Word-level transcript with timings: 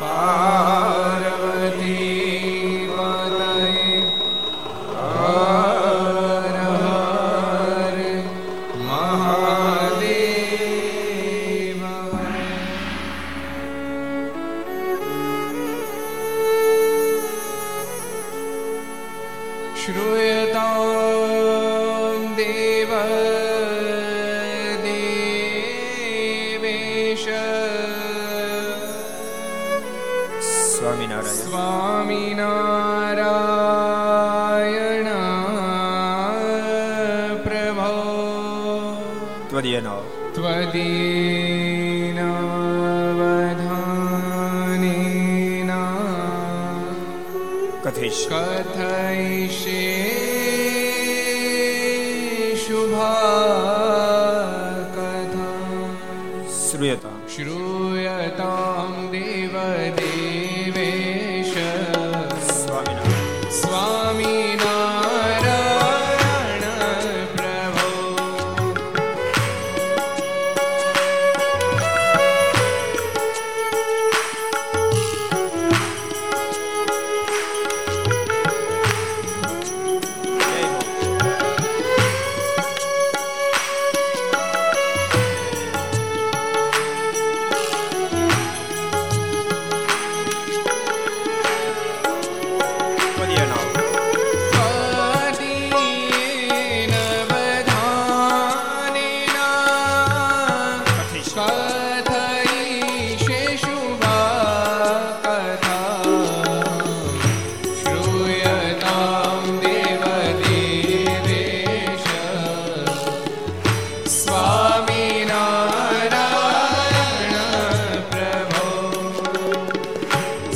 啊。 0.00 0.67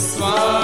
Swami. 0.02 0.61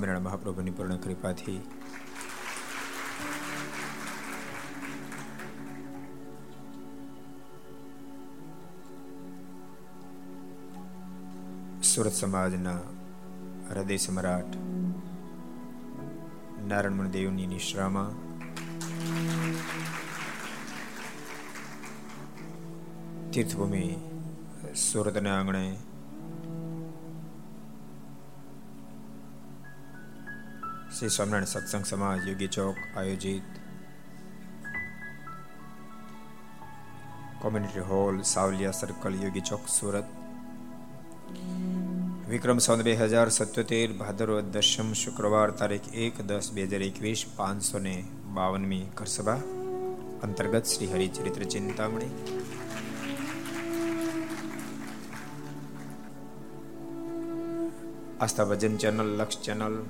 Swaminarayan 0.00 0.24
મહાપ્રભુની 0.24 0.70
પૂર્ણ 0.70 0.96
કૃપાથી. 0.96 1.60
સુરત 11.82 12.12
સમાજના 12.12 12.78
હૃદય 13.70 13.96
સમ્રાટ 13.96 14.56
નારાયણ 16.68 17.10
દેવની 17.10 17.46
નિશ્રામાં 17.46 18.16
તીર્થભૂમિ 23.30 23.84
સુરતના 24.92 25.38
આંગણે 25.40 25.66
શ્રી 31.00 31.10
સ્વામિનારાયણ 31.10 31.44
સત્સંગ 31.44 31.84
સમાજ 31.84 32.24
યોગી 32.28 32.46
ચોક 32.46 32.78
આયોજિત 32.96 33.42
community 37.42 37.84
hall, 37.90 38.16
Savaliya 38.22 38.70
circle, 38.70 39.14
Yogi 39.22 39.40
Chowk, 39.40 39.62
Surat. 39.68 40.10
Vikram 42.28 42.58
Samvat 42.58 42.84
બે 42.84 42.94
હજાર 42.94 43.28
સત્યોતેર, 43.28 43.92
ભાદરવ 43.92 44.40
દશમ 44.40 44.90
શુક્રવાર 44.92 45.50
તારીખ 45.50 45.88
એક 45.94 46.20
દસ 46.22 46.50
બે 46.52 46.66
હજાર 46.66 46.82
એકવીસ, 46.82 47.24
પાંચસો 47.36 47.78
ને 47.78 47.94
બાવનમી 48.34 48.82
ઘરસભા 48.96 49.40
અંતર્ગત 50.22 50.64
Shri 50.64 50.90
Haricharitra 50.92 51.44
Chintamani. 51.44 52.12
Aastha 58.20 58.44
Bhajan 58.44 58.76
channel, 58.76 59.16
Laksh 59.16 59.42
channel 59.42 59.80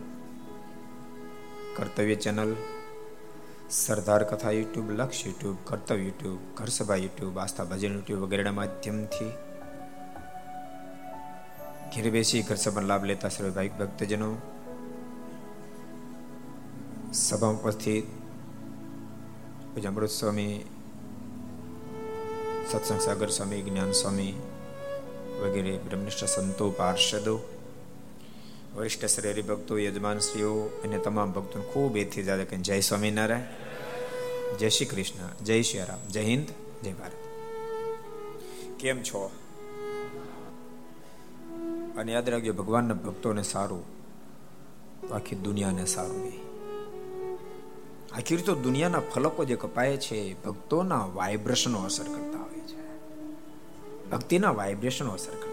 Kartavya 1.80 2.14
channel 2.14 2.56
Sardar 3.70 4.24
Katha 4.24 4.50
YouTube 4.50 4.90
Laksh 4.90 5.26
YouTube 5.26 5.56
Kartavya 5.64 6.02
YouTube 6.02 6.38
Gharsabha 6.56 6.96
YouTube 6.96 7.38
Aastha 7.38 7.64
Bhajan 7.64 7.92
YouTube 7.92 8.20
વગેરેના 8.20 8.52
માધ્યમથી 8.52 9.30
ઘેર 11.96 12.10
બેસી 12.10 12.42
ઘર 12.42 12.82
લાભ 12.82 13.04
લેતા 13.04 13.28
સર્વે 13.28 13.50
ભાઈ 13.50 13.68
ભક્તજનો 13.68 14.36
સભા 17.12 17.48
ઉપસ્થિત 17.48 18.04
અમૃત 19.86 20.10
સ્વામી, 20.10 20.64
સત્સંગ 22.72 23.00
સાગર 23.00 23.28
સ્વામી, 23.28 23.62
જ્ઞાન 23.62 23.92
સ્વામી 23.92 24.32
વગેરે 25.40 25.78
બ્રહ્મનિષ્ઠ 25.78 26.24
સંતો, 26.24 26.70
પાર્ષદો 26.70 27.59
વરિષ્ઠ 28.74 29.04
શ્રેરી 29.04 29.42
ભક્તો, 29.42 29.78
યજમાનશ્રીઓ 29.78 30.54
અને 30.84 30.98
તમામ 30.98 31.32
ભક્તોને 31.32 31.64
ખૂબ 31.64 31.96
એથી 31.96 32.22
જાદે 32.22 32.44
કે 32.44 32.56
જય 32.56 32.80
સ્વામિનારાયણ, 32.80 34.56
જય 34.56 34.68
શ્રી 34.68 34.86
કૃષ્ણ, 34.86 35.44
જય 35.44 35.62
શ્રી 35.62 35.78
રામ, 35.78 36.08
જય 36.08 36.22
હિન્દ, 36.22 36.46
જય 36.84 36.92
ભારત. 36.92 37.12
કેમ 38.80 39.02
છો? 39.02 39.30
અને 41.96 42.12
યાદ 42.12 42.28
રાખજો, 42.28 42.52
ભગવાનના 42.52 42.94
ભક્તોને 42.94 43.42
સારું, 43.42 43.84
આખી 45.14 45.36
દુનિયાને 45.36 45.86
સારું 45.86 46.22
નહીં 46.22 46.50
આખી 48.12 48.36
તો 48.36 48.54
દુનિયાના 48.54 49.00
ફલકો 49.00 49.44
જે 49.44 49.56
કપાય 49.56 49.96
છે 49.96 50.42
ભક્તોના 50.44 51.04
વાઇબ્રેશનો 51.04 51.84
અસર 51.84 52.04
કરતા 52.04 52.38
હોય 52.38 52.60
છે. 52.60 52.98
ભક્તિના 54.10 54.50
વાઇબ્રેશનો 54.50 55.12
અસર 55.12 55.32
કરતા 55.32 55.49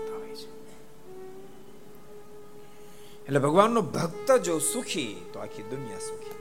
એટલે 3.27 3.39
ભગવાનનો 3.39 3.81
ભક્ત 3.81 4.31
જો 4.31 4.60
સુખી, 4.60 5.29
તો 5.34 5.39
આખી 5.39 5.63
દુનિયા 5.63 6.00
સુખી. 6.00 6.38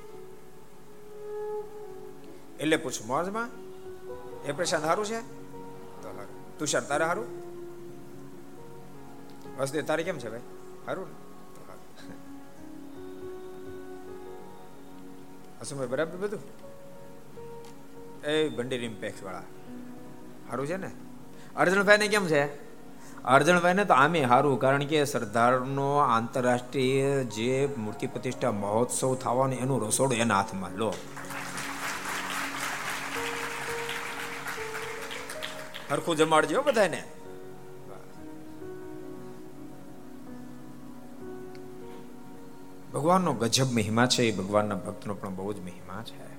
એટલે 2.60 2.76
પૂછ, 2.76 2.98
મોજમાં? 3.06 3.50
એ 4.44 4.52
પ્રશાંત 4.52 4.84
સારું 4.84 5.06
છે? 5.06 5.20
તો 6.02 6.08
સારું 6.16 6.58
તુષાર, 6.58 6.82
તારે 6.82 7.04
સારું 7.04 7.28
વસુદેવ, 9.58 9.84
તારે 9.84 10.02
કેમ 10.02 10.18
છે 10.18 10.28
ભાઈ? 10.28 10.46
સારું 10.86 11.08
હસુભાઈ 15.60 15.86
બરાબર 15.86 16.16
બધું? 16.16 16.42
એ 18.24 18.48
ભંડેરી 18.48 18.88
પેક્સ 18.88 19.22
વાળા 19.22 19.44
સારું 20.48 20.66
છે 20.66 20.76
ને? 20.76 20.90
અર્જુનભાઈ 21.56 21.98
ને 21.98 22.08
કેમ 22.08 22.26
છે? 22.26 22.65
અર્જુનભાઈ 23.26 23.74
ને 23.74 23.84
તો 23.84 23.94
આમે 23.94 24.20
સારું 24.28 24.60
કારણ 24.60 24.84
કે 24.84 25.04
સરદારનો 25.04 25.96
આંતરરાષ્ટ્રીય 25.96 27.24
જે 27.24 27.68
મૂર્તિ 27.78 28.06
પ્રતિષ્ઠા 28.06 28.50
મહોત્સવ 28.50 29.14
થવાનો 29.14 29.52
એનું 29.52 29.88
રસોડું 29.88 30.18
એના 30.18 30.34
હાથમાં, 30.34 30.70
લો. 30.76 30.94
હરખું 35.90 36.16
જમાડજો 36.16 36.62
બધાને 36.62 37.02
ભગવાનનો 42.94 43.32
ગજબ 43.32 43.72
મહિમા 43.72 44.06
છે, 44.06 44.22
એ 44.22 44.32
ભગવાનના 44.32 44.74
ભક્તનો 44.74 45.14
પણ 45.14 45.34
બહુ 45.34 45.52
જ 45.52 45.60
મહિમા 45.60 46.02
છે. 46.02 46.35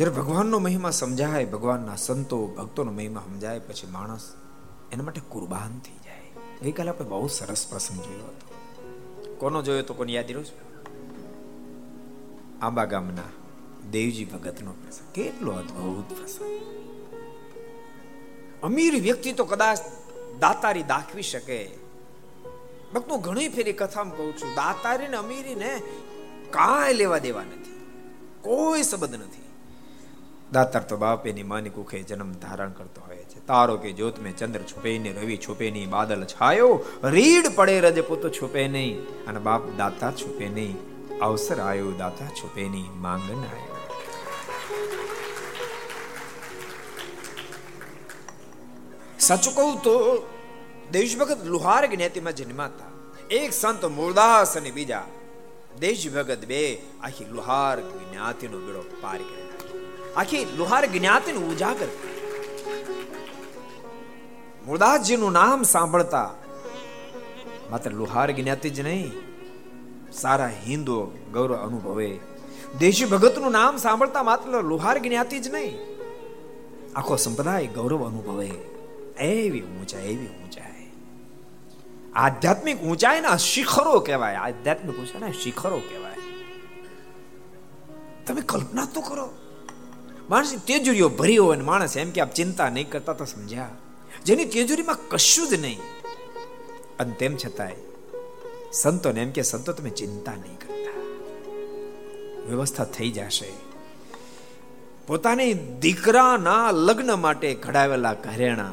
જ્યારે 0.00 0.14
ભગવાનનો 0.14 0.58
મહિમા 0.58 0.90
સમજાય, 0.90 1.44
ભગવાનના 1.44 1.96
સંતો, 1.96 2.46
ભક્તોનો 2.46 2.92
મહિમા 2.92 3.22
સમજાય, 3.26 3.58
પછી 3.58 3.86
માણસ 3.86 4.34
એના 4.92 5.04
માટે 5.04 5.20
કુરબાન 5.28 5.78
થઈ 5.78 5.92
જાય. 6.04 6.30
ગઈકાલે 6.62 6.88
આપણે 6.88 7.08
બહુ 7.08 7.28
સરસ 7.28 7.66
પ્રસંગ 7.70 8.00
જોયો 8.00 8.24
હતો. 8.24 8.54
કોનો 9.38 9.62
જોયો 9.62 9.82
તો 9.82 9.94
કોની 9.94 10.14
યાદ 10.14 10.32
રહ્યો 10.32 10.42
આંબા 12.62 12.84
ગામના 12.84 13.22
દેવજી 13.90 14.24
ભગતનો 14.24 14.72
પ્રસંગ. 14.72 15.12
કેટલો 15.12 15.52
અદ્ભુત 15.52 16.18
પ્રસંગ. 16.18 16.60
અમીર 18.62 19.02
વ્યક્તિ 19.02 19.32
તો 19.32 19.44
કદાચ 19.44 19.78
દાતારી 20.40 20.82
દાખવી 20.82 21.22
શકે. 21.22 21.70
ભક્તો 22.94 23.18
ઘણી 23.18 23.48
ફેરી 23.48 23.72
કથામાં 23.72 24.16
કહું 24.16 24.36
છું 24.36 24.54
દાતારી 24.54 25.08
ને 25.08 25.16
અમીરી 25.16 25.54
ને 25.54 25.82
કાંઈ 26.50 26.94
લેવા 26.94 27.18
દેવા 27.18 27.42
નથી. 27.42 27.86
કોઈ 28.40 28.82
સંબંધ 28.82 29.14
નથી. 29.14 29.49
દાતાર 30.52 30.82
તો 30.82 30.96
બાપ 30.96 31.26
એની 31.26 31.42
માની 31.42 31.68
કુખે 31.68 31.98
જન્મ 32.02 32.30
ધારણ 32.32 32.70
કરતો 32.70 33.00
હોય 33.00 33.24
છે. 33.24 33.40
તારો 33.46 33.76
કે 33.76 33.92
જ્યોત 33.92 34.16
મેં 34.18 34.36
ચંદ્ર 34.36 34.62
છુપે 34.62 34.98
ને 34.98 35.12
રવિ 35.12 35.36
છુપે 35.36 35.66
નહીં, 35.70 35.90
બાદલ 35.90 36.24
છાયો, 36.24 36.70
રીડ 37.04 37.46
પડે 37.54 37.80
રજ 37.80 37.98
પુત 38.00 38.24
છુપે 38.28 38.62
નહીં. 38.68 38.96
અને 39.26 39.38
બાપ 39.38 39.62
દાતા 39.76 40.12
છુપે 40.12 40.46
નહીં, 40.48 40.76
અવસર 41.18 41.58
આવ્યો 41.60 41.92
દાતા 41.98 42.30
છુપે 42.40 42.64
નહીં 42.68 42.90
માંગન 43.00 43.44
આવ્યો 43.44 43.78
સચ 49.18 49.48
કહું 49.56 49.82
તો 49.82 49.94
દેશભગત 50.92 51.40
લુહાર 51.44 51.82
જ્ઞાતિમાં 51.86 52.32
જન્માતા. 52.32 52.90
એક 53.30 53.52
સંત 53.52 53.84
મૂળદાસ 53.84 54.56
અને 54.56 54.70
બીજા 54.70 55.06
દેશ 55.80 56.06
ભગત 56.14 56.42
બે 56.44 56.62
આખી 57.02 57.28
લુહાર 57.30 57.76
જ્ઞાતિનો 57.80 58.58
બેડો 58.58 58.82
પાર 59.02 59.18
કરી 59.18 59.39
આખી 60.16 60.44
લુહાર 60.56 60.86
જ્ઞાતિને 60.86 61.38
ઉજાગર. 61.38 61.90
મુરદાસજીનું 64.66 65.32
નામ 65.32 65.62
સાંભળતા 65.62 66.28
માત્ર 67.70 67.90
લુહાર 67.90 68.30
જ્ઞાતિ 68.32 68.70
જ 68.70 68.80
નહીં, 68.80 69.12
સારા 70.12 70.50
હિન્દુ 70.66 70.96
ગૌરવ 71.32 71.56
અનુભવે. 71.56 72.10
દેશી 72.78 73.04
ભગતનું 73.04 73.52
નામ 73.52 73.76
સાંભળતા 73.76 74.22
માત્ર 74.22 74.62
લુહાર 74.62 74.98
જ્ઞાતિ 74.98 75.38
જ 75.38 75.48
નહીં, 75.48 75.78
આખો 76.96 77.16
સંપ્રદાય 77.16 77.66
ગૌરવ 77.66 78.06
અનુભવે. 78.06 78.50
એવી 79.20 79.62
ઊંચાઈ 79.62 80.04
એવી 80.04 80.26
ઊંચાઈ. 80.26 80.86
આધ્યાત્મિક 82.14 82.78
ઊંચાઈના 82.82 83.36
શિખરો 83.36 84.00
કહેવાય, 84.00 84.36
આધ્યાત્મિક 84.36 84.98
ઊંચાઈ 84.98 85.20
ના 85.20 85.32
શિખરો 85.42 85.78
કહેવાય. 85.78 86.18
તમે 88.26 88.40
કલ્પના 88.40 88.86
તો 88.94 89.00
કરો. 89.00 89.28
માણસ 90.30 90.54
તેજુરીઓ 90.66 91.08
ભરી 91.08 91.36
હોય 91.36 91.56
માણસ 91.56 91.96
એમ 91.96 92.10
કે 92.10 92.20
આપ 92.20 92.34
ચિંતા 92.34 92.68
નહીં 92.68 92.90
કરતા 92.90 93.12
તો 93.12 93.24
સમજ્યા. 93.24 93.68
જેની 94.24 94.44
તેજુરીમાં 94.44 94.98
કશું 95.08 95.48
જ 95.48 95.54
નહીં. 95.54 95.78
અને 96.98 97.12
તેમ 97.12 97.36
છતાંય 97.36 97.72
સંતોને 98.72 99.22
એમ 99.22 99.30
કે, 99.30 99.42
સંતો, 99.42 99.72
તમે 99.72 99.90
ચિંતા 99.90 100.32
નહીં 100.32 100.58
કરતા. 100.58 101.00
વ્યવસ્થા 102.48 102.84
થઈ 102.84 103.10
જશે. 103.10 103.52
પોતાની 105.06 105.54
દીકરાના 105.54 106.70
લગ્ન 106.70 107.14
માટે 107.14 107.54
ઘડાવેલા 107.54 108.14
ઘરેણા 108.14 108.72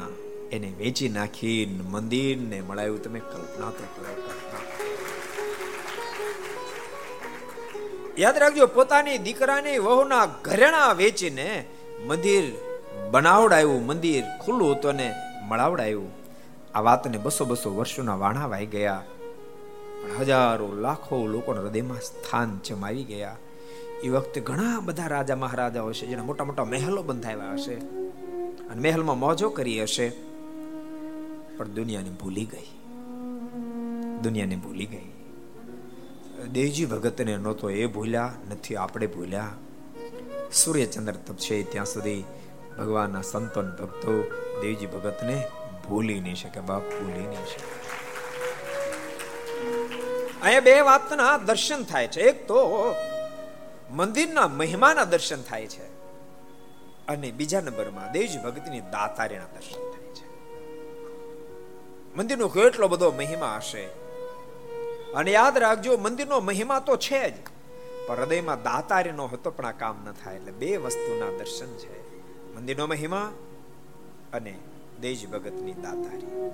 એને 0.52 0.72
વેચી 0.78 1.08
નાખીને 1.08 1.82
મંદિરને 1.90 2.60
મળાયું 2.60 3.02
તમે 3.02 3.20
કલ્પના 3.20 3.70
તો 3.70 3.84
કરો. 3.96 4.37
યાદ 8.18 8.38
રાખજો, 8.38 8.66
પોતાની 8.66 9.18
દીકરાની 9.18 9.78
વહુના 9.78 10.26
ઘરેણા 10.26 10.92
વેચીને 10.92 11.64
મંદિર 12.06 12.52
બનાવડાયું, 13.10 13.86
મંદિર 13.86 14.24
ખુલ્લું 14.44 14.76
હતું 14.76 14.90
અને 14.90 15.14
મળાવડાયું. 15.48 16.10
આ 16.74 16.80
વાતને 16.80 17.18
બસો 17.18 17.44
બસો 17.44 17.76
વર્ષોના 17.76 18.14
વાણા 18.14 18.46
વાઈ 18.46 18.66
ગયા. 18.66 19.02
પણ 20.02 20.20
હજારો, 20.20 20.72
લાખો 20.72 21.26
લોકોના 21.26 21.60
હૃદયમાં 21.60 22.00
સ્થાન 22.00 22.60
જમાવી 22.64 23.04
ગયા. 23.04 23.36
એ 24.02 24.08
વખતે 24.08 24.40
ઘણા 24.40 24.80
બધા 24.80 25.06
રાજા 25.06 25.36
મહારાજાઓ 25.36 25.92
છે 25.92 26.06
જેના 26.06 26.22
મોટા 26.22 26.44
મોટા 26.44 26.64
મહેલો 26.64 27.02
બંધાવ્યા 27.02 27.52
હશે. 27.52 27.74
અને 28.68 28.80
મહેલમાં 28.80 29.18
મોજો 29.18 29.50
કરી 29.50 29.82
હશે. 29.82 30.08
પણ 31.56 31.68
દુનિયાને 31.68 32.10
ભૂલી 32.10 32.44
ગઈ. 32.44 32.66
દુનિયાને 34.22 34.56
ભૂલી 34.56 34.86
ગઈ. 34.86 35.07
દેવજી 36.46 36.86
ભગતને 36.86 37.36
નહોતો 37.36 37.70
એ 37.70 37.86
ભૂલ્યા, 37.86 38.32
નથી 38.50 38.76
આપણે 38.76 39.06
ભૂલ્યા. 39.06 39.50
સૂર્યચંદ્ર 40.52 41.12
તપ 41.12 41.36
છે 41.36 41.72
ત્યાં 41.72 41.86
સુધી 41.86 42.24
ભગવાનના 42.78 43.22
સંતોન 43.22 43.70
ભક્તો 43.70 44.22
દેવજી 44.62 44.86
ભગતને 44.86 45.48
ભૂલી 45.88 46.20
નહીં 46.20 46.34
શકે, 46.34 46.60
બાપ 46.60 46.82
ભૂલી 46.82 47.26
નહીં 47.26 47.46
શકે. 47.46 47.78
અહીંયા 50.42 50.60
બે 50.60 50.80
વાતના 50.80 51.36
દર્શન 51.36 51.84
થાય 51.84 52.08
છે. 52.08 52.20
એક 52.20 52.48
તો 52.48 52.94
મંદિરના 53.90 54.48
મહિમાના 54.48 55.04
દર્શન 55.04 55.42
થાય 55.42 55.66
છે 55.66 55.86
અને 57.08 57.30
બીજા 57.30 57.60
નંબરમાં 57.60 58.12
દેવજી 58.12 58.38
ભક્તિની 58.38 58.80
દાતારીના 58.80 59.44
દર્શન 59.44 59.80
થાય 59.80 60.14
છે. 60.14 60.26
મંદિરનો 62.16 62.48
કેટલો 62.48 62.88
બધો 62.88 63.10
મહિમા 63.10 63.56
હશે. 63.56 64.07
અને 65.14 65.30
યાદ 65.30 65.58
રાખજો, 65.58 65.96
મંદિરનો 65.96 66.40
મહિમા 66.40 66.78
તો 66.78 66.96
છે 66.96 67.30
જ. 67.30 67.34
પણ 68.06 68.16
હૃદયમાં 68.16 68.62
દાતારીનો 68.62 69.26
હતો 69.26 69.50
પણ 69.50 69.66
આ 69.66 69.72
કામ 69.72 70.06
ન 70.08 70.12
થાય. 70.12 70.36
એટલે 70.36 70.52
બે 70.52 70.76
વસ્તુના 70.76 71.38
દર્શન 71.38 71.66
છે. 71.66 72.18
મંદિરનો 72.54 72.86
મહિમા 72.86 73.32
અને 74.32 74.58
દેજ 75.00 75.30
ભગતની 75.30 75.72
દાતારી. 75.72 76.50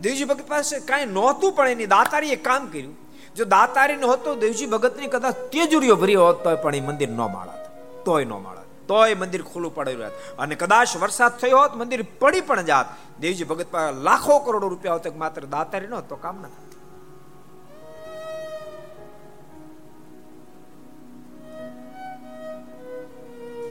દેવજી 0.00 0.24
ભગત 0.24 0.48
પાસે 0.48 0.80
કાંઈ 0.80 1.06
નહોતું, 1.06 1.52
પણ 1.52 1.68
એની 1.68 1.86
દાતારીએ 1.86 2.36
કામ 2.36 2.66
કર્યું. 2.66 2.96
જો 3.36 3.44
દાતારી 3.44 3.96
નહોતો 3.96 4.34
દેવજી 4.34 4.66
ભગતની 4.66 5.06
કદાચ 5.06 5.34
તેજુરીઓ 5.34 5.96
ભરી 5.96 6.14
હોત 6.14 6.44
તો 6.44 6.56
પણ 6.56 6.74
એ 6.74 6.80
મંદિર 6.80 7.08
ન 7.08 7.16
માળત. 7.16 7.70
તોય 8.04 8.24
ન 8.24 8.28
માળત. 8.28 8.67
તોય 8.88 9.14
મંદિર 9.14 9.42
ખુલ્લું 9.42 9.74
પડેલું 9.74 10.04
હોત 10.04 10.12
અને 10.38 10.54
કદાચ 10.54 10.96
વરસાદ 10.96 11.38
થયો 11.38 11.58
હોત, 11.58 11.74
મંદિર 11.74 12.06
પડી 12.18 12.40
પણ 12.40 12.62
જાત. 12.62 12.86
દેવજી 13.20 13.44
ભગત 13.44 13.66
લાખો 14.02 14.38
કરોડો 14.38 14.68
રૂપિયા 14.68 14.94
હોત 14.94 15.16
માત્ર 15.16 15.44
દાતારી 15.44 15.86
ન 15.86 16.00
તો 16.00 16.16
કામ 16.16 16.40
ન 16.40 16.42
થતું. 16.42 16.68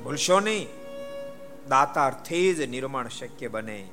ભૂલશો 0.04 0.40
નહીં. 0.40 0.68
દાતારથી 1.70 2.54
જ 2.54 2.62
નિર્માણ 2.62 3.08
શક્ય 3.08 3.48
બને. 3.48 3.88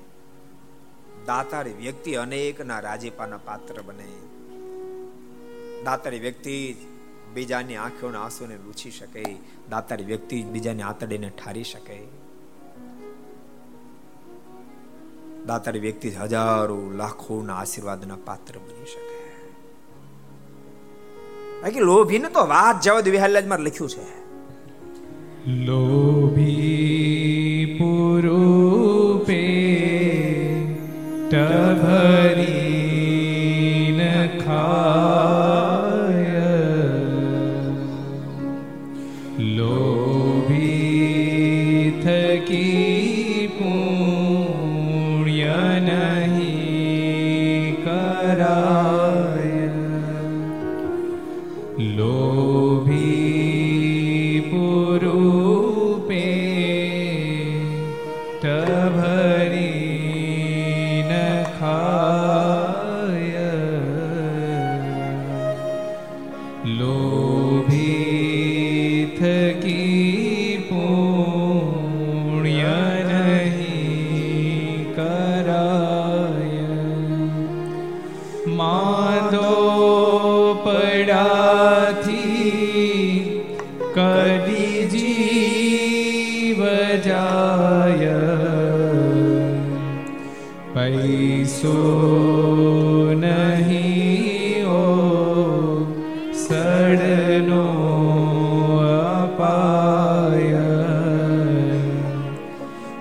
દાતાર 1.26 1.64
વ્યક્તિ 1.69 2.14
અનેકના 2.14 2.81
રાજીપાના 2.81 3.37
પાત્ર 3.37 3.83
બને. 3.83 4.12
દાતારી 5.85 6.19
વ્યક્તિ 6.19 6.76
બીજાની 7.35 7.76
આંખોના 7.76 8.23
આંસુને 8.23 8.57
લૂછી 8.57 8.91
શકે, 8.91 9.25
દાતારી 9.71 10.05
વ્યક્તિ 10.05 10.43
બીજાની 10.43 10.83
આંતડીને 10.83 11.29
ઠારી 11.29 11.64
શકે. 11.64 11.99
દાતારી 15.47 15.79
વ્યક્તિ 15.79 16.11
હજારો 16.11 16.91
લાખોના 16.97 17.57
આશીર્વાદના 17.57 18.17
પાત્ર 18.25 18.59
બની 18.59 18.87
શકે. 18.87 19.14
બાકી 21.62 21.81
લોભીને 21.81 22.29
તો 22.29 22.47
વાત 22.47 22.81
જવા 22.81 23.00
દે 23.00 23.11
વિહાલાજમાં 23.11 23.61
લખ્યું 23.61 23.91
છે. 23.91 24.05
લોભી 25.67 26.57
પુરૂપે 27.81 29.43
ટભરી 31.31 32.24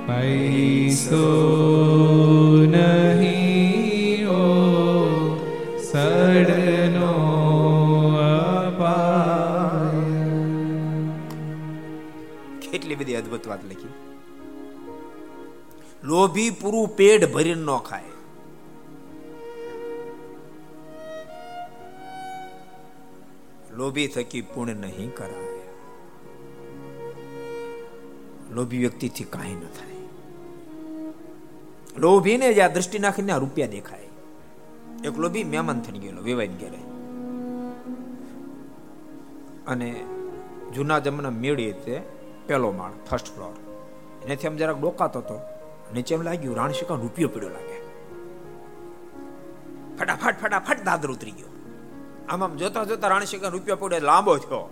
પૈસો 0.08 1.26
નહીં 2.74 4.28
ઓ 4.28 4.42
સડનો 5.84 7.14
કેટલી 12.72 12.96
બધી 12.96 13.16
અદભુત 13.16 13.48
વાત 13.48 13.64
લખી. 13.66 13.94
લોભી 16.04 16.50
પૂરું 16.62 16.88
પેટ 16.98 17.22
ભરીને 17.34 17.64
ન 17.64 17.72
ખાય. 17.90 18.14
લોભી 23.78 24.08
થકી 24.08 24.42
પૂર્ણ 24.54 24.76
નહીં 24.86 25.12
કરાય. 25.16 25.53
લોભી 28.54 28.78
વ્યક્તિથી 28.78 29.24
કાંઈ 29.24 29.56
ન 29.56 29.60
થાય. 29.60 29.98
લોભીને 31.98 32.62
આ 32.62 32.68
દ્રષ્ટિ 32.68 33.00
નાખીને 33.00 33.32
આ 33.32 33.38
રૂપિયા 33.38 33.68
દેખાય. 33.68 34.10
એક 35.04 35.18
લોભી 35.18 35.44
મહેમાન 35.44 35.80
થઈ 35.82 36.00
ગયેલો, 36.00 36.22
વેવાઈને 36.22 36.58
ઘેરે. 36.58 36.82
અને 39.68 39.90
જૂના 40.74 41.00
જમાના 41.00 41.30
મેળી 41.30 41.72
તે 41.72 42.02
પેલો 42.48 42.72
માળ 42.72 42.92
ફર્સ્ટ 43.10 43.28
ફ્લોર 43.28 43.54
એનાથી 44.26 44.48
આમ 44.48 44.56
જરાક 44.56 44.82
ડોકાતો 44.82 45.20
હતો 45.20 45.40
નીચે 45.94 46.16
એમ 46.16 46.22
લાગ્યું, 46.22 46.56
રાણશિકા 46.56 46.96
રૂપિયો 46.96 47.28
પીડ્યો 47.28 47.50
લાગે. 47.50 47.78
ફટાફટ 49.98 50.42
ફટાફટ 50.42 50.84
દાદર 50.84 51.12
ઉતરી 51.12 51.32
ગયો. 51.32 51.50
આમ 52.30 52.44
આમ 52.44 52.56
જોતા 52.56 52.84
જોતા 52.84 53.08
રાણશિકા 53.08 53.48
રૂપિયો 53.48 53.76
પડ્યો 53.76 54.00
લાંબો 54.00 54.38
થયો. 54.38 54.70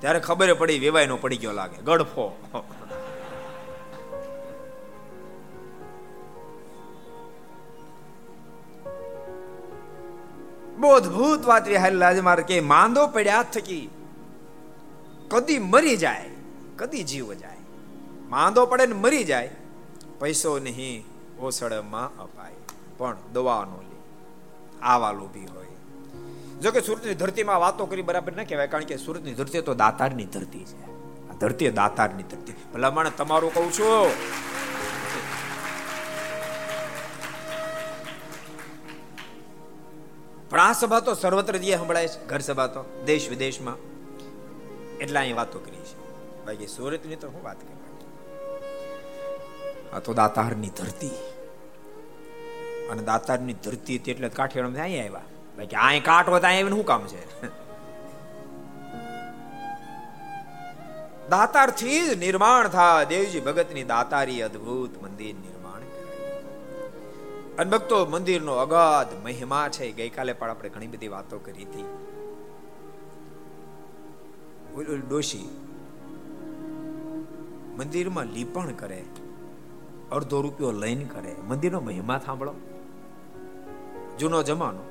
ત્યારે 0.00 0.20
ખબર 0.20 0.54
પડી 0.54 0.78
વેવાય 0.78 1.06
નો 1.06 1.16
પડી 1.16 1.36
ગયો 1.36 1.52
લાગે. 1.52 1.82
ગડફો. 1.82 2.26
બહુ 10.78 10.90
અદભુત 10.90 11.46
વાત 11.46 11.68
વિહારી 11.68 12.02
આજે 12.02 12.20
મારે 12.20 12.42
કે 12.42 12.60
માંદો 12.60 13.06
પડ્યા 13.06 13.42
થકી. 13.42 13.90
કદી 15.28 15.58
મરી 15.58 15.96
જાય, 15.96 16.30
કદી 16.76 17.02
જીવ 17.02 17.32
જાય. 17.32 17.56
માંદો 18.28 18.66
પડે 18.66 18.86
ને 18.86 18.94
મરી 18.94 19.24
જાય, 19.24 19.50
પૈસો 20.20 20.58
નહીં 20.58 21.04
ઓસળમાં 21.40 22.16
અપાય. 22.18 22.52
પણ 22.98 23.16
દવાનો 23.32 23.80
લે. 23.80 23.98
આવા 24.82 25.12
લોભી 25.12 25.46
હોય. 25.46 25.63
જો 26.62 26.70
કે 26.70 26.80
સુરતની 26.80 27.14
ધરતીમાં 27.14 27.60
વાતો 27.60 27.86
કરી 27.86 28.02
બરાબર 28.02 28.32
ના 28.32 28.44
કહેવાય, 28.44 28.66
કારણ 28.66 28.84
કે 28.84 28.96
સુરતની 28.96 29.34
ધરતી 29.34 29.60
તો 29.60 29.74
દાતારની 29.74 30.26
ધરતી 30.26 30.64
છે. 30.64 30.76
આ 31.30 31.34
ધરતી 31.40 31.70
દાતારની 31.70 32.22
ધરતી. 32.22 32.54
ભલામણ 32.74 33.08
તમારું 33.08 33.54
કહું 33.54 33.72
છું. 33.72 34.10
પણ 40.50 40.60
આ 40.60 40.72
સભા 40.72 41.00
તો 41.00 41.14
સર્વત્ર 41.14 41.56
જે 41.56 41.76
સંભળાય 41.76 42.08
છે, 42.08 42.26
ઘર 42.26 42.38
સભા 42.38 42.66
તો, 42.66 42.84
દેશ 43.06 43.28
વિદેશમાં. 43.28 43.76
એટલા 44.98 45.20
અહીં 45.20 45.36
વાતો 45.36 45.58
કરી 45.58 45.84
છે 45.90 45.96
બાકી 46.46 46.66
સુરતની 46.66 47.16
તો 47.16 47.28
હું 47.28 47.42
વાત 47.44 47.56
કરી? 47.56 47.78
આ 49.92 49.98
તો 49.98 50.14
દાતારની 50.14 50.70
ધરતી. 50.70 51.16
અને 52.90 53.02
દાતારની 53.02 53.56
ધરતી 53.64 54.02
એટલે 54.08 54.28
કાઠિયાવાડ 54.28 54.76
અહીંયા 54.76 55.04
આવ્યા. 55.04 55.33
બાકી 55.58 55.76
અહીં 55.76 56.04
કાંઠ 56.04 56.28
હોય 56.28 56.40
ત્યાં 56.40 56.54
આવીને 56.54 56.70
શું 56.70 56.84
કામ 56.84 57.06
છે? 57.06 57.22
દાતારથી 61.28 62.00
જ 62.08 62.18
નિર્માણ 62.18 62.68
થાય 62.68 63.06
દેવજી 63.06 63.40
ભગતની 63.40 63.84
દાતારી 63.84 64.42
અદ્ભુત 64.42 65.02
મંદિર 65.02 65.34
નિર્માણ 65.34 65.80
અને 67.58 67.70
ભક્તો, 67.70 68.06
મંદિરનો 68.06 68.54
અગાધ 68.54 69.12
મહિમા 69.24 69.68
છે, 69.68 69.92
ગઈકાલે 69.92 70.32
પણ 70.32 70.50
આપણે 70.50 70.68
ઘણી 70.68 70.86
બધી 70.86 71.08
વાતો 71.08 71.38
કરી 71.38 71.64
હતી. 71.64 71.86
ડોશી, 75.08 75.48
મંદિરમાં 77.76 78.26
લીપણ 78.26 78.72
કરે, 78.72 79.04
અડધો 80.12 80.40
રૂપિયો 80.40 80.72
લઈને 80.72 81.04
કરે, 81.04 81.36
મંદિરનો 81.48 81.80
મહિમા 81.80 82.18
સાંભળો. 82.18 82.54
જૂનો 84.18 84.42
જમાનો. 84.42 84.82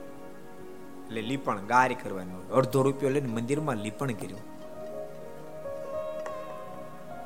એટલે 1.13 1.27
લીપણ 1.27 1.65
ગાર 1.65 1.93
કરવાનું 1.93 2.51
અડધો 2.51 2.81
રૂપિયો 2.81 3.11
લઈને 3.11 3.29
મંદિરમાં 3.29 3.75
લીપણ 3.75 4.11
કર્યું. 4.11 4.39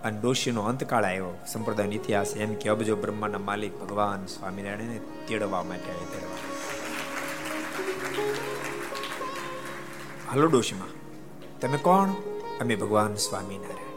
અને 0.02 0.20
ડોશીનો 0.22 0.62
અંતકાળ 0.62 1.04
આવ્યો. 1.04 1.38
સંપ્રદાયનો 1.48 1.94
ઇતિહાસ 1.94 2.38
એમ 2.38 2.54
કે 2.56 2.70
અબજો 2.70 2.96
બ્રહ્માના 2.96 3.38
માલિક 3.38 3.80
ભગવાન 3.80 4.26
સ્વામિનારાયણને 4.26 5.00
તેડવા 5.28 5.64
માટે 5.64 5.92
આવે 5.92 6.06
તેડવા. 6.06 6.38
હાલો 10.32 10.48
ડોશીમાં. 10.48 10.88
તમે 11.60 11.78
કોણ? 11.78 12.10
અમે 12.60 12.76
ભગવાન 12.76 13.16
સ્વામિનારાયણ. 13.16 13.88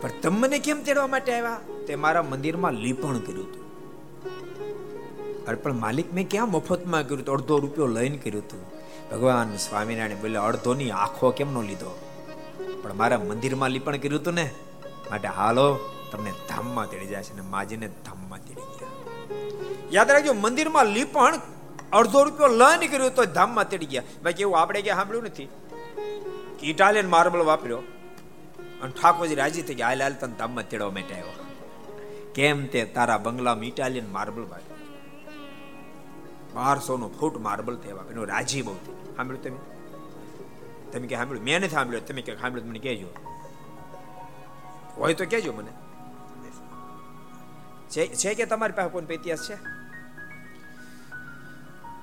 પણ 0.00 0.10
તમને 0.22 0.58
કેમ 0.58 0.82
તેડવા 0.82 1.06
માટે 1.06 1.32
આવ્યા? 1.32 1.60
તે 1.86 1.94
મારા 1.94 2.22
મંદિરમાં 2.22 2.72
લીપણ 2.72 3.18
કર્યું 3.18 3.50
હતું. 3.50 3.61
અરે 5.48 5.72
માલિક 5.72 6.14
મેં 6.14 6.28
ક્યાં 6.28 6.50
મફતમાં 6.50 7.02
કર્યું 7.02 7.22
હતું? 7.22 7.34
અડધો 7.34 7.58
રૂપિયો 7.58 7.86
લઈને 7.86 8.16
કર્યું 8.16 8.44
હતું. 8.44 8.82
ભગવાન 9.10 9.56
સ્વામિનારાયણ 9.56 10.16
બોલે, 10.16 10.38
અડધોની 10.38 10.90
આંખો 10.90 11.30
કેમ 11.30 11.52
નો 11.52 11.62
લીધો? 11.62 11.98
પણ 12.82 12.94
મારા 12.94 13.18
મંદિરમાં 13.18 13.70
લીપણ 13.70 13.96
કર્યું 13.96 14.20
હતું 14.20 14.34
ને. 14.34 14.50
માટે 15.10 15.28
હાલો, 15.28 15.78
તમને 16.12 16.32
ધામમાં 16.48 16.90
તેડી 16.90 17.06
જાય 17.06 17.22
છે 17.22 17.34
ને 17.34 17.40
માજીને 17.40 17.88
ધામમાં 17.88 18.38
તેડી 18.38 18.60
ગયા. 18.60 18.88
યાદ 19.92 20.10
રાખજો 20.10 20.32
મંદિરમાં 20.32 20.86
લીપણ 20.86 21.40
અડધો 21.92 22.24
રૂપિયો 22.24 22.48
લઈને 22.48 22.86
કર્યું 22.88 23.14
તો 23.14 23.24
ધામમાં 23.24 23.68
તેડી 23.68 23.86
ગયા. 23.86 24.02
બાકી 24.22 24.40
એવું 24.40 24.60
આપણે 24.60 24.82
ક્યાં 24.82 24.96
સાંભળ્યું 24.96 25.24
નથી. 25.24 25.48
ઇટાલિયન 26.62 27.06
માર્બલ 27.08 27.40
વાપર્યો. 27.40 27.78
અને 28.82 28.92
ઠાકોરજી 29.02 29.34
રાજી 29.34 29.62
થઈ 29.62 29.74
ગયા. 29.74 29.86
હાલ 29.86 30.02
હાલ, 30.02 30.12
તને 30.12 30.34
ધામમાં 30.38 30.68
તેડવા 30.68 30.90
માટે 30.90 31.14
આવ્યો. 31.14 31.46
કેમ 32.34 32.66
તે 32.66 32.84
તારા 32.84 33.18
બંગલામાં 33.18 33.64
ઇટાલિયન 33.64 34.12
માર્બલ 34.12 34.42
વાપર્યો? 34.42 34.71
બારસો 36.54 36.96
ફૂટ 37.20 37.36
માર્બલ 37.40 37.76
થયા 37.76 38.04
એનો 38.10 38.24
રાજી 38.24 38.62
બહુ 38.62 38.74
સાંભળ્યું 39.16 39.44
તમે? 39.44 39.60
તમે 40.92 41.06
કે 41.06 41.16
સાંભળ્યું? 41.16 41.44
મેં 41.44 41.60
નથી 41.60 41.68
સાંભળ્યું. 41.68 42.06
તમે 42.06 42.22
કે 42.22 42.32
સાંભળ્યું, 42.36 42.68
મને 42.70 42.78
કહેજો. 42.78 43.10
હોય 44.96 45.14
તો 45.14 45.24
કહેજો 45.24 45.52
મને. 45.52 45.72
છે 48.14 48.34
કે 48.34 48.44
તમારી 48.46 48.76
પાસે 48.76 48.88
કોઈ 48.88 49.14
ઇતિહાસ 49.14 49.42
છે? 49.48 49.56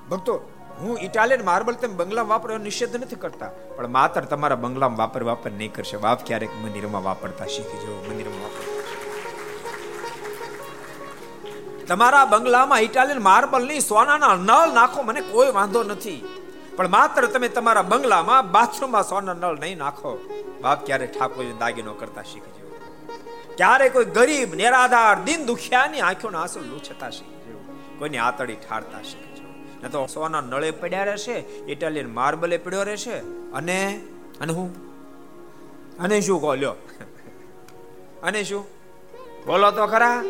ભક્તો, 0.08 0.34
હું 0.80 0.98
ઇટાલિયન 0.98 1.42
માર્બલ 1.44 1.74
તમે 1.74 1.94
બંગલામાં 1.94 2.30
વાપરો 2.30 2.58
નિષેધ 2.58 2.94
નથી 2.96 3.16
કરતા, 3.16 3.50
પણ 3.76 3.88
માત્ર 3.88 4.20
તમારા 4.24 4.56
બંગલામાં 4.56 4.98
વાપર 4.98 5.22
વાપર 5.22 5.50
નહીં 5.52 5.72
કરશે. 5.74 5.96
બાપ 5.96 6.26
ક્યારેક 6.26 6.52
મંદિરમાં 6.62 7.04
વાપરતા 7.04 7.46
શીખી 7.46 7.78
જો 7.78 7.92
તમારા 11.90 12.24
બંગલામાં 12.24 12.80
ઇટાલિયન 12.80 13.22
માર્બલ 13.22 13.66
નહીં 13.66 13.80
સોનાના 13.80 14.34
નળ 14.34 14.72
નાખો, 14.74 15.02
મને 15.02 15.20
કોઈ 15.20 15.50
વાંધો 15.50 15.82
નથી. 15.82 16.24
પણ 16.76 16.88
માત્ર 16.88 17.26
તમે 17.26 17.48
તમારા 17.48 17.82
બંગલામાં 17.82 18.52
બાથરૂમમાં 18.52 19.02
સોના 19.02 19.32
નળ 19.32 19.58
નહીં 19.58 19.78
નાખો. 19.78 20.44
બાપ 20.60 20.86
ક્યારે 20.86 21.06
ઠાકોરજી 21.06 21.52
દાગીનો 21.52 21.94
કરતા 21.94 22.22
શીખજો? 22.22 22.80
ક્યારે 23.56 23.88
કોઈ 23.88 24.04
ગરીબ, 24.04 24.54
નિરાધાર, 24.54 25.22
દિન 25.22 25.46
દુખિયાની 25.46 26.00
આંખોના 26.00 26.40
આંસુ 26.40 26.60
લૂછતા 26.60 27.10
શીખજો? 27.10 27.74
કોઈની 27.98 28.18
આતડી 28.18 28.54
ઠારતા 28.54 29.02
શીખજો. 29.02 29.48
ન 29.84 29.90
તો 29.90 30.06
સોના 30.06 30.40
નળે 30.40 30.70
પડ્યા 30.70 31.04
રહેશે, 31.04 31.44
ઇટાલિયન 31.68 32.14
માર્બલે 32.14 32.56
પડ્યો 32.56 32.82
રહેશે. 32.82 33.18
અને 33.52 34.00
અને 34.40 34.52
હું? 34.52 34.70
અને 35.98 36.20
શું 36.20 36.40
કહો 36.40 36.54
લ્યો? 36.54 36.72
અને 38.22 38.44
શું? 38.44 38.64
બોલો 39.46 39.70
તો 39.70 39.86
ખરા. 39.86 40.24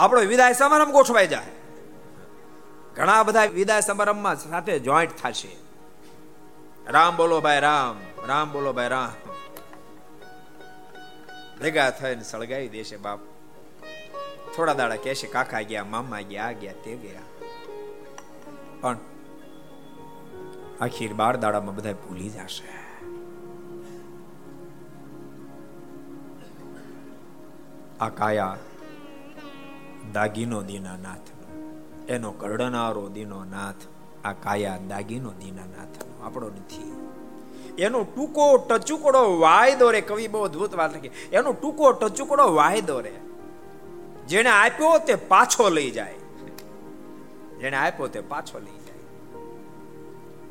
આપણો 0.00 0.20
વિદાય 0.20 0.52
સમારંભ 0.52 0.92
ગોઠવાઈ 0.92 1.26
જાય. 1.26 1.46
ઘણા 2.96 3.22
બધા 3.22 3.44
વિદાય 3.44 3.80
સમારંભમાં 3.80 4.36
સાથે 4.36 4.78
જોઈન્ટ 4.78 5.12
થશે. 5.22 5.56
રામ 6.86 7.16
બોલો 7.16 7.40
ભાઈ 7.40 7.60
રામ 7.60 8.26
રામ 8.26 8.52
બોલો 8.52 8.72
ભાઈ 8.72 8.88
રામ. 8.88 9.30
ભેગા 11.60 11.90
થઈને 11.90 12.22
સળગાવી 12.22 12.68
દેશે 12.68 12.96
બાપ. 12.96 13.18
થોડા 14.56 14.74
દાડા 14.74 14.96
કહેશે, 14.96 15.26
કાકા 15.26 15.60
ગયા, 15.60 15.84
મામા 15.84 16.20
ગયા, 16.20 16.46
આ 16.46 16.52
ગયા, 16.52 16.72
તે 16.72 16.96
ગયા. 16.96 17.20
પણ 18.80 18.96
આખી 20.80 21.08
બાર 21.08 21.36
દાડામાં 21.36 21.76
બધા 21.76 21.92
ભૂલી 21.92 22.28
જશે. 22.28 22.68
આ 28.00 28.08
કાયા 28.08 28.56
દાગીનો 30.12 30.62
દીનાનાથ. 30.62 31.30
એનો 32.10 32.30
કરડનારો 32.32 33.08
દીનોનાથ. 33.08 33.74
આ 34.24 34.32
કાયા 34.32 34.78
દાગીનો 34.88 35.30
દીનાનાથ 35.30 36.22
આપણો 36.22 36.48
નથી. 36.48 37.08
એનો 37.78 38.04
ટૂંકો 38.04 38.56
ટચુકડો 38.58 39.38
વાયદો 39.38 39.90
રે 39.90 40.00
કવિ 40.00 40.28
બહુ 40.28 40.42
અદભુત 40.42 40.74
વાત 40.74 40.96
લખી. 40.96 41.10
એનો 41.32 41.52
ટૂંકો 41.52 41.92
ટચુકડો 41.92 42.54
વાયદો 42.54 43.00
રે 43.00 43.16
જેને 44.28 44.50
આપ્યો 44.50 44.98
તે 44.98 45.14
પાછો 45.14 45.68
લઈ 45.68 45.90
જાય. 45.90 46.14
જેને 47.60 47.76
આપ્યો 47.76 48.06
તે 48.06 48.20
પાછો 48.20 48.58
લઈ 48.58 48.64
જાય. 48.64 48.80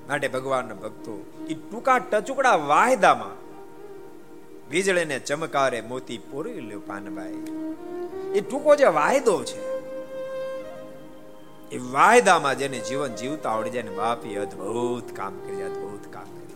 માટે 0.10 0.28
ભગવાનના 0.28 0.74
ભક્તો 0.74 1.32
એ 1.50 1.54
ટૂંકા 1.54 1.98
ટચુકડા 1.98 2.56
વાયદામાં 2.56 3.39
વીજળીને 4.72 5.18
ચમકારે 5.20 5.80
મોતી 5.82 6.20
પૂરી 6.30 6.62
લ્યો 6.62 6.82
પાનભાઈ 6.88 7.42
એ 8.38 8.42
ટૂંકો 8.42 8.76
જે 8.76 8.90
વાયદો 8.98 9.36
છે, 9.44 9.60
એ 11.72 11.78
વાયદામાં 11.94 12.58
જેને 12.58 12.80
જીવન 12.80 13.16
જીવતા 13.22 13.54
આવડી 13.54 13.74
જાય 13.76 13.96
બાપ 14.02 14.22
અદ્ભુત 14.44 15.08
કામ 15.18 15.34
કરી 15.46 15.64
અદ્ભુત 15.70 16.06
કામ 16.14 16.28
કરી 16.36 16.48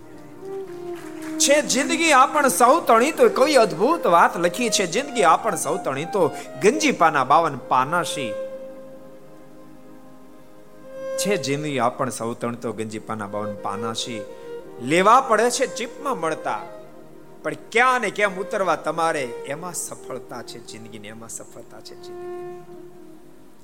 છે 1.44 1.56
જિંદગી 1.74 2.12
આપણ 2.12 2.48
સૌ 2.48 2.76
તણી 2.90 3.12
તો 3.12 3.30
કઈ 3.40 3.56
અદ્ભુત 3.56 4.04
વાત 4.16 4.38
લખી 4.38 4.70
છે, 4.70 4.86
જિંદગી 4.88 5.24
આપણ 5.24 5.56
સૌ 5.56 5.76
તણી 5.78 6.06
તો 6.06 6.22
ગંજી 6.62 6.94
પાના 7.02 7.24
બાવન 7.24 7.58
પાનાશી. 7.72 8.34
છે 11.20 11.38
જિંદગી 11.38 11.80
આપણ 11.80 12.10
સૌ 12.10 12.32
તણી 12.34 12.62
તો 12.64 12.70
ગંજી 12.74 13.04
પાના 13.10 13.28
બાવન 13.28 13.54
પાનાશી. 13.66 14.22
લેવા 14.84 15.22
પડે 15.22 15.50
છે 15.50 15.66
ચીપમાં 15.76 16.18
મળતા. 16.20 16.62
પણ 17.44 17.54
ક્યાં 17.54 18.02
ને 18.02 18.10
કેમ 18.10 18.36
ઉતરવા 18.36 18.76
તમારે, 18.76 19.24
એમાં 19.24 19.74
સફળતા 19.74 20.44
છે 20.44 20.60
જિંદગીની, 20.60 21.08
એમાં 21.08 21.30
સફળતા 21.30 21.80
છે 21.82 22.02
જિંદગી 22.02 22.64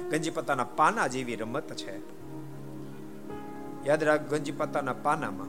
ગંજી 0.10 0.30
પત્તાના 0.30 0.63
પાના 0.63 1.08
જેવી 1.08 1.36
રમત 1.36 1.74
છે. 1.74 2.00
યાદ 3.86 4.04
રાખ 4.04 4.22
ગંજી 4.22 4.52
પત્તાના 4.52 4.94
પાનામાં, 4.94 5.48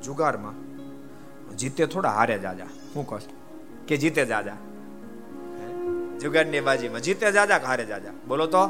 જુગારમાં. 0.00 0.72
જીતે 1.56 1.86
થોડા 1.86 2.10
હારે 2.10 2.38
જાજા. 2.38 2.66
હું 2.96 3.06
કહું 3.06 3.20
કે 3.86 3.96
જીતે 3.96 4.26
જાજા. 4.26 4.56
જુગારની 6.20 6.60
બાજીમાં 6.60 7.00
જીતે 7.00 7.32
જાજા 7.32 7.58
કે 7.58 7.66
હારે 7.66 7.84
જાજા? 7.84 8.10
બોલો 8.28 8.46
તો. 8.46 8.66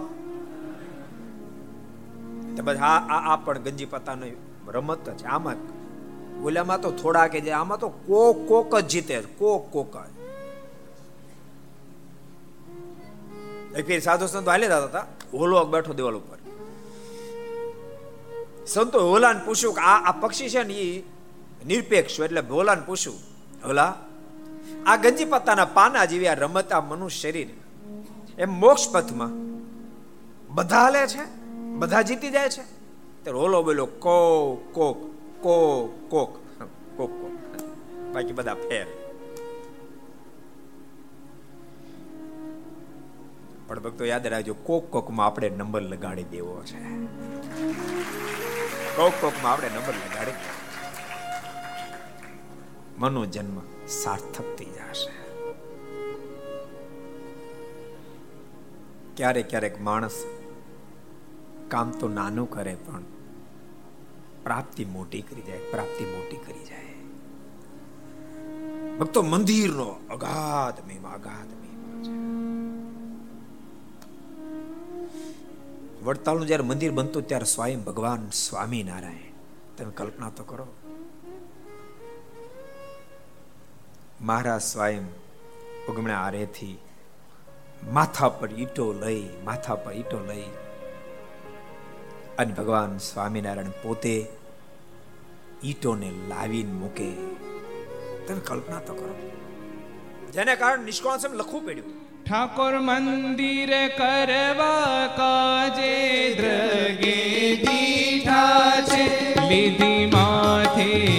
બસ 2.65 2.77
આ 2.77 3.33
આ 3.33 3.37
પણ 3.37 3.59
ગંજી 3.59 3.85
પત્તાનો 3.85 4.27
રમત 4.67 5.11
છે. 5.11 5.25
આમાં 5.25 5.82
ઓલામાં 6.45 6.81
તો 6.81 6.91
થોડા 6.91 7.29
કે 7.29 7.41
જે 7.41 7.51
આમાં 7.51 7.79
તો 7.79 7.89
કોક 7.89 8.49
કોક 8.49 8.81
જ 8.81 8.87
જીતે, 8.87 9.21
કોક 9.21 9.73
કોક 9.73 9.97
જ. 9.97 10.11
એક 13.79 13.87
ફેર 13.87 14.01
સાધુ 14.01 14.27
સંતો 14.27 14.51
હાલે 14.51 14.67
જતા 14.67 14.85
હતા 14.85 15.07
ઓલો 15.35 15.65
બેઠો 15.65 15.93
દેવાલ 15.93 16.15
ઉપર. 16.15 16.39
સંતો 18.67 18.99
ઓલાને 19.13 19.41
પૂછ્યું 19.45 19.75
કે 19.75 19.81
આ 19.81 20.09
આ 20.09 20.13
પક્ષી 20.13 20.49
છે 20.49 20.63
ને 20.63 20.75
એ 20.75 21.03
નિરપેક્ષ 21.67 22.21
એટલે 22.21 22.41
ભોલાને 22.41 22.83
પૂછ્યું 22.87 23.17
ઓલા 23.69 23.95
આ 24.87 24.97
ગંજી 24.97 25.25
પત્તાના 25.25 25.65
પાના 25.65 26.05
જેવી 26.05 26.29
આ 26.29 26.35
રમતા 26.35 26.81
મનુષ્ય 26.81 27.33
શરીર. 27.33 27.49
એમ 28.39 28.53
મોક્ષ 28.53 28.91
પથમાં 28.93 29.33
બધા 30.55 30.91
લે 30.91 31.07
છે, 31.07 31.25
બધા 31.77 32.03
જીતી 32.03 32.31
જાય 32.31 32.49
છે. 32.49 32.63
તે 33.25 33.31
રોલો 33.31 33.63
બોલો 33.63 33.87
કો 33.87 34.55
કોક. 34.73 35.12
કો 35.43 35.87
કોક 36.09 36.37
કોક 36.97 37.11
કોક. 37.11 37.55
બાકી 38.13 38.33
બધા 38.33 38.55
ફેર. 38.55 38.87
પણ 43.67 43.81
ભક્તો 43.81 44.05
યાદ 44.05 44.27
રાખજો, 44.27 44.55
કોક, 44.55 44.91
કોકમાં 44.91 45.27
આપણે 45.27 45.49
નંબર 45.49 45.83
લગાડી 45.83 46.25
દેવો 46.25 46.63
છે. 46.65 47.07
કોક, 48.97 49.13
કોકમાં 49.21 49.53
આપણે 49.53 49.69
નંબર 49.69 49.95
લગાડી 49.95 50.33
મનો 52.99 53.27
જન્મ 53.27 53.87
સાર્થક 53.87 54.57
થઈ 54.59 54.65
જશે. 54.65 55.13
ક્યારેક 59.17 59.49
ક્યારેક 59.51 59.81
માણસ 59.81 60.25
કામ 61.69 61.91
તો 61.91 62.09
નાનું 62.09 62.51
કરે 62.51 62.75
પણ 62.75 63.12
પ્રાપ્તિ 64.45 64.85
મોટી 64.85 65.23
કરી 65.23 65.43
જાય, 65.43 65.59
પ્રાપ્તિ 65.59 66.05
મોટી 66.05 66.37
કરી 66.37 66.65
જાય. 66.65 66.83
ભક્તો, 68.99 69.23
મંદિરનો 69.23 69.97
અગાધ 70.11 70.87
મહિમા 70.87 71.11
અગાધ 71.11 71.47
મહિમા 71.47 72.03
છે. 72.03 72.33
વડતાલનું 76.05 76.47
જ્યારે 76.47 76.63
મંદિર 76.63 76.93
બનતું 76.93 77.27
ત્યારે 77.27 77.45
સ્વયં 77.45 77.85
ભગવાન 77.85 78.31
સ્વામિનારાયણ. 78.31 79.33
તમે 79.77 79.91
કલ્પના 79.91 80.31
તો 80.31 80.45
કરો. 80.45 80.67
મહારાજ 84.21 84.63
સ્વયં 84.63 85.05
ઉગમણા 85.89 86.19
આરેથી 86.19 86.79
માથા 87.93 88.29
પર 88.29 88.51
ઈટો 88.51 88.93
લઈ, 88.93 89.29
માથા 89.45 89.75
પર 89.75 89.93
ઈટો 89.93 90.21
લઈ 90.27 90.45
અને 92.39 92.53
ભગવાન 92.53 92.99
સ્વામિનારાયણ 92.99 93.67
પોતે 93.83 94.27
ઈટોને 95.65 96.13
લાવીને 96.29 96.73
મૂકે. 96.73 97.11
તમે 98.27 98.41
કલ્પના 98.41 98.79
તો 98.79 98.95
કરો. 98.95 99.31
જેને 100.33 100.57
કારણે 100.57 100.85
નિષ્કોણ 100.85 101.35
લખવું 101.35 101.67
પડ્યું. 101.67 102.03
ઠાકોર 102.25 102.79
મંદિર 102.79 103.89
કરવા 103.89 105.07
કાજે 105.07 106.35
દ્રગે 106.35 107.57
દીઠા 107.57 108.73
છે. 108.81 109.35
લીધી 109.35 110.11
માથે 110.13 111.19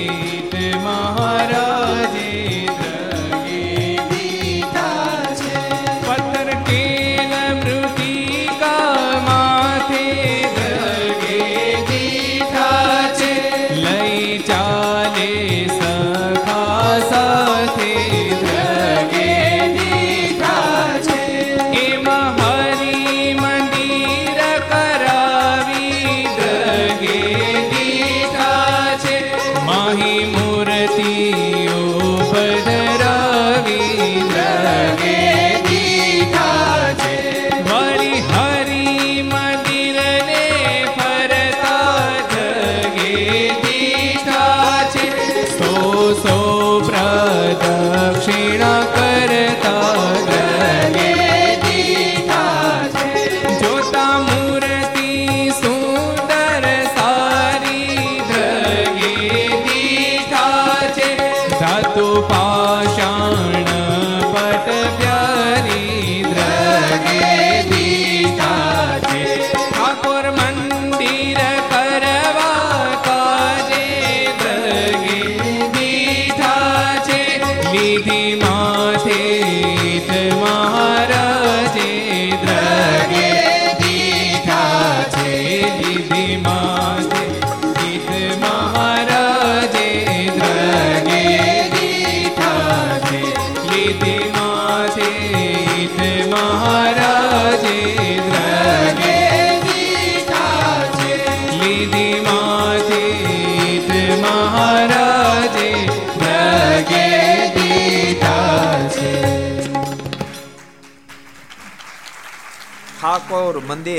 મહારાજે. 0.83 1.82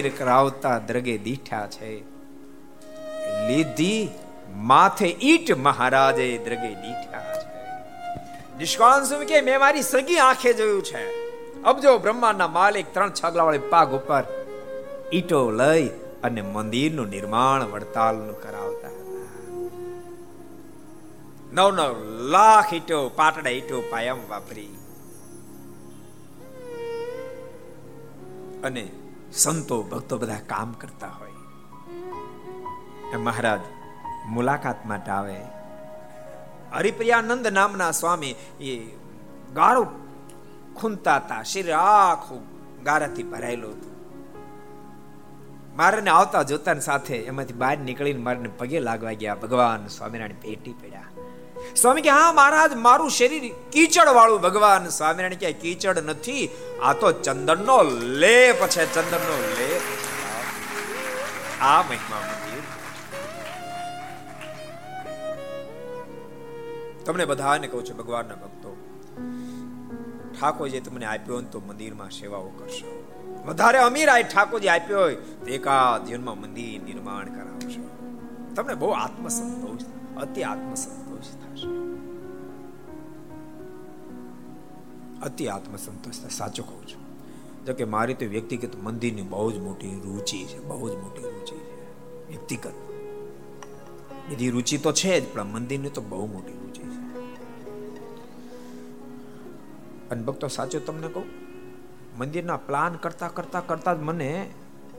ઠાકોર 0.03 0.19
કરાવતા 0.19 0.79
દ્રગે 0.79 1.19
દીઠા 1.19 1.67
છે. 1.67 2.01
લીધી 3.49 4.09
માથે 4.57 5.07
ઈટ 5.07 5.57
મહારાજે 5.57 6.39
દ્રગે 6.45 6.75
દીઠા 6.75 7.35
છે. 7.35 7.49
નિષ્કાંત 8.59 9.05
સુમ 9.07 9.25
કે, 9.25 9.41
મેં 9.41 9.61
મારી 9.61 9.83
સગી 9.83 10.19
આંખે 10.19 10.53
જોયું 10.53 10.83
છે. 10.83 11.25
અબજો 11.63 11.99
બ્રહ્માંડના 11.99 12.49
માલિક 12.49 12.95
ત્રણ 12.95 13.13
છગલા 13.25 13.45
વાળી 13.45 13.59
પાગ 13.59 13.93
ઉપર 13.93 14.25
ઈટો 15.13 15.51
લઈ 15.51 15.87
અને 16.23 16.43
મંદિરનું 16.43 17.09
નિર્માણ 17.09 17.63
વડતાલનું 17.63 18.43
કરાવતા 18.43 18.89
નવ 21.53 21.71
નવ 21.71 22.05
લાખ 22.31 22.75
ઈટો 22.75 23.09
પાટડા 23.09 23.51
ઈટો 23.51 23.81
પાયમ 23.91 24.17
વાપરી. 24.29 24.69
અને 28.65 28.89
સંતો, 29.37 29.83
ભક્તો 29.83 30.19
બધા 30.19 30.39
કામ 30.47 30.73
કરતા 30.73 31.09
હોય. 31.09 31.31
મહારાજ 33.17 33.61
મુલાકાત 34.27 34.87
માટે 34.87 35.11
આવે. 35.11 35.37
હરિપ્રિયાનંદ 36.73 37.47
નામના 37.47 37.91
સ્વામી 37.91 38.35
એ 38.61 38.97
ગાળું 39.55 39.87
ખૂંતા 40.75 41.17
હતા, 41.17 41.43
શરીર 41.43 41.73
આખું 41.73 42.43
ગારાથી 42.83 43.23
ભરાયેલું 43.23 43.71
હતું. 43.71 43.95
મારાને 45.77 46.11
આવતા 46.11 46.43
જોતા 46.43 46.75
સાથે 46.75 47.17
એમાંથી 47.17 47.55
બહાર 47.55 47.79
નીકળીને 47.79 48.23
મારાને 48.23 48.49
પગે 48.49 48.81
લાગવા 48.81 49.13
ગયા. 49.13 49.35
ભગવાન 49.35 49.87
સ્વામિનારાયણ 49.87 50.43
ભેટી 50.43 50.73
પડ્યા. 50.73 51.03
સ્વામી 51.77 52.03
કે, 52.03 52.11
હા, 52.11 52.33
મહારાજ, 52.33 52.75
મારું 52.75 53.11
શરીર 53.11 53.55
કીચડ 53.73 54.09
વાળું 54.09 54.41
ભગવાન. 54.41 54.89
સ્વામિનારાયણ 54.89 55.35
કે, 55.35 55.53
કીચડ 55.53 55.99
નથી, 55.99 56.51
આ 56.83 56.93
તો 56.93 57.13
ચંદનનો 57.13 57.83
લેપ 58.01 58.67
છે, 58.67 58.95
ચંદનનો 58.95 59.55
લેપ. 59.59 59.81
આ 61.63 61.83
મહિમા 61.83 62.17
મંદિર. 62.17 62.63
તમને 67.05 67.25
બધાને 67.25 67.67
કહું 67.67 67.85
છું, 67.85 67.97
ભગવાનના 67.97 68.35
ભક્તો 68.35 68.77
ઠાકોરજી 70.41 70.81
તમને 70.81 71.07
આપ્યો 71.07 71.35
હોય 71.35 71.45
તો 71.45 71.61
મંદિરમાં 71.61 72.11
સેવાઓ 72.11 72.49
કરશો. 72.49 73.15
વધારે 73.47 73.79
અમીર 73.79 74.09
આ 74.09 74.21
ઠાકોરજી 74.21 74.69
આપ્યો 74.69 75.01
હોય, 75.01 75.15
તો 75.15 75.47
એકાદ 75.47 76.07
જીવનમાં 76.07 76.41
મંદિર 76.41 76.83
નિર્માણ 76.83 77.25
કરાવશો. 77.25 77.91
તમને 78.57 78.75
બહુ 78.75 78.91
આત્મસંતોષ, 78.91 79.81
અતિ 80.23 80.43
આત્મસંતોષ. 80.43 81.04
અતિ 85.23 85.49
આત્મસંતોષ 85.49 86.15
સાચું 86.15 86.67
કહું 86.67 86.89
છું. 86.89 87.05
જો 87.65 87.75
કે 87.75 87.85
મારી 87.85 88.15
તો 88.15 88.27
વ્યક્તિગત 88.27 88.77
મંદિરની 88.77 89.23
બહુ 89.23 89.53
જ 89.53 89.59
મોટી 89.59 90.01
રુચિ 90.05 90.45
છે, 90.45 90.61
બહુ 90.61 90.89
જ 90.89 90.93
મોટી 90.93 91.23
રુચિ 91.23 91.57
છે, 91.57 92.29
વ્યક્તિગત. 92.29 92.73
બીજી 94.29 94.51
રુચિ 94.51 94.79
તો 94.79 94.93
છે 94.93 95.21
જ, 95.21 95.35
પણ 95.35 95.45
મંદિરની 95.45 95.89
તો 95.89 96.01
બહુ 96.01 96.27
મોટી 96.27 96.53
રુચિ 96.53 96.83
છે. 96.83 96.95
અને 100.11 100.23
ભક્તો, 100.23 100.49
સાચું 100.49 100.87
તમને 100.87 101.09
કહું? 101.09 101.25
મંદિરના 102.19 102.57
પ્લાન 102.57 102.95
કરતા 102.95 103.29
કરતા 103.29 103.61
કરતા 103.61 103.95
જ 103.95 103.99
મને 103.99 104.51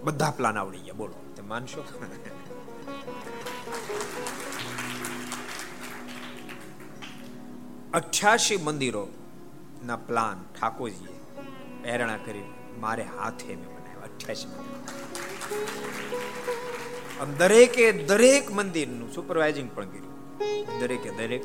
બધા 0.04 0.32
પ્લાન 0.32 0.58
આવડી 0.58 0.78
ગયા. 0.78 0.94
બોલો, 0.94 1.14
તે 1.36 1.42
માનશો? 1.42 1.84
અઠ્યાસી 7.98 8.58
મંદિરો 8.58 9.04
ના 9.86 10.00
પ્લાન 10.08 10.40
ઠાકોરજીએ 10.56 11.14
પ્રેરણા 11.82 12.18
કરી, 12.26 12.48
મારે 12.80 13.04
હાથે 13.04 13.52
મેં 13.60 13.70
બનાવ્યા 13.76 14.10
અઠ્યાસી 14.10 14.52
દરેકે 17.40 17.86
દરેક 18.10 18.46
મંદિરનું 18.52 19.10
સુપરવાઇઝિંગ 19.14 19.70
પણ 19.76 19.86
કર્યું. 19.86 20.16
દરેકે 20.80 21.10
દરેક 21.10 21.44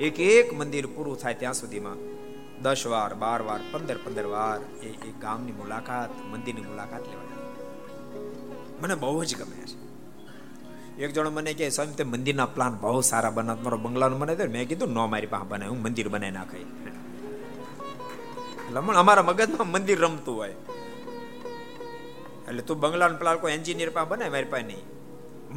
એક 0.00 0.16
એક 0.20 0.46
મંદિર 0.58 0.86
પૂરું 0.86 1.16
થાય 1.22 1.34
ત્યાં 1.34 1.54
સુધીમાં 1.54 1.98
દસ 2.62 2.82
વાર, 2.86 3.12
બાર 3.14 3.40
વાર, 3.42 3.60
પંદર 3.72 3.98
પંદર 4.04 4.26
વાર 4.34 4.60
એ 4.82 4.90
ગામની 5.20 5.52
મુલાકાત, 5.52 6.12
મંદિરની 6.32 6.66
મુલાકાત 6.70 7.04
લેવાની 7.10 7.40
મને 8.82 8.94
બહુ 8.94 9.24
જ 9.24 9.30
ગમે 9.34 9.56
છે. 9.70 9.85
એક 10.96 11.12
જણો 11.12 11.30
મને 11.30 11.52
કહે, 11.54 11.68
સ્વામી, 11.68 11.94
તે 11.94 12.04
મંદિરના 12.04 12.48
પ્લાન 12.56 12.74
બહુ 12.80 13.00
સારા 13.00 13.30
બનાવ, 13.30 13.58
મારો 13.64 13.76
બંગલાનો 13.76 14.16
મને 14.16 14.32
મેં 14.54 14.68
કીધું, 14.68 14.92
નો, 14.96 15.06
મારી 15.06 15.26
પાસે 15.26 15.46
બનાવે, 15.50 15.70
હું 15.72 15.80
મંદિર 15.82 16.08
બનાવી 16.08 16.36
નાખાય 16.36 16.66
એટલે 18.66 18.80
અમારા 19.02 19.22
મગજમાં 19.22 19.68
મંદિર 19.74 19.98
રમતું 20.00 20.36
હોય. 20.36 20.56
એટલે 22.48 22.62
તું 22.62 22.80
બંગલાનો 22.80 23.16
પ્લાન 23.20 23.36
કોઈ 23.42 23.52
એન્જિનિયર 23.52 23.90
પાસે 23.96 24.08
બનાય 24.10 24.30
મારી 24.34 24.50
પાસે 24.52 24.66
નહીં. 24.70 24.84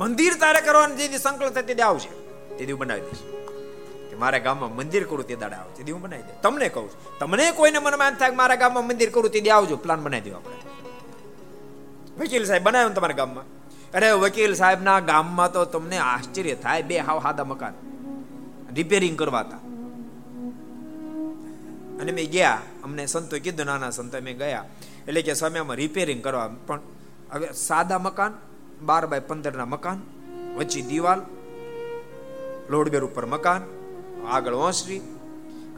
મંદિર 0.01 0.33
તારે 0.41 0.59
કરવાનું 0.61 0.97
જે 0.97 1.17
સંકલન 1.25 1.53
થાય 1.55 1.63
તે 1.69 1.83
આવશે 1.87 2.11
તે 2.57 2.65
દી 2.65 2.77
બનાવી 2.81 3.05
દઈશ. 3.07 3.23
મારા 4.19 4.43
ગામમાં 4.45 4.75
મંદિર 4.75 5.03
કરું 5.09 5.25
તે 5.27 5.35
દાડા 5.35 5.61
આવશે 5.63 5.83
તે 5.83 5.91
હું 5.91 6.01
બનાવી 6.01 6.27
દે 6.27 6.33
તમને 6.43 6.67
કહું 6.75 6.89
છું, 6.91 6.99
તમને 7.19 7.45
કોઈને 7.59 7.79
મનમાં 7.79 8.11
એમ 8.11 8.17
થાય 8.21 8.35
મારા 8.41 8.59
ગામમાં 8.63 8.85
મંદિર 8.89 9.09
કરું 9.15 9.31
તે 9.31 9.39
આવજો 9.57 9.75
પ્લાન 9.85 10.03
બનાવી 10.03 10.29
દો 10.29 10.35
આપણે. 10.39 10.57
વકીલ 12.19 12.43
સાહેબ 12.49 12.63
બનાવ્યો 12.67 12.93
તમારા 12.99 13.19
ગામમાં. 13.21 13.47
અરે 13.93 14.11
વકીલ 14.11 14.53
સાહેબના 14.53 14.99
ગામમાં 14.99 15.53
તો 15.53 15.65
તમને 15.65 15.97
આશ્ચર્ય 15.97 16.55
થાય, 16.55 16.81
બે 16.81 16.97
હાવ 16.97 17.17
હાદા 17.19 17.43
મકાન. 17.43 17.73
રિપેરિંગ 18.73 19.19
કરવાતા. 19.19 19.57
અને 22.01 22.11
મેં 22.11 22.31
ગયા, 22.31 22.61
અમને 22.83 23.05
સંતો 23.05 23.39
કીધું, 23.39 23.65
નાના 23.65 23.89
સંતો 23.89 24.21
મેં 24.21 24.37
ગયા. 24.37 24.65
એટલે 25.07 25.21
કે 25.21 25.33
સ્વામી, 25.33 25.59
આમાં 25.59 25.75
રિપેરિંગ 25.75 26.23
કરવા. 26.23 26.49
પણ 26.67 26.79
હવે 27.31 27.47
સાદા 27.53 27.99
મકાન, 27.99 28.33
બાર 28.81 29.07
બાય 29.07 29.19
પંદરના 29.19 29.65
મકાન, 29.65 30.01
વચ્ચે 30.57 30.81
દિવાલ, 30.81 31.21
લોડબેર 32.69 33.03
ઉપર 33.03 33.25
મકાન, 33.25 33.61
આગળ 34.29 34.53
ઓસરી. 34.53 34.99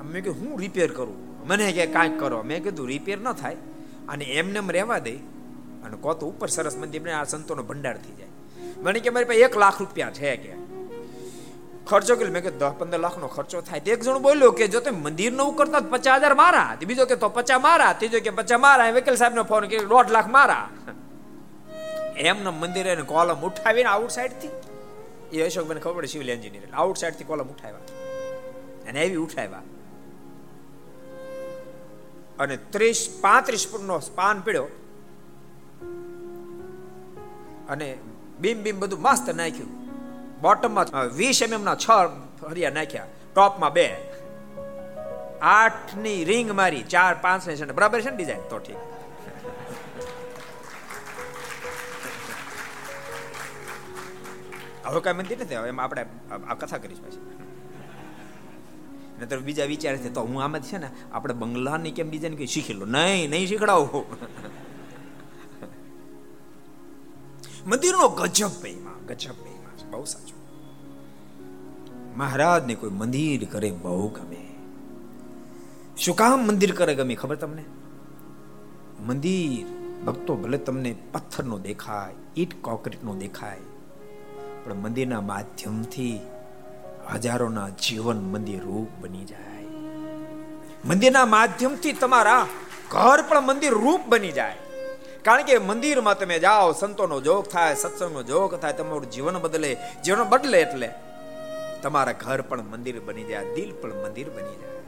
મેં 0.05 0.23
કીધું, 0.23 0.35
હું 0.39 0.59
રિપેર 0.59 0.91
કરું? 0.91 1.47
મને 1.47 1.71
કે, 1.71 1.85
કાંઈક 1.85 2.19
કરો. 2.19 2.41
મેં 2.41 2.63
કીધું 2.63 2.87
રિપેર 2.87 3.17
ન 3.17 3.33
થાય. 3.33 3.57
અને 4.09 4.25
એમને 4.25 4.59
રહેવા 4.73 4.97
દે 4.97 5.17
અને 5.83 5.97
કહો 6.01 6.13
તો 6.13 6.27
ઉપર 6.27 6.47
સરસ 6.47 6.75
મંદિર 6.75 7.09
આ 7.09 7.23
સંતોનો 7.23 7.63
ભંડાર 7.63 7.97
થઈ 7.97 8.13
જાય. 8.13 8.27
મને 8.77 8.99
કે 8.99 9.09
મારી 9.09 9.25
પાસે 9.25 9.39
એક 9.39 9.57
લાખ 9.57 9.79
રૂપિયા 9.79 10.11
છે 10.11 10.35
કે. 10.35 10.53
ખર્ચો 11.87 12.15
કે 12.15 12.25
મેં 12.25 12.43
કે 12.43 12.51
દસ 12.51 12.71
પંદર 12.79 12.99
લાખનો 12.99 13.27
ખર્ચો 13.27 13.61
થાય. 13.61 13.79
એક 13.79 14.01
જણ 14.01 14.17
બોલ્યો 14.17 14.51
કે, 14.51 14.67
જો 14.67 14.79
તે 14.79 14.91
મંદિર 14.91 15.31
નવું 15.31 15.55
કરતા 15.55 15.79
પચાસ 15.79 16.15
હજાર 16.15 16.33
મારા. 16.33 16.77
બીજો 16.85 17.05
કે, 17.05 17.15
તો 17.15 17.29
પચાસ 17.29 17.61
મારા. 17.61 17.93
ત્રીજો 17.93 18.19
કે, 18.19 18.29
પચાસ 18.29 18.59
મારા. 18.59 18.89
વકીલ 18.89 19.15
સાહેબનો 19.15 19.43
ફોન 19.43 19.65
કે 19.65 19.79
દોઢ 19.79 20.11
લાખ 20.11 20.27
મારા. 20.27 20.69
એમના 22.17 22.51
મંદિરે 22.51 22.95
કોલમ 22.95 23.41
ઉઠાવીને 23.41 23.89
આઉટ 23.89 24.09
સાઈડથી 24.09 24.49
એ 25.33 25.45
અશોકભાઈ 25.45 25.79
ખબર 25.79 25.93
પડે 25.93 26.07
સિવિલ 26.07 26.29
એન્જિનિયર 26.29 26.63
આઉટ 26.73 26.97
સાઈડથી 26.97 27.23
કોલમ 27.23 27.47
ઉઠાવ્યા. 27.47 27.79
અને 28.89 29.05
એવી 29.05 29.15
ઉઠાવ્યા. 29.15 29.61
અને 32.39 32.57
ત્રીસ 32.57 33.17
પાંત્રીસ 33.21 33.67
ફૂટનો 33.71 33.99
સ્પાન 33.99 34.41
પીડ્યો. 34.41 34.67
અને 37.71 37.97
બીમ 38.39 38.63
બીમ 38.63 38.79
બધું 38.79 39.01
મસ્ત 39.01 39.29
નાખ્યું. 39.29 39.71
બોટમમાં 40.41 40.85
વીસ 41.15 41.41
એમએમ 41.43 41.63
ના 41.63 41.75
છ 41.75 41.87
ફરિયા 42.41 42.69
નાખ્યા. 42.69 43.05
ટોપમાં 43.35 43.73
બે. 43.73 43.89
આઠની 45.41 46.23
રિંગ 46.23 46.51
મારી, 46.51 46.83
ચાર, 46.83 47.13
પાંચ, 47.21 47.47
ને 47.47 47.55
છે 47.55 47.71
બરાબર 47.71 48.01
છે 48.01 48.09
ને 48.09 48.17
ડિઝાઇન 48.17 48.41
તો 48.49 48.57
ઠીક. 48.59 48.79
હવે 54.85 55.01
કઈ 55.01 55.13
મંદિર 55.13 55.37
નથી 55.41 55.55
એમાં 55.67 55.83
આપણે 55.83 56.05
આ 56.49 56.53
કથા 56.53 56.77
કરીશ 56.77 57.01
પછી. 57.01 57.21
નતર 59.21 59.39
બીજા 59.39 59.65
વિચાર 59.65 59.97
છે, 59.97 60.09
તો 60.13 60.21
હું 60.21 60.43
આમ 60.43 60.59
છે 60.59 60.77
ને, 60.77 60.89
આપણે 61.11 61.33
બંગલાની 61.33 61.91
કેમ 61.91 62.09
ડિઝાઇન 62.09 62.35
કઈ 62.35 62.47
શીખી 62.47 62.73
લો. 62.73 62.85
નહીં 62.85 63.29
નહીં 63.29 63.47
શીખડાવું. 63.47 64.05
મંદિરનો 67.65 68.07
ગજબ 68.09 68.51
મહિમા 68.63 68.91
ગજબ 69.07 69.31
મહિમા 69.31 69.91
બહુ 69.91 70.03
સાચું. 70.05 70.39
મહારાજને 72.17 72.75
કોઈ 72.75 72.89
મંદિર 72.89 73.45
કરે 73.45 73.71
બહુ 73.71 74.07
ગમે. 74.07 74.47
શું 75.97 76.15
કામ 76.15 76.47
મંદિર 76.47 76.75
કરે 76.75 76.95
ગમે 76.95 77.15
ખબર 77.15 77.35
તમને? 77.35 77.63
મંદિર 78.99 79.65
ભક્તો 80.03 80.35
ભલે 80.35 80.57
તમને 80.57 80.95
પથ્થરનો 81.11 81.59
દેખાય, 81.59 82.13
ઈટ 82.37 82.61
કોન્ક્રીટનો 82.61 83.15
દેખાય, 83.15 83.59
પણ 84.63 84.73
મંદિરના 84.73 85.21
માધ્યમથી 85.21 86.19
હજારોના 87.13 87.69
જીવન 87.69 88.19
મંદિર 88.19 88.59
રૂપ 88.59 89.03
બની 89.03 89.25
જાય. 89.25 89.65
મંદિરના 90.85 91.25
માધ્યમથી 91.25 91.93
તમારા 91.93 92.47
ઘર 92.89 93.21
પણ 93.21 93.41
મંદિર 93.41 93.71
રૂપ 93.71 94.01
બની 94.09 94.31
જાય. 94.31 94.57
કારણ 95.25 95.43
કે 95.43 95.57
મંદિરમાં 95.57 96.19
તમે 96.19 96.39
જાઓ, 96.39 96.71
સંતોનો 96.71 97.21
જોગ 97.21 97.47
થાય, 97.47 97.75
સત્સંગનો 97.75 98.23
જોગ 98.23 98.55
થાય, 98.55 98.73
તમારું 98.73 99.11
જીવન 99.11 99.37
બદલે. 99.37 99.77
જીવન 100.03 100.23
બદલે 100.23 100.61
એટલે 100.61 100.89
તમારા 101.81 102.11
ઘર 102.11 102.41
પણ 102.41 102.61
મંદિર 102.61 102.99
બની 102.99 103.23
જાય, 103.23 103.53
દિલ 103.53 103.73
પણ 103.81 103.93
મંદિર 103.93 104.29
બની 104.29 104.57
જાય. 104.61 104.81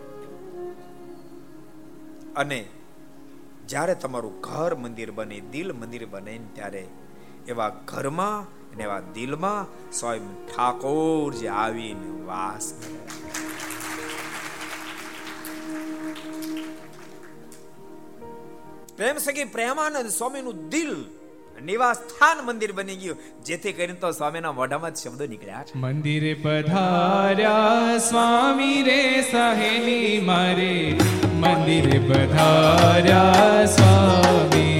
અને 2.35 2.59
જ્યારે 3.67 3.95
તમારું 3.95 4.41
ઘર 4.41 4.75
મંદિર 4.75 5.11
બને, 5.11 5.39
દિલ 5.39 5.73
મંદિર 5.73 6.05
બને 6.05 6.39
ત્યારે 6.55 6.87
એવા 7.47 7.69
ઘરમાં 7.69 8.41
અને 8.73 8.83
એવા 8.83 8.99
દિલમાં 8.99 9.91
સ્વયં 9.91 10.27
ઠાકોર 10.45 11.33
જે 11.33 11.47
આવીને 11.47 12.25
વાસ 12.25 12.73
પ્રેમ 18.97 19.17
સખી 19.17 19.43
પ્રેમાનંદ 19.43 20.09
સ્વામીનું 20.09 20.69
દિલ 20.69 20.95
નિવાસ 21.65 21.97
મંદિર 22.43 22.71
બની 22.71 22.95
ગયું. 22.95 23.43
જેથી 23.43 23.73
કરીને 23.73 23.93
તો 23.93 24.11
સ્વામીના 24.11 24.51
મોઢામાં 24.51 24.95
શબ્દો 24.95 25.25
નીકળ્યા 25.25 25.63
છે. 25.63 25.79
મંદિરે 25.79 26.33
પધાર્યા 26.33 27.97
સ્વામી 27.97 28.81
રે 28.81 29.23
સહેલી 29.31 30.21
મારે. 30.21 30.99
મંદિરે 31.33 31.99
પધાર્યા 31.99 33.65
સ્વામી. 33.65 34.79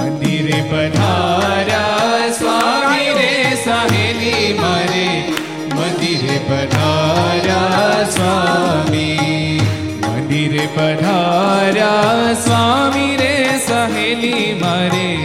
મંદિરે 0.00 0.62
પધાર્યા 0.70 2.28
સ્વામી 2.30 3.08
રે 3.08 3.56
સહેલી 3.64 4.58
મારે. 4.58 5.32
મંદિરે 5.74 6.38
પધાર્યા 6.38 8.04
સ્વામી. 8.10 9.21
મંદિરે 10.62 10.96
પધાર્યા 10.96 12.32
સ્વામી 12.32 13.16
રે 13.16 13.58
સહેલી 13.66 14.60
મારે. 14.62 15.16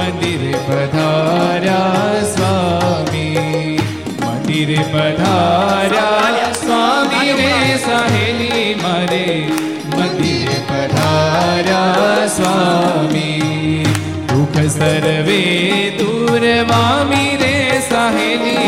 મંદિરે 0.00 0.58
પધાર્યા 0.68 2.22
સ્વામી. 2.22 3.78
મંદિરે 4.26 4.82
પધાર્યા 4.92 6.52
સ્વામી 6.52 7.32
રે 7.32 7.78
સહેલી 7.78 8.74
મારે. 8.82 9.50
મંદિરે 9.96 10.58
પધાર્યા 10.68 12.26
સ્વામી. 12.26 13.86
દુઃખ 14.34 14.66
સર્વે 14.66 15.90
દૂર 15.90 16.64
વામી 16.64 17.36
રે 17.36 17.82
સહેલી 17.88 18.61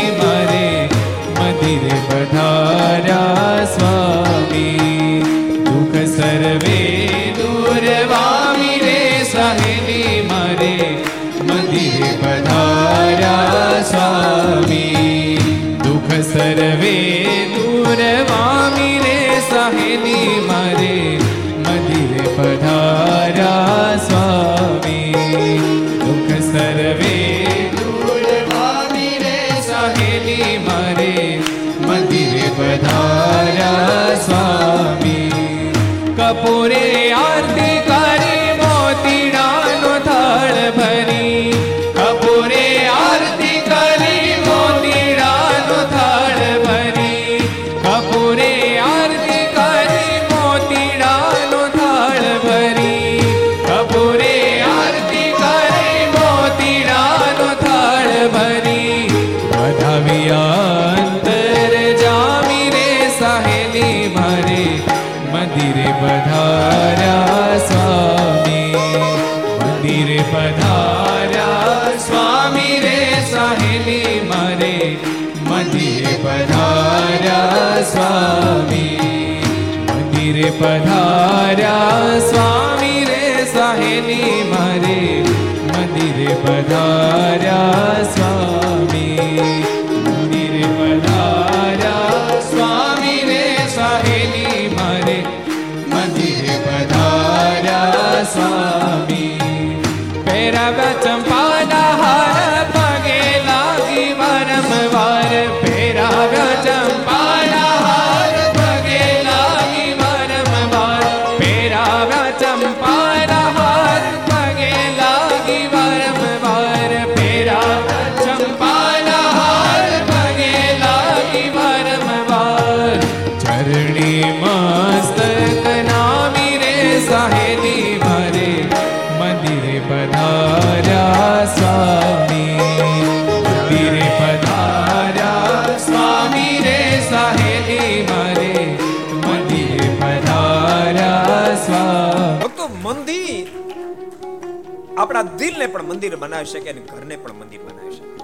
આપણા 144.97 145.23
દિલને 145.39 145.65
પણ 145.67 145.87
મંદિર 145.89 146.13
બનાવી 146.17 146.51
શકે 146.51 146.69
અને 146.69 146.81
ઘરને 146.81 147.15
પણ 147.17 147.35
મંદિર 147.39 147.61
બનાવી 147.65 147.95
શકે. 147.97 148.14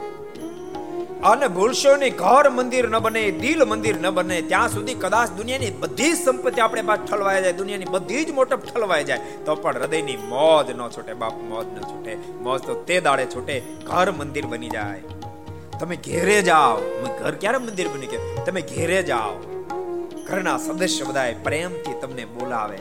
અને 1.23 1.47
ભૂલશો 1.47 1.91
નહીં 1.95 2.15
ઘર 2.15 2.49
મંદિર 2.49 2.85
ન 2.89 2.99
બને, 2.99 3.23
દિલ 3.31 3.65
મંદિર 3.65 3.97
ન 4.01 4.09
બને, 4.09 4.41
ત્યાં 4.41 4.69
સુધી 4.69 4.93
કદાચ 4.93 5.29
દુનિયાની 5.39 5.71
બધી 5.79 6.13
જ 6.13 6.17
સંપત્તિ 6.17 6.61
આપણે 6.61 6.81
પાસે 6.81 7.03
ઠલવાઈ 7.05 7.41
જાય, 7.41 7.53
દુનિયાની 7.53 7.85
બધી 7.85 8.25
જ 8.25 8.31
મોટપ 8.31 8.63
ઠલવાઈ 8.69 9.03
જાય, 9.03 9.19
તો 9.45 9.55
પણ 9.55 9.77
હૃદયની 9.77 10.17
મોજ 10.17 10.71
ન 10.71 10.81
છૂટે, 10.89 11.13
બાપ 11.13 11.33
મોજ 11.33 11.67
ન 11.77 11.77
છૂટે, 11.81 12.13
મોજ 12.41 12.59
તો 12.61 12.73
તે 12.73 12.99
દાડે 13.01 13.25
છૂટે, 13.25 13.55
ઘર 13.85 14.11
મંદિર 14.11 14.45
બની 14.45 14.69
જાય. 14.69 15.03
તમે 15.79 15.95
ઘેરે 15.95 16.41
જાઓ 16.41 16.75
ઘર 17.21 17.35
ક્યારે 17.35 17.57
મંદિર 17.57 17.87
બની 17.87 18.07
કે 18.07 18.17
તમે 18.45 18.61
ઘેરે 18.61 19.03
જાઓ. 19.03 19.37
ઘરના 20.27 20.57
સદસ્ય 20.57 21.03
બધાય 21.03 21.33
પ્રેમથી 21.33 21.97
તમને 22.01 22.25
બોલાવે. 22.25 22.77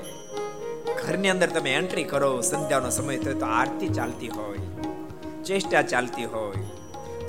ઘરની 1.01 1.28
અંદર 1.28 1.47
તમે 1.47 1.70
એન્ટ્રી 1.74 2.05
કરો, 2.05 2.41
સંધ્યાનો 2.41 2.91
સમય 2.91 3.16
થયો 3.16 3.34
તો 3.34 3.47
આરતી 3.47 3.88
ચાલતી 3.88 4.28
હોય, 4.28 4.66
ચેષ્ટા 5.45 5.82
ચાલતી 5.82 6.24
હોય. 6.24 6.79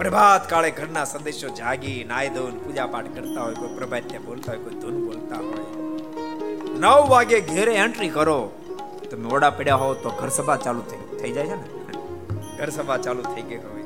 પ્રભાત 0.01 0.49
કાળે 0.49 0.71
ઘરના 0.71 1.05
સંદેશો 1.05 1.49
જાગી 1.49 2.03
નાય 2.03 2.29
ધોન 2.29 2.57
પૂજા 2.57 2.85
પાઠ 2.85 3.05
કરતા 3.05 3.41
હોય, 3.41 3.53
કોઈ 3.53 3.75
પ્રભાત્ય 3.75 4.17
બોલતા 4.17 4.51
હોય, 4.51 4.61
કોઈ 4.61 4.73
ધૂન 4.73 5.05
બોલતા 5.05 5.35
હોય. 5.35 5.65
નવ 6.79 7.09
વાગે 7.09 7.41
ઘેરે 7.41 7.73
એન્ટ્રી 7.73 8.09
કરો. 8.09 8.51
તમે 9.11 9.29
ઓડા 9.29 9.49
પડ્યા 9.49 9.75
હો 9.75 9.93
તો 9.93 10.09
ઘર 10.09 10.29
સભા 10.29 10.55
ચાલુ 10.55 10.81
થઈ 10.81 11.17
થઈ 11.17 11.31
જાય 11.31 11.47
છે 11.47 11.55
ને? 11.55 11.63
ઘર 12.57 12.69
સભા 12.69 12.97
ચાલુ 12.97 13.21
થઈ 13.21 13.41
ગઈ 13.41 13.57
હોય. 13.57 13.81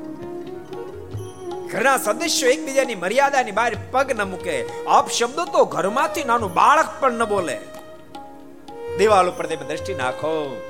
ઘરના 1.67 1.97
સદસ્યો 1.97 2.49
એકબીજાની 2.49 2.95
મર્યાદાની 2.95 3.51
બહાર 3.51 3.75
પગ 3.91 4.11
ન 4.11 4.23
મૂકે. 4.23 4.85
આપ 4.85 5.09
શબ્દો 5.09 5.45
તો 5.45 5.65
ઘરમાંથી 5.65 6.23
નાનું 6.23 6.53
બાળક 6.53 6.89
પણ 6.99 7.11
ન 7.11 7.23
બોલે. 7.23 7.57
દિવાલ 8.97 9.29
ઉપર 9.29 9.45
તમે 9.45 9.67
દ્રષ્ટિ 9.67 9.93
નાખો 9.93 10.61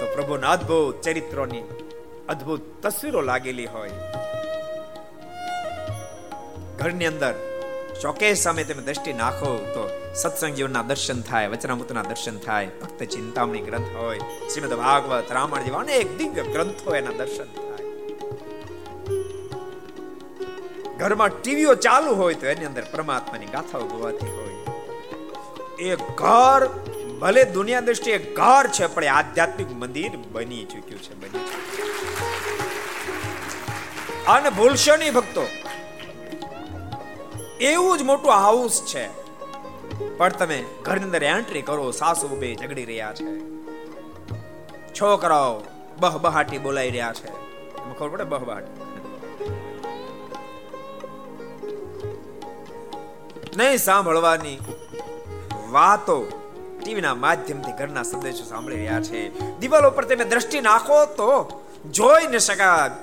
તો 0.00 0.06
પ્રભુના 0.14 0.50
અદ્ભુત 0.50 1.00
ચરિત્રોની 1.00 1.62
અદ્ભુત 2.28 2.86
તસવીરો 2.86 3.20
લાગેલી 3.20 3.66
હોય. 3.66 3.90
ઘરની 6.80 7.08
અંદર 7.12 7.34
શોકેસ 8.02 8.42
સામે 8.44 8.62
તમે 8.64 8.82
દ્રષ્ટિ 8.82 9.12
નાખો 9.12 9.48
તો 9.74 9.82
સત્સંગ 10.20 10.54
જીવનના 10.58 10.82
દર્શન 10.82 11.18
થાય, 11.22 11.48
વચનામૃતના 11.48 12.02
દર્શન 12.02 12.36
થાય, 12.38 12.68
ભક્ત 12.82 13.00
ચિંતામણી 13.14 13.60
ગ્રંથ 13.60 13.90
હોય, 13.96 14.20
શ્રીમદ 14.52 14.74
ભાગવત, 14.82 15.32
રામાયણ 15.38 15.64
જેવા 15.64 15.80
અનેક 15.80 16.08
દિવ્ય 16.18 16.44
ગ્રંથો 16.54 16.90
એના 16.94 17.10
દર્શન 17.10 17.50
થાય. 17.56 17.86
ઘરમાં 20.98 21.30
ટીવીઓ 21.42 21.74
ચાલુ 21.74 22.10
હોય 22.14 22.34
તો 22.34 22.46
એની 22.46 22.64
અંદર 22.64 22.84
પરમાત્માની 22.92 23.46
ગાથાઓ 23.46 23.84
ગવાતી 23.92 24.32
હોય. 24.38 24.58
એ 25.78 25.90
ઘર, 25.96 26.62
ભલે 27.20 27.42
દુનિયા 27.44 27.80
દ્રષ્ટિએ 27.80 28.18
ઘર 28.18 28.66
છે, 28.72 28.86
પણ 28.86 29.04
આધ્યાત્મિક 29.18 29.70
મંદિર 29.82 30.12
બની 30.32 30.64
ચૂક્યું 30.64 31.02
છે, 31.02 31.14
બની 31.14 31.44
અને 34.28 34.50
ભૂલશો 34.50 34.96
નહીં 34.96 35.14
ભક્તો. 35.14 35.44
એવું 37.60 37.98
જ 37.98 38.02
મોટું 38.02 38.32
હાઉસ 38.32 38.82
છે. 38.86 39.20
પણ 40.18 40.28
તમે 40.28 40.64
ઘરની 40.82 41.04
અંદર 41.04 41.24
એન્ટ્રી 41.24 41.62
કરો, 41.62 41.90
સાસુ 41.90 42.28
બે 42.28 42.54
ઝઘડી 42.54 42.84
રહ્યા 42.84 43.12
છે. 43.12 43.40
છોકરાઓ 44.94 45.60
બહબહાટી 46.00 46.58
બોલાઈ 46.58 46.90
રહ્યા 46.90 47.12
છે. 47.12 47.50
ખબર 47.98 48.08
પડે 48.08 48.24
બહબહાટી? 48.24 48.80
નહીં 53.56 53.78
સાંભળવાની 53.78 54.58
વાતો 55.70 56.26
ટીવીના 56.84 57.14
માધ્યમથી 57.14 57.72
ઘરના 57.72 58.02
સંદેશો 58.02 58.44
સાંભળી 58.44 58.76
રહ્યા 58.76 59.00
છે. 59.00 59.58
દિવાલો 59.58 59.90
પર 59.90 60.04
તમે 60.04 60.24
દ્રષ્ટિ 60.24 60.60
નાખો 60.60 61.06
તો 61.06 61.60
જોઈ 61.90 62.26
ન 62.26 62.38
શકા 62.38 63.00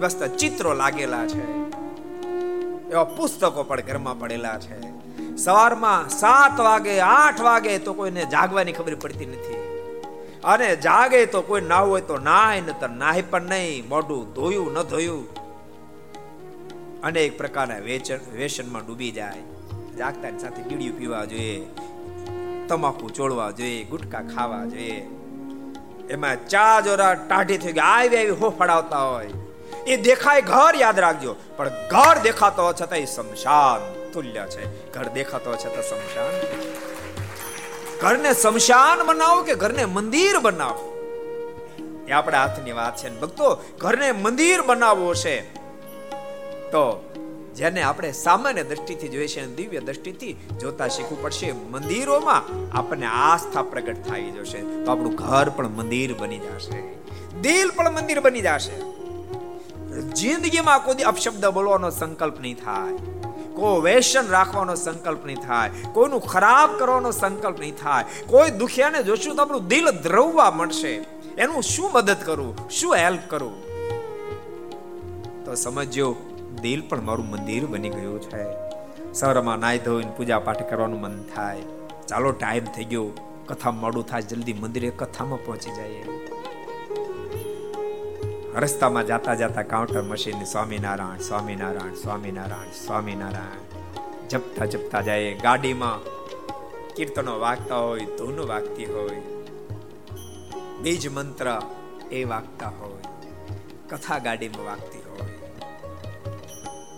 વસ્તુ 0.00 0.36
ચિત્રો 0.36 0.74
લાગેલા 0.74 1.26
છે. 1.26 1.57
એવા 2.90 3.04
પુસ્તકો 3.04 3.62
પણ 3.62 3.80
ઘરમાં 3.80 4.18
પડેલા 4.18 4.58
છે. 4.58 4.78
સવારમાં 5.36 6.08
સાત 6.08 6.60
વાગે, 6.60 6.94
આઠ 7.00 7.40
વાગે 7.40 7.78
તો 7.78 7.92
કોઈને 7.92 8.24
જાગવાની 8.24 8.72
ખબર 8.72 8.94
પડતી 8.94 9.26
નથી. 9.26 9.58
અને 10.44 10.76
જાગે 10.76 11.26
તો 11.26 11.42
કોઈ 11.42 11.60
ના 11.60 11.80
હોય 11.80 12.00
તો 12.00 12.16
નાય 12.18 12.60
ન 12.60 12.70
તો 12.80 12.88
નાય 12.96 13.22
પણ 13.22 13.42
નહીં, 13.42 13.88
મોઢું 13.88 14.24
ધોયું, 14.34 14.72
ન 14.72 14.82
ધોયું. 14.82 15.26
અનેક 17.02 17.38
પ્રકારના 17.38 17.78
વેચન 17.78 18.20
વેસનમાં 18.32 18.86
ડૂબી 18.86 19.10
જાય. 19.10 19.44
જાગતાની 19.98 20.38
સાથે 20.38 20.62
બીડીયું 20.62 20.98
પીવા 20.98 21.24
જોઈએ, 21.24 21.66
તમાકુ 22.68 23.10
ચોળવા 23.10 23.50
જોઈએ, 23.50 23.84
ગુટકા 23.84 24.24
ખાવા 24.34 24.64
જોઈએ. 24.64 24.98
એમાં 26.10 26.48
ચા 26.48 26.80
જોરા 26.80 27.14
ટાઢી 27.14 27.58
થઈ 27.58 27.72
ગઈ, 27.72 27.80
આવી 27.80 28.16
આવી 28.16 28.40
હોફડાવતા 28.42 29.04
હોય. 29.10 29.30
એ 29.86 29.96
દેખાય 29.96 30.40
ઘર 30.40 30.76
યાદ 30.78 31.00
રાખજો. 31.00 31.36
પણ 31.56 31.68
ઘર 31.68 32.18
દેખાતો 32.22 32.72
છતાં 32.72 32.98
એ 32.98 33.04
શમશાન 33.04 34.12
તુલ્ય 34.12 34.46
છે. 34.50 34.92
ઘર 34.92 35.04
દેખાતો 35.04 35.54
છતાં 35.54 35.82
શમશાન 35.82 36.40
ઘરને 38.00 38.32
શમશાન 38.32 39.06
બનાવો 39.06 39.42
કે 39.42 39.54
ઘરને 39.54 39.84
મંદિર 39.84 40.38
બનાવો? 40.38 40.94
એ 42.08 42.12
આપણા 42.12 42.40
હાથની 42.40 42.72
વાત 42.72 42.96
છે 42.96 43.20
ભક્તો, 43.20 43.64
ઘરને 43.78 44.12
મંદિર 44.12 44.62
બનાવવો 44.62 45.14
છે. 45.14 45.54
તો 46.66 47.04
જેને 47.56 47.82
આપણે 47.82 48.12
સામાન્ય 48.12 48.62
દ્રષ્ટિથી 48.62 49.08
જોઈએ 49.08 49.26
છે 49.26 49.46
દિવ્ય 49.46 49.80
દ્રષ્ટિથી 49.80 50.32
જોતા 50.32 50.88
શીખવું 50.88 51.22
પડશે, 51.22 51.52
મંદિરોમાં 51.52 52.42
આપણને 52.76 53.06
આસ્થા 53.06 53.62
પ્રગટ 53.62 53.96
થઈ 53.96 54.30
જશે. 54.30 54.58
તો 54.84 54.90
આપણું 54.90 55.14
ઘર 55.14 55.48
પણ 55.48 55.68
મંદિર 55.68 56.14
બની 56.14 56.38
જશે. 56.38 56.94
દિલ 57.40 57.70
પણ 57.70 57.90
મંદિર 57.90 58.20
બની 58.20 58.40
જશે. 58.40 58.97
જિંદગીમાં 59.88 60.84
કોઈ 60.84 60.94
અપશબ્દ 60.94 61.46
બોલવાનો 61.46 61.90
સંકલ્પ 61.90 62.40
નહીં 62.40 62.54
થાય. 62.54 62.92
કોઈ 63.54 63.80
વેશન 63.80 64.28
રાખવાનો 64.28 64.74
સંકલ્પ 64.74 65.26
નહીં 65.26 65.36
થાય. 65.36 65.70
કોઈનું 65.92 66.20
ખરાબ 66.20 66.78
કરવાનો 66.78 67.10
સંકલ્પ 67.10 67.60
નહીં 67.60 67.76
થાય. 67.76 68.04
કોઈ 68.26 68.50
દુખિયાને 68.50 69.02
જોશું 69.02 69.36
તો 69.36 69.42
આપણું 69.42 69.66
દિલ 69.66 69.90
દ્રવવા 69.90 70.50
મળશે 70.50 70.88
એનું 71.38 71.62
શું 71.62 71.92
મદદ 71.92 72.16
કરું? 72.24 72.70
શું 72.70 72.96
હેલ્પ 72.96 73.20
કરું? 73.28 73.68
તો 75.44 75.54
સમજ્યો 75.54 76.16
દિલ 76.62 76.82
પણ 76.88 77.02
મારું 77.02 77.30
મંદિર 77.30 77.66
બની 77.66 77.88
ગયું 77.88 78.20
છે. 78.20 78.44
સવારમાં 79.14 79.58
નાહી 79.58 79.78
ધોઈને 79.78 80.10
પૂજા 80.16 80.38
પાઠ 80.38 80.70
કરવાનું 80.70 81.00
મન 81.00 81.22
થાય. 81.34 81.62
ચાલો 82.08 82.30
ટાઈમ 82.30 82.64
થઈ 82.64 82.84
ગયો. 82.84 83.10
કથા 83.46 83.70
મોડું 83.70 84.06
થાય. 84.06 84.22
જલ્દી 84.22 84.52
મંદિરે 84.52 84.90
કથામાં 84.90 85.44
પહોંચી 85.44 85.76
જાય 85.76 86.27
રસ્તામાં 88.58 89.06
જાતા 89.06 89.34
જાતા 89.34 89.62
કાઉન્ટર 89.62 90.02
મશીન 90.02 90.44
સ્વામિનારાયણ 90.44 91.18
સ્વામિનારાયણ 91.18 91.94
સ્વામિનારાયણ 91.94 92.86
સ્વામિનારાયણ. 92.86 94.28
જપતા 94.28 94.64
જપતા 94.64 95.00
જાય 95.00 95.34
ગાડીમાં. 95.34 96.04
કીર્તનો 96.94 97.38
વાગતા 97.38 97.76
હોય, 97.76 98.00
ધૂન 98.00 98.48
વાગતી 98.48 98.84
હોય. 98.84 99.22
બીજ 100.80 101.08
મંત્ર 101.08 101.62
એ 102.10 102.24
વાગતા 102.24 102.68
હોય. 102.68 103.02
કથા 103.88 104.18
ગાડીમાં 104.18 104.66
વાગતી 104.66 104.98
હોય. 104.98 105.50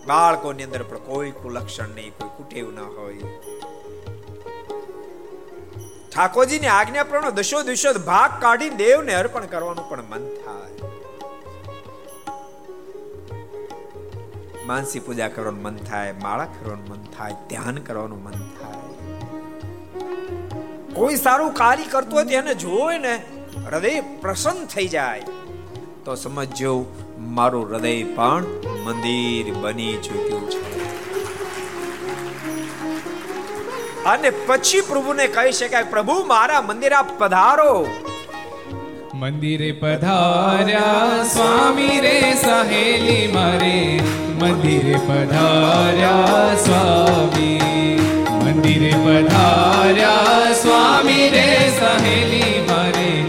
બાળકોની 0.06 0.62
અંદર 0.62 0.82
પણ 0.82 0.98
કોઈ 0.98 1.32
લક્ષણ 1.44 1.88
નહીં, 1.88 2.10
કોઈ 2.10 2.28
કુટેવ 2.36 2.70
ન 2.70 2.78
હોય. 2.78 3.18
ઠાકોરજીની 6.16 6.66
આજ્ઞા 6.66 7.04
પ્રમાણે 7.04 7.30
દશો 7.30 7.62
દિશો 7.62 7.98
ભાગ 8.06 8.42
કાઢી 8.42 8.70
દેવને 8.70 9.14
અર્પણ 9.14 9.46
કરવાનું 9.46 9.88
પણ 9.88 10.02
મન 10.02 10.28
થાય. 10.28 10.99
માનસી 14.66 15.00
પૂજા 15.00 15.28
કરવાનું 15.28 15.62
મન 15.62 15.76
થાય 15.76 16.12
માળા 16.12 16.44
કરવાનું 16.44 16.88
મન 16.88 17.04
થાય, 17.18 17.32
ધ્યાન 17.48 17.76
કરવાનું 17.76 18.24
મન 18.24 18.32
થાય. 18.32 18.80
કોઈ 20.94 21.16
સારું 21.16 21.54
કાર્ય 21.54 21.84
કરતો 21.90 22.16
હોય 22.16 22.24
તેને 22.24 22.54
જોઈને 22.54 23.22
હૃદય 23.66 24.00
પ્રસન્ન 24.00 24.64
થઈ 24.64 24.88
જાય. 24.88 25.20
તો 26.04 26.14
સમજજો, 26.14 26.84
મારું 27.18 27.70
હૃદય 27.70 28.04
પણ 28.04 28.44
મંદિર 28.84 29.54
બની 29.54 29.96
ચૂક્યું 29.96 30.50
છે. 30.50 30.70
અને 34.04 34.30
પછી 34.30 34.80
પ્રભુને 34.80 35.26
કહી 35.26 35.52
શકાય, 35.52 35.82
પ્રભુ, 35.82 36.24
મારા 36.24 36.62
મંદિર 36.62 36.92
આપ 36.92 37.18
પધારો. 37.18 37.86
મંદિરે 39.14 39.72
પધાર્યા, 39.72 41.24
સ્વામી 41.24 42.00
રે 42.00 42.34
સહેલી 42.34 43.32
મારે. 43.32 44.00
મંદિરે 44.40 44.94
પધાર્યા 44.94 46.54
સ્વામી. 46.54 47.60
મંદિરે 48.44 48.90
પધાર્યા 48.90 50.52
સ્વામી 50.52 51.28
રે 51.28 51.72
સહેલી 51.80 52.66
મારે. 52.68 53.22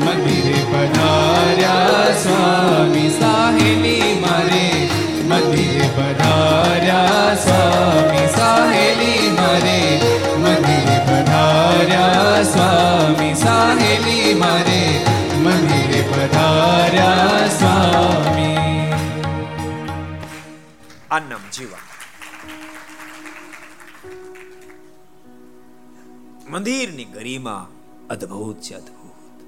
મંદિરે 0.00 0.64
પધાર્યા 0.72 2.12
સ્વામી 2.22 3.08
સાહેલી 3.20 4.20
મારે. 4.20 4.88
મંદિરે 5.24 5.88
પધાર્યા 5.96 7.34
સ્વામી 7.34 8.26
સાહેલી 8.26 9.30
મારે. 9.30 10.00
મંદિરે 10.38 10.98
પધાર્યા 10.98 12.42
સ્વામી 12.42 13.34
સાહેલી 13.34 14.34
મારે. 14.34 15.04
મંદિરે 15.38 16.02
પધાર્યા 16.02 17.37
આ 21.18 21.20
જીવન 21.20 21.50
જીવા 21.52 21.78
મંદિરની 26.50 27.04
ગરિમા 27.04 27.68
અદ્ભુત 28.10 28.60
છે, 28.60 28.74
અદ્ભુત. 28.74 29.42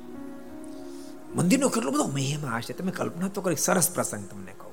મંદિરનો 1.37 1.69
કેટલો 1.69 1.91
બધો 1.91 2.07
મહિમા 2.07 2.57
હશે 2.57 2.73
તમે 2.73 2.93
કલ્પના 2.93 3.29
તો 3.29 3.41
કરી, 3.41 3.57
સરસ 3.57 3.91
પ્રસંગ 3.91 4.29
તમને 4.31 4.53
કહું. 4.53 4.73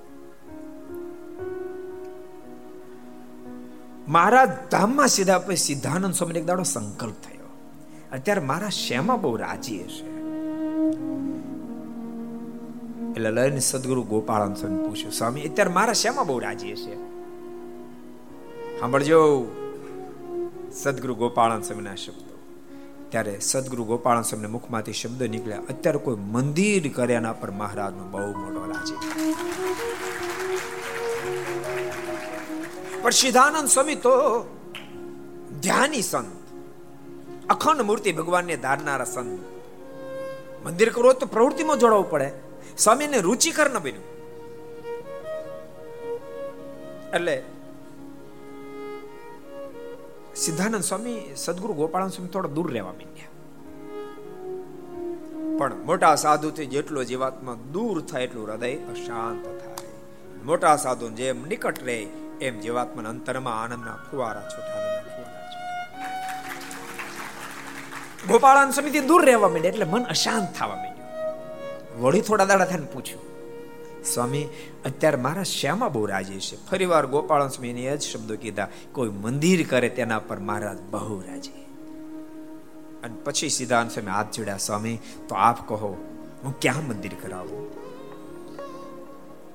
મારા 4.11 4.45
ધામમાં 4.71 5.07
સીધા 5.07 5.39
પછી 5.39 5.55
સિદ્ધાનંદ 5.55 6.13
સ્વામી 6.13 6.39
એક 6.39 6.45
દાડો 6.45 6.63
સંકલ્પ 6.63 7.15
થયો. 7.21 7.57
અત્યારે 8.11 8.41
મારા 8.41 8.69
શેમાં 8.69 9.21
બહુ 9.21 9.35
રાજી 9.35 9.83
હશે? 9.83 10.17
એટલે 13.17 13.31
લઈને 13.31 13.59
સદગુરુ 13.59 14.03
ગોપાળન 14.03 14.53
સ્વામી 14.53 14.87
પૂછ્યું, 14.87 15.11
સ્વામી, 15.11 15.41
અત્યારે 15.41 15.71
મારા 15.71 15.93
શેમાં 15.93 16.27
બહુ 16.27 16.39
રાજી 16.39 16.71
હશે 16.71 16.95
સાંભળજો, 18.79 19.21
સદગુરુ 20.71 21.15
ગોપાળન 21.15 21.61
સ્વામીના 21.61 21.95
શબ્દો. 21.95 22.35
ત્યારે 23.09 23.39
સદગુરુ 23.39 23.83
ગોપાળન 23.83 24.21
સ્વામીના 24.21 24.49
મુખમાંથી 24.49 24.93
શબ્દ 24.93 25.23
નીકળ્યા. 25.23 25.57
અત્યારે 25.69 25.97
કોઈ 25.97 26.15
મંદિર 26.15 26.91
કર્યાના 26.93 27.33
પર 27.33 27.51
મહારાજનો 27.51 28.03
બહુ 28.11 28.27
મોટો 28.39 28.65
રાજી 28.65 28.97
પણ 33.01 33.09
સિદ્ધાનંદ 33.09 33.69
સ્વામી, 33.69 33.95
તો 33.95 34.11
ધ્યાની 35.61 36.01
સંત. 36.01 36.35
અખંડ 37.49 37.81
મૂર્તિ 37.81 38.11
ભગવાનને 38.13 38.55
ધારનારા 38.57 39.05
સંત. 39.05 39.39
મંદિર 40.65 40.89
કરો 40.89 41.13
તો 41.13 41.25
પ્રવૃત્તિમાં 41.25 41.79
જોડાવું 41.79 42.09
પડે. 42.09 42.46
સ્વામીને 42.79 43.19
રુચિકર 43.19 43.69
ન 43.69 43.77
બન્યું. 43.79 44.05
એટલે 47.13 47.43
સિદ્ધાનંદ 50.35 50.83
સ્વામી, 50.83 51.33
સદગુરુ 51.35 51.73
ગોપાળન 51.73 52.07
સ્વામી 52.07 52.29
થોડા 52.29 52.49
દૂર 52.49 52.73
રહેવા 52.73 52.93
માંડ્યા. 52.93 53.29
પણ 55.57 55.75
મોટા 55.85 56.15
સાધુથી 56.15 56.65
જેટલો 56.65 57.03
જીવાત્મા 57.03 57.53
દૂર 57.53 58.01
થાય 58.01 58.23
એટલું 58.23 58.47
હૃદય 58.47 58.75
અશાંત 58.75 59.45
થાય. 59.45 59.87
મોટા 60.45 60.75
સાધુ 60.75 61.09
જેમ 61.09 61.47
નિકટ 61.47 61.83
રહે, 61.83 62.07
એમ 62.41 62.59
જીવાત્માના 62.59 63.09
અંતરમાં 63.09 63.63
આનંદના 63.63 63.97
ફુવારા 64.11 64.41
છૂટા 64.41 64.77
ગોપાળાન 68.29 68.71
સ્વામીથી 68.71 68.99
દૂર 68.99 69.25
રહેવા 69.25 69.49
માંડે 69.49 69.67
એટલે 69.67 69.85
મન 69.85 70.03
અશાંત 70.03 70.55
થવા 70.57 70.67
માંડ્યું. 70.67 70.96
વળી 71.99 72.21
થોડા 72.21 72.45
દાડા 72.45 72.65
થઈને 72.65 72.85
પૂછ્યું, 72.85 73.21
સ્વામી, 74.03 74.47
અત્યારે 74.85 75.17
મારા 75.17 75.43
શ્યામાં 75.43 75.93
બહુ 75.93 76.05
રાજી 76.05 76.39
છે. 76.39 76.65
ફરી 76.65 76.85
વાર 76.85 77.05
ગોપાલ 77.05 77.47
સ્વામીને 77.47 77.81
એ 77.81 77.97
જ 77.97 78.01
શબ્દો 78.01 78.35
કીધા, 78.35 78.67
કોઈ 78.91 79.09
મંદિર 79.09 79.67
કરે 79.67 79.89
તેના 79.89 80.19
પર 80.19 80.39
મહારાજ 80.39 80.81
બહુ 80.81 81.21
રાજી. 81.21 81.63
અને 83.03 83.15
પછી 83.23 83.49
સિદ્ધાંત 83.49 83.91
સ્વામી 83.91 84.11
હાથ 84.11 84.31
જોડ્યા, 84.31 84.57
સ્વામી, 84.57 84.99
તો 85.29 85.35
આપ 85.35 85.67
કહો, 85.67 85.97
હું 86.43 86.59
ક્યાં 86.59 86.87
મંદિર 86.87 87.15
કરાવું? 87.21 87.63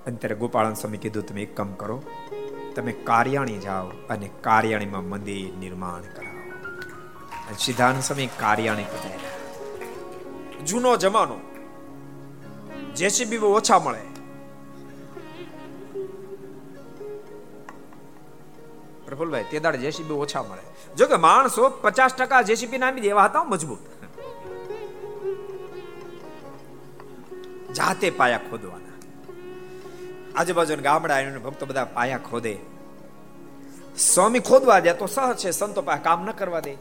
અત્યારે 0.05 0.35
ગોપાળન 0.35 0.75
સ્વામી 0.75 0.99
કીધું, 0.99 1.27
તમે 1.27 1.43
એક 1.43 1.57
કામ 1.57 1.73
કરો, 1.73 2.03
તમે 2.75 2.93
કાર્યાણી 2.93 3.59
જાઓ 3.59 3.87
અને 4.11 4.31
કાર્યાણીમાં 4.41 5.05
મંદિર 5.05 5.55
નિર્માણ 5.55 6.01
કરાવો. 6.01 6.43
સિદ્ધાંત 7.59 8.03
સ્વામી 8.03 8.27
કાર્યાણી 8.27 8.85
પધાર્યા. 8.85 9.33
જૂનો 10.67 10.97
જમાનો 10.97 11.41
જેસીબી 12.97 13.39
ઓછા 13.39 13.79
મળે. 13.79 14.01
પ્રફુલભાઈ, 19.07 19.45
તે 19.51 19.61
દાડે 19.61 19.79
જેસીબી 19.79 20.13
ઓછા 20.13 20.43
મળે. 20.43 20.95
જો 20.97 21.07
કે 21.07 21.17
માણસો 21.17 21.69
પચાસ 21.69 22.15
ટકા 22.15 22.43
જેસીબી 22.43 22.79
નામી 22.79 23.01
દેવા 23.01 23.25
હતા 23.25 23.45
મજબૂત. 23.45 23.79
જાતે 27.75 28.11
પાયા 28.11 28.39
ખોદવાના. 28.39 28.93
આજુબાજુ 30.35 30.77
ગામડા 30.77 31.19
એને 31.19 31.39
ભક્તો 31.39 31.67
બધા 31.67 31.85
પાયા 31.85 32.19
ખોદે. 32.19 32.59
સ્વામી 33.99 34.39
ખોદવા 34.39 34.81
દે 34.81 34.93
તો 34.93 35.07
સહજ 35.07 35.37
છે, 35.37 35.51
સંતો 35.51 35.83
પાસે 35.83 36.03
કામ 36.03 36.25
ન 36.25 36.31
કરવા 36.31 36.61
દે. 36.61 36.77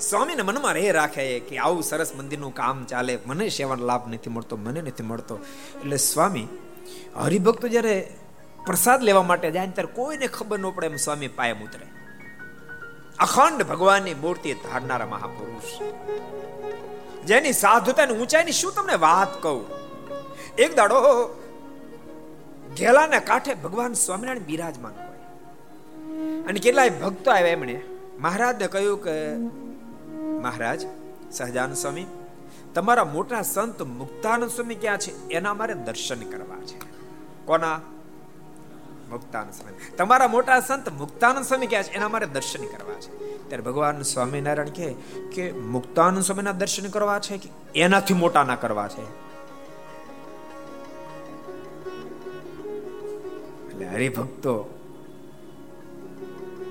સ્વામીને 0.00 0.42
મનમાં 0.42 0.74
રહે 0.74 0.92
રાખે 0.92 1.40
કે 1.40 1.58
આવું 1.58 1.82
સરસ 1.82 2.14
મંદિરનું 2.14 2.54
કામ 2.54 2.84
ચાલે. 2.84 3.18
મને 3.26 3.48
સેવાનો 3.48 3.86
લાભ 3.86 4.08
નથી 4.08 4.30
મળતો, 4.30 4.56
મને 4.56 4.82
નથી 4.82 5.02
મળતો. 5.02 5.36
એટલે 5.80 5.96
સ્વામી, 5.96 6.48
હરિભક્તો 7.16 7.68
જ્યારે 7.68 8.16
પ્રસાદ 8.66 9.02
લેવા 9.02 9.22
માટે 9.22 9.50
જાય 9.50 9.66
ત્યારે 9.66 9.94
કોઈને 9.94 10.26
ખબર 10.26 10.58
ન 10.58 10.70
પડે 10.70 10.86
એમ 10.86 10.96
સ્વામી 10.96 11.28
પાયમ 11.28 11.62
ઉતરે 11.62 11.86
અખંડ 13.18 13.62
ભગવાનની 13.62 14.14
મૂર્તિ 14.14 14.54
ધારનારા 14.54 15.06
મહાપુરુષ. 15.06 15.82
જેની 17.26 17.52
સાધુતાની 17.52 18.12
ઊંચાઈની 18.12 18.52
શું 18.52 18.72
તમને 18.72 18.94
વાત 18.94 19.42
કહું? 19.42 19.66
એક 20.58 20.76
દાડો 20.76 20.94
ઘેલાના 22.78 23.18
કાંઠે 23.18 23.54
ભગવાન 23.54 23.92
સ્વામિનારાયણ 23.92 24.44
બિરાજમાન 24.44 24.92
હોય. 24.92 25.06
અને 26.42 26.60
કેટલાય 26.60 26.90
ભક્તો 26.90 27.30
આવ્યા 27.30 27.52
એમણે. 27.52 27.80
મહારાજને 28.18 28.66
કહ્યું 28.66 29.04
કે 29.04 29.36
મહારાજ, 30.40 30.86
સહજાનંદ 31.32 31.76
સ્વામી, 31.76 32.06
તમારા 32.74 33.04
મોટા 33.04 33.42
સંત 33.42 33.82
મુક્તાનંદ 33.82 34.50
સ્વામી 34.50 34.74
ક્યાં 34.74 34.98
છે? 34.98 35.28
એના 35.28 35.54
મારે 35.54 35.74
દર્શન 35.74 36.30
કરવા 36.30 36.56
છે. 36.56 36.78
કોના? 37.46 37.80
મુક્તાનંદ 39.10 39.52
સ્વામી. 39.52 39.96
તમારા 39.96 40.28
મોટા 40.28 40.60
સંત 40.60 40.88
મુક્તાનંદ 40.88 41.44
સ્વામી 41.44 41.66
ક્યાં 41.66 41.82
છે? 41.82 41.90
એના 41.90 42.08
મારે 42.08 42.26
દર્શન 42.26 42.64
કરવા 42.64 42.94
છે. 42.94 43.38
ત્યારે 43.48 43.62
ભગવાન 43.62 44.02
સ્વામિનારાયણ 44.02 44.68
કહે 44.68 44.94
કે, 45.32 45.52
મુક્તાનંદ 45.52 46.22
સ્વામીના 46.22 46.52
દર્શન 46.52 46.88
કરવા 46.88 47.18
છે 47.18 47.38
કે 47.38 47.48
એનાથી 47.74 48.14
મોટા 48.14 48.44
ના 48.44 48.56
કરવા 48.56 48.88
છે? 48.88 49.02
એટલે 53.68 53.86
હરિભક્તો 53.86 54.79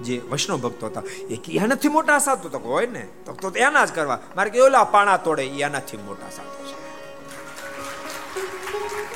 જે 0.04 0.18
વૈષ્ણવ 0.18 0.58
ભક્તો 0.58 0.88
હતા, 0.88 1.04
એ 1.30 1.36
કે 1.36 1.54
એનાથી 1.54 1.88
મોટા 1.88 2.20
સાધુ 2.20 2.50
તો 2.50 2.60
હોય 2.60 2.88
ને? 2.88 3.08
તો 3.26 3.34
તો 3.34 3.50
એના 3.50 3.86
જ 3.86 3.92
કરવા. 3.92 4.20
મારે 4.36 4.50
કે, 4.50 4.60
ઓલા 4.60 4.84
પાણા 4.84 5.18
તોડે 5.18 5.44
એનાથી 5.44 5.98
મોટા 5.98 6.30
સાધુ 6.30 6.68
છે. 6.68 6.80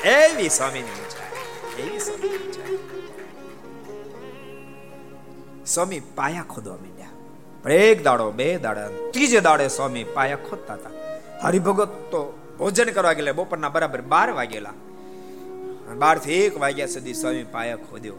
એવી 0.08 0.48
સ્વામીની 0.48 1.04
એવી 1.82 1.98
સ્વામીની 1.98 2.54
સ્વામી 5.66 6.00
પાયા 6.00 6.42
ખોદવા 6.42 6.76
માંડ્યા. 6.76 7.06
પણ 7.62 7.72
એક 7.72 8.04
દાડો, 8.04 8.30
બે 8.30 8.58
દાડા 8.58 8.88
ત્રીજે 8.88 9.40
દાડે 9.40 9.68
સ્વામી 9.68 10.04
પાયા 10.04 10.36
ખોદતા 10.36 10.74
હતા. 10.74 10.90
હરિભગત 11.42 11.88
તો 11.88 12.38
ભોજન 12.58 12.90
કરવા 12.90 13.12
ગયેલા, 13.12 13.32
બપોરના 13.32 13.68
બરાબર 13.68 14.00
બાર 14.00 14.30
વાગેલા. 14.30 14.72
બારથી 15.96 16.32
એક 16.32 16.60
વાગ્યા 16.60 16.86
સુધી 16.86 17.14
સ્વામી 17.14 17.42
પાયા 17.42 17.76
ખોદ્યો. 17.76 18.14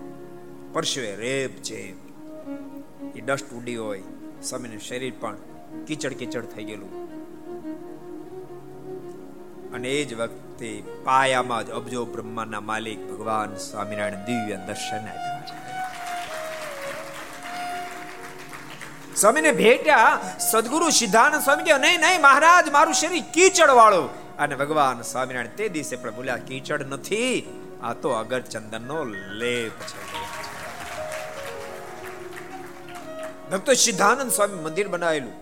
પરશુએ 0.73 1.15
રેપ 1.15 1.51
છે 1.51 2.04
એ 3.15 3.21
ડસ્ટ 3.21 3.53
ઉડી 3.53 3.75
હોય. 3.75 4.01
સ્વામીનું 4.43 4.79
શરીર 4.79 5.13
પણ 5.19 5.35
કીચડ 5.87 6.13
કીચડ 6.13 6.45
થઈ 6.45 6.63
ગયેલું. 6.63 7.05
અને 9.73 9.89
એ 9.89 10.05
જ 10.05 10.13
વખતે 10.13 10.83
પાયામાં 11.03 11.67
જ 11.67 11.69
અબજો 11.69 12.05
બ્રહ્માના 12.05 12.59
માલિક 12.59 13.11
ભગવાન 13.11 13.55
સ્વામિનારાયણ 13.55 14.25
દિવ્ય 14.25 14.55
દર્શન 14.55 15.07
આપ્યા. 15.07 15.41
છે 15.41 15.55
સ્વામીને 19.15 19.51
ભેટ્યા, 19.51 20.19
સદગુરુ 20.51 20.89
સિદ્ધાનંદ 20.89 21.43
સ્વામી 21.43 21.63
કે 21.63 21.77
નહીં 21.77 21.99
નહીં, 21.99 22.21
મહારાજ, 22.21 22.69
મારું 22.69 22.93
શરીર 22.93 23.23
કીચડ 23.33 23.69
વાળું 23.69 24.37
અને 24.37 24.55
ભગવાન 24.55 25.01
સ્વામિનારાયણ 25.01 25.55
તે 25.57 25.69
દિવસે 25.69 25.95
પણ 25.95 26.15
બોલ્યા, 26.15 26.37
કીચડ 26.37 26.81
નથી, 26.81 27.61
આ 27.83 27.93
તો 27.93 28.09
અગર 28.09 28.41
ચંદનનો 28.41 29.03
લેપ 29.33 29.71
છે. 29.71 30.44
ભક્તો 33.51 33.73
સિદ્ધાનંદ 33.73 34.31
સ્વામી 34.31 34.61
મંદિર 34.61 34.87
બનાવેલું 34.87 35.35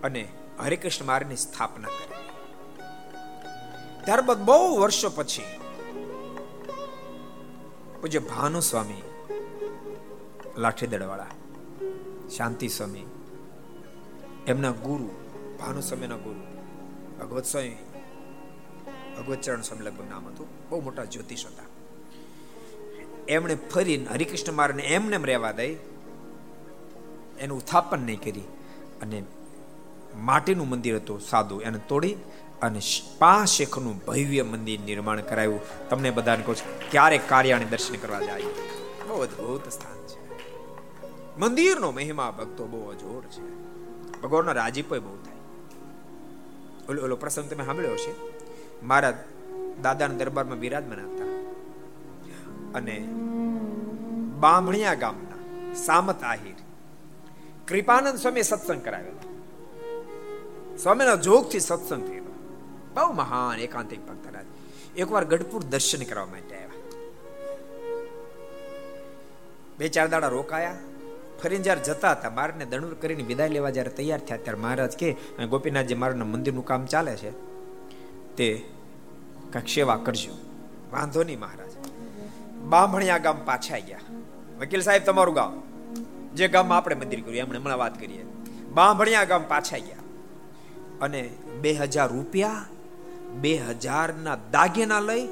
અને 0.00 0.28
હરિકૃષ્ણ 0.64 1.04
મારની 1.04 1.36
સ્થાપના 1.36 1.88
કરી 1.88 2.24
ત્યારબાદ 4.04 4.38
બહુ 4.38 4.78
વર્ષો 4.78 5.10
પછી 5.10 5.42
પૂજ્ય 8.00 8.18
ભાનુ 8.18 8.60
સ્વામી 8.60 9.02
લાઠીદળ 10.58 11.02
વાળા 11.02 11.26
શાંતિ 12.36 12.68
સ્વામી, 12.68 13.06
એમના 14.46 14.70
ગુરુ, 14.70 15.10
ભાનુ 15.60 15.80
સ્વામીના 15.80 16.16
ગુરુ, 16.16 16.40
ભગવત 17.20 17.44
સ્વામી, 17.44 17.76
ભગવત 19.16 19.40
ચરણ 19.40 19.60
સ્વામી 19.60 19.84
લગભગ 19.84 20.10
નામ 20.10 20.28
હતું, 20.28 20.68
બહુ 20.68 20.80
મોટા 20.80 21.04
જ્યોતિષ 21.04 21.46
હતા. 21.46 21.64
એમણે 23.28 23.54
ફરીને 23.54 24.06
હરિકૃષ્ણ 24.06 24.52
મારને 24.52 24.82
એમને 24.82 25.16
રહેવા 25.16 25.52
દઈ 25.52 25.76
એનું 27.38 27.58
ઉત્થાપન 27.58 27.98
નહીં 27.98 28.20
કરી 28.20 28.40
અને 29.02 29.22
માટીનું 30.16 30.68
મંદિર 30.68 30.96
હતું 30.96 31.20
સાદું. 31.20 31.62
એને 31.62 31.78
તોડી 31.88 32.16
અને 32.62 32.80
પાંચ 33.18 33.48
શેખનું 33.48 33.98
ભવ્ય 33.98 34.42
મંદિર 34.42 34.80
નિર્માણ 34.80 35.20
કરાયું. 35.20 35.60
તમને 35.88 36.10
બધાને 36.10 36.42
કહું 36.42 36.56
છું 36.56 36.90
ક્યારે 36.90 37.18
કાર્યાણી 37.18 37.64
દર્શન 37.64 37.94
કરવા 37.96 38.20
જાય. 38.20 38.42
બહુ 39.08 39.22
અદભુત 39.22 39.68
સ્થાન 39.68 40.06
છે. 40.06 40.20
મંદિરનો 41.38 41.90
મહિમા 41.90 42.30
ભક્તો 42.30 42.66
બહુ 42.66 42.90
અજોડ 42.90 43.24
છે. 43.24 43.66
ભગવાનનો 44.20 44.52
રાજીપો 44.52 45.00
બહુ 45.00 45.16
થાય. 45.16 45.36
ઓલો 46.88 47.02
ઓલો 47.02 47.16
પ્રસંગ 47.16 47.50
તમે 47.50 47.64
સાંભળ્યો 47.64 47.96
છે 47.96 48.14
મારા 48.82 49.24
દાદાના 49.82 50.14
દરબારમાં 50.14 50.58
બિરાજમાન 50.58 50.98
હતા. 50.98 51.26
અને 52.74 52.98
બામણિયા 54.40 54.94
ગામના 54.94 55.74
સામત 55.74 56.24
આહિર 56.24 56.54
કૃપાનંદ 57.68 58.18
સ્વામી 58.18 58.42
સત્સંગ 58.42 58.84
કરાવેલો 58.84 59.22
સ્વામીના 60.76 61.14
જોગથી 61.14 61.60
સત્સંગ 61.60 62.02
થયેલો 62.08 62.32
બહુ 62.94 63.12
મહાન 63.12 63.58
એકાંતિક 63.58 64.06
ભક્ત 64.08 64.34
રાજ 64.34 64.46
એકવાર 64.96 65.24
ગઢપુર 65.24 65.62
દર્શન 65.62 66.04
કરવા 66.04 66.26
માટે 66.26 66.54
આવ્યા. 66.56 66.68
બે 69.78 69.88
ચાર 69.88 70.08
દાડા 70.08 70.28
રોકાયા. 70.28 70.76
ફરીને 71.42 71.62
જ્યારે 71.62 71.82
જતા 71.82 72.10
હતા 72.10 72.30
મારને 72.30 72.64
દણુર 72.64 72.94
કરીને 72.94 73.22
વિદાય 73.22 73.48
લેવા 73.48 73.70
જ્યારે 73.70 73.90
તૈયાર 73.90 74.20
થયા, 74.20 74.36
ત્યારે 74.36 74.60
મહારાજ 74.60 74.96
કે 74.96 75.16
ગોપીનાથજી 75.50 75.94
મારના 75.94 76.24
મંદિરનું 76.24 76.64
કામ 76.64 76.86
ચાલે 76.86 77.16
છે. 77.16 77.30
તે 78.36 78.64
કાંઈક 79.50 79.68
સેવા 79.68 79.96
કરજો. 79.96 80.34
વાંધો 80.92 81.22
નહીં 81.22 81.40
મહારાજ. 81.40 81.72
બામણિયા 82.64 83.18
ગામ 83.18 83.38
પાછા 83.44 83.78
ગયા. 83.78 83.98
વકીલ 84.60 84.82
સાહેબ, 84.82 85.02
તમારું 85.04 85.34
ગામ? 85.34 85.62
જે 86.36 86.48
ગામમાં 86.48 86.78
આપણે 86.78 86.96
મંદિર 86.96 87.20
કર્યું, 87.20 87.36
એમણે 87.36 87.58
હમણાં 87.58 87.78
વાત 87.78 88.00
કરીએ. 88.00 88.24
બાંભણિયા 88.74 89.24
ગામ 89.24 89.44
પાછા 89.48 89.78
ગયા. 89.78 90.02
અને 91.00 91.22
બે 91.60 91.72
હજાર 91.72 92.08
રૂપિયા 92.08 92.64
બે 93.40 93.56
હજારના 93.56 94.36
દાગીના 94.50 95.00
લઈ 95.00 95.28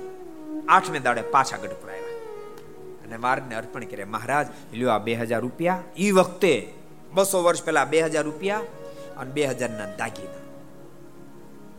આઠમે 0.68 0.98
દાડે 0.98 1.22
પાછા 1.22 1.56
ગઢપુર 1.56 1.90
અને 3.04 3.16
મારને 3.16 3.54
અર્પણ 3.54 3.84
કરે 3.84 4.04
મહારાજ, 4.04 4.46
લ્યો 4.72 4.90
આ 4.90 4.98
બે 4.98 5.14
હજાર 5.14 5.40
રૂપિયા. 5.40 5.82
એ 5.96 6.10
વખતે 6.10 6.72
બસો 7.12 7.42
વર્ષ 7.42 7.64
પહેલા 7.64 7.84
બે 7.84 8.00
હજાર 8.00 8.24
રૂપિયા 8.24 8.60
અને 9.16 9.30
બે 9.32 9.46
હજારના 9.46 9.86
દાગીના. 9.96 10.42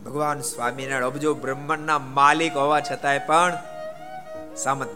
ભગવાન 0.04 0.40
સ્વામિનારાયણ, 0.40 1.04
અબજો 1.04 1.34
બ્રહ્માંડના 1.34 1.98
માલિક 1.98 2.56
હોવા 2.56 2.80
છતાંય 2.80 3.18
પણ 3.18 3.52
સામત 4.56 4.88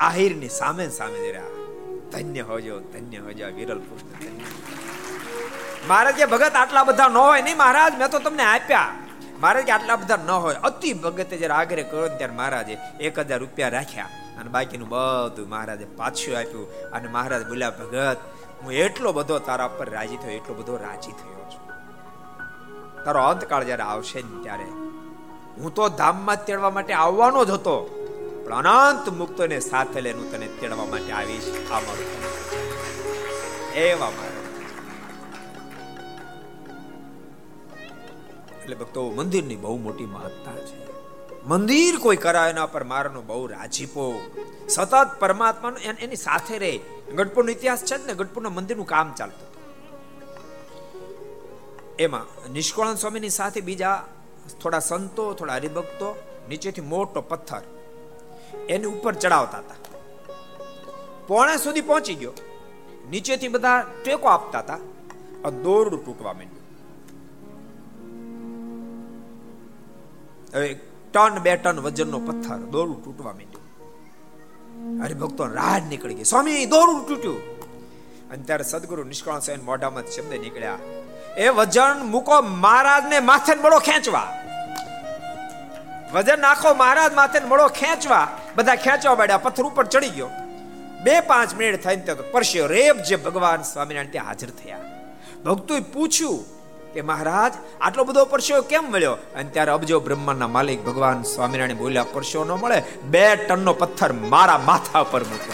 આહિરની 0.00 0.48
સામે 0.48 0.88
સામે 0.88 1.30
રહ્યા. 1.30 1.55
ધન્ય 2.12 2.42
હોજો 2.42 2.80
ધન્ય 2.92 3.18
હોજો 3.18 3.46
વિરલ 3.56 3.78
પુષ્ટ 3.78 4.12
ધન્ય. 4.20 4.46
મહારાજ 5.88 6.14
કે 6.14 6.24
ભગત 6.24 6.54
આટલા 6.54 6.84
બધા 6.84 7.08
ન 7.08 7.16
હોય 7.16 7.42
નહીં 7.42 7.56
મહારાજ, 7.56 7.98
મેં 7.98 8.08
તો 8.10 8.18
તમને 8.18 8.44
આપ્યા. 8.44 8.92
મહારાજ 9.40 9.64
કે 9.64 9.72
આટલા 9.72 9.96
બધા 9.96 10.16
ન 10.26 10.30
હોય. 10.30 10.54
અતિ 10.54 10.92
ભગતે 10.92 11.36
જયારે 11.36 11.54
આગ્રહ 11.54 11.82
કર્યો 11.82 12.08
ત્યારે 12.08 12.34
મહારાજે 12.34 12.78
એક 13.00 13.18
હજાર 13.18 13.40
રૂપિયા 13.40 13.68
રાખ્યા 13.68 14.10
અને 14.38 14.48
બાકીનું 14.48 14.88
બધું 14.88 15.48
મહારાજે 15.48 15.84
પાછું 15.84 16.38
આપ્યું 16.38 16.66
અને 16.92 17.08
મહારાજ 17.08 17.42
બોલ્યા, 17.48 17.70
ભગત, 17.70 18.18
હું 18.62 18.72
એટલો 18.72 19.12
બધો 19.12 19.38
તારા 19.38 19.68
પર 19.68 19.88
રાજી 19.90 20.16
થયો, 20.16 20.30
એટલો 20.30 20.54
બધો 20.54 20.76
રાજી 20.76 21.12
થયો 21.12 21.44
છું. 21.52 21.62
તારો 23.04 23.20
અંતકાળ 23.22 23.64
જયારે 23.64 23.82
આવશે 23.82 24.18
ને 24.22 24.42
ત્યારે 24.42 24.64
હું 25.58 25.74
તો 25.74 25.88
ધામમાં 25.88 26.44
તેડવા 26.44 26.70
માટે 26.70 26.92
આવવાનો 26.92 27.44
જ 27.44 27.50
હતો. 27.50 27.76
પણ 28.46 28.56
અનંત 28.56 29.08
મુક્તોને 29.08 29.60
સાથે 29.60 30.00
લઈને 30.00 30.18
હું 30.18 30.30
તને 30.32 30.46
તેડવા 30.46 30.84
માટે 30.84 31.12
આવીશ. 31.12 31.70
આ 31.70 31.80
મારું 31.80 32.10
એવા 33.74 34.10
મારું. 34.10 34.44
એટલે 38.62 38.76
ભક્તો, 38.76 39.10
મંદિરની 39.10 39.56
બહુ 39.56 39.76
મોટી 39.76 40.06
મહત્તા 40.06 40.52
છે. 40.52 40.86
મંદિર 41.46 41.96
કોઈ 41.96 42.16
કરાય 42.16 42.50
એના 42.50 42.66
પર 42.66 42.84
મારાનો 42.84 43.22
બહુ 43.22 43.46
રાજીપો 43.46 44.06
સતત 44.68 45.18
પરમાત્માનો 45.18 45.76
એની 45.76 46.16
સાથે 46.16 46.58
રહે. 46.58 46.80
ગઢપુરનો 47.14 47.50
ઇતિહાસ 47.50 47.84
છે 47.84 47.96
ને, 48.06 48.14
ગઢપુરના 48.14 48.50
મંદિરનું 48.50 48.86
કામ 48.86 49.14
ચાલતું 49.14 49.46
એમાં 51.98 52.52
નિષ્કળાન 52.52 52.94
સ્વામીની 52.94 53.28
સાથે 53.30 53.60
બીજા 53.60 54.06
થોડા 54.62 54.78
સંતો, 54.78 55.34
થોડા 55.34 55.54
હરિભક્તો, 55.54 56.08
નીચેથી 56.48 56.80
મોટો 56.80 57.20
પથ્થર. 57.20 57.62
એની 58.68 58.86
ઉપર 58.86 59.14
ચડાવતા 59.14 59.58
હતા. 59.58 59.74
પોણા 61.26 61.56
સુધી 61.56 61.80
પહોંચી 61.80 62.14
ગયો. 62.14 62.32
નીચેથી 63.10 63.48
બધા 63.48 63.86
ટેકો 64.04 64.28
આપતા 64.28 64.58
હતા. 64.58 64.78
દોરડું 65.50 66.04
તૂટવા 66.04 66.32
માંડ્યું. 66.32 66.56
હવે 70.54 70.80
ટન 71.12 71.38
બે 71.38 71.56
ટન 71.56 71.80
વજનનો 71.80 72.18
પથ્થર 72.18 72.56
દોરડું 72.56 73.04
તૂટવા 73.04 73.32
માંડ્યું. 73.32 73.66
હરિભક્તો 75.02 75.46
રાહ 75.46 75.88
નીકળી 75.88 76.14
ગઈ. 76.14 76.24
સ્વામી, 76.24 76.66
દોરડું 76.66 77.08
તૂટ્યું. 77.08 77.56
અને 78.30 78.42
ત્યારે 78.42 78.64
સદગુરુ 78.64 79.04
નિષ્કાળ 79.04 79.40
મોઢામાં 79.64 80.06
શબ્દ 80.06 80.34
નીકળ્યા. 80.40 80.78
એ 81.36 81.48
વજન 81.48 82.02
મૂકો 82.02 82.40
મહારાજને 82.40 83.20
માથે 83.20 83.54
બળો 83.54 83.78
ખેંચવા. 83.78 84.45
વજન 86.12 86.40
નાખો 86.40 86.74
મહારાજ 86.74 87.14
માથે 87.14 87.40
મળો 87.40 87.68
ખેંચવા. 87.68 88.28
બધા 88.56 88.74
ખેંચવા 88.74 89.14
પડ્યા 89.14 89.38
પથ્થર 89.38 89.62
ઉપર 89.62 89.84
ચડી 89.84 90.08
ગયો. 90.08 90.28
બે 91.02 91.20
પાંચ 91.20 91.54
મિનિટ 91.54 91.84
થઈને 91.84 92.02
તો 92.02 92.14
પરસ્યો 92.14 92.66
રેપ 92.66 92.96
જે 92.96 93.16
ભગવાન 93.16 93.62
સ્વામિનારાયણ 93.62 94.10
ત્યાં 94.10 94.26
હાજર 94.26 94.48
થયા. 94.50 94.78
ભક્તોએ 95.44 95.80
પૂછ્યું 95.80 96.44
કે 96.92 97.00
મહારાજ, 97.00 97.52
આટલો 97.80 98.04
બધો 98.04 98.24
પરસ્યો 98.24 98.62
કેમ 98.62 98.84
મળ્યો? 98.90 99.12
અને 99.12 99.50
ત્યારે 99.50 99.70
અબજો 99.70 100.00
બ્રહ્માંડના 100.00 100.48
માલિક 100.48 100.84
ભગવાન 100.84 101.22
સ્વામિનારાયણ 101.22 101.76
બોલ્યા, 101.76 102.04
પરસ્યો 102.12 102.44
ન 102.44 102.50
મળે, 102.50 102.82
બે 103.04 103.36
ટનનો 103.36 103.72
પથ્થર 103.72 104.12
મારા 104.12 104.58
માથા 104.58 105.02
પર 105.02 105.24
મૂકો. 105.24 105.52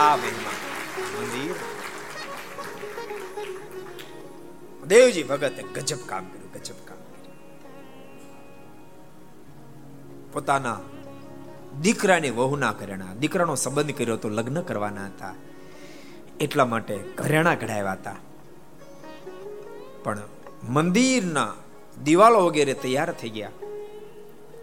આ 0.00 0.16
મંદિર. 0.16 1.54
દેવજી 4.86 5.22
ભગતે 5.22 5.62
ગજબ 5.62 5.98
કામ 6.06 6.24
કર્યું 6.24 6.41
પોતાના 10.32 10.80
દીકરાની 11.82 12.30
વહુના 12.30 12.72
ઘરેણા 12.72 13.14
દીકરાનો 13.20 13.54
સંબંધ 13.54 13.90
કર્યો 13.90 14.16
તો 14.16 14.28
લગ્ન 14.28 14.62
કરવાના 14.62 15.06
હતા. 15.06 15.34
એટલા 16.40 16.64
માટે 16.64 16.98
ઘરેણા 17.16 17.54
ઘડાવ્યા 17.54 17.92
હતા. 17.92 18.16
પણ 20.04 20.18
મંદિરના 20.68 21.52
દિવાલો 22.04 22.46
વગેરે 22.46 22.74
તૈયાર 22.74 23.12
થઈ 23.12 23.28
ગયા. 23.28 23.50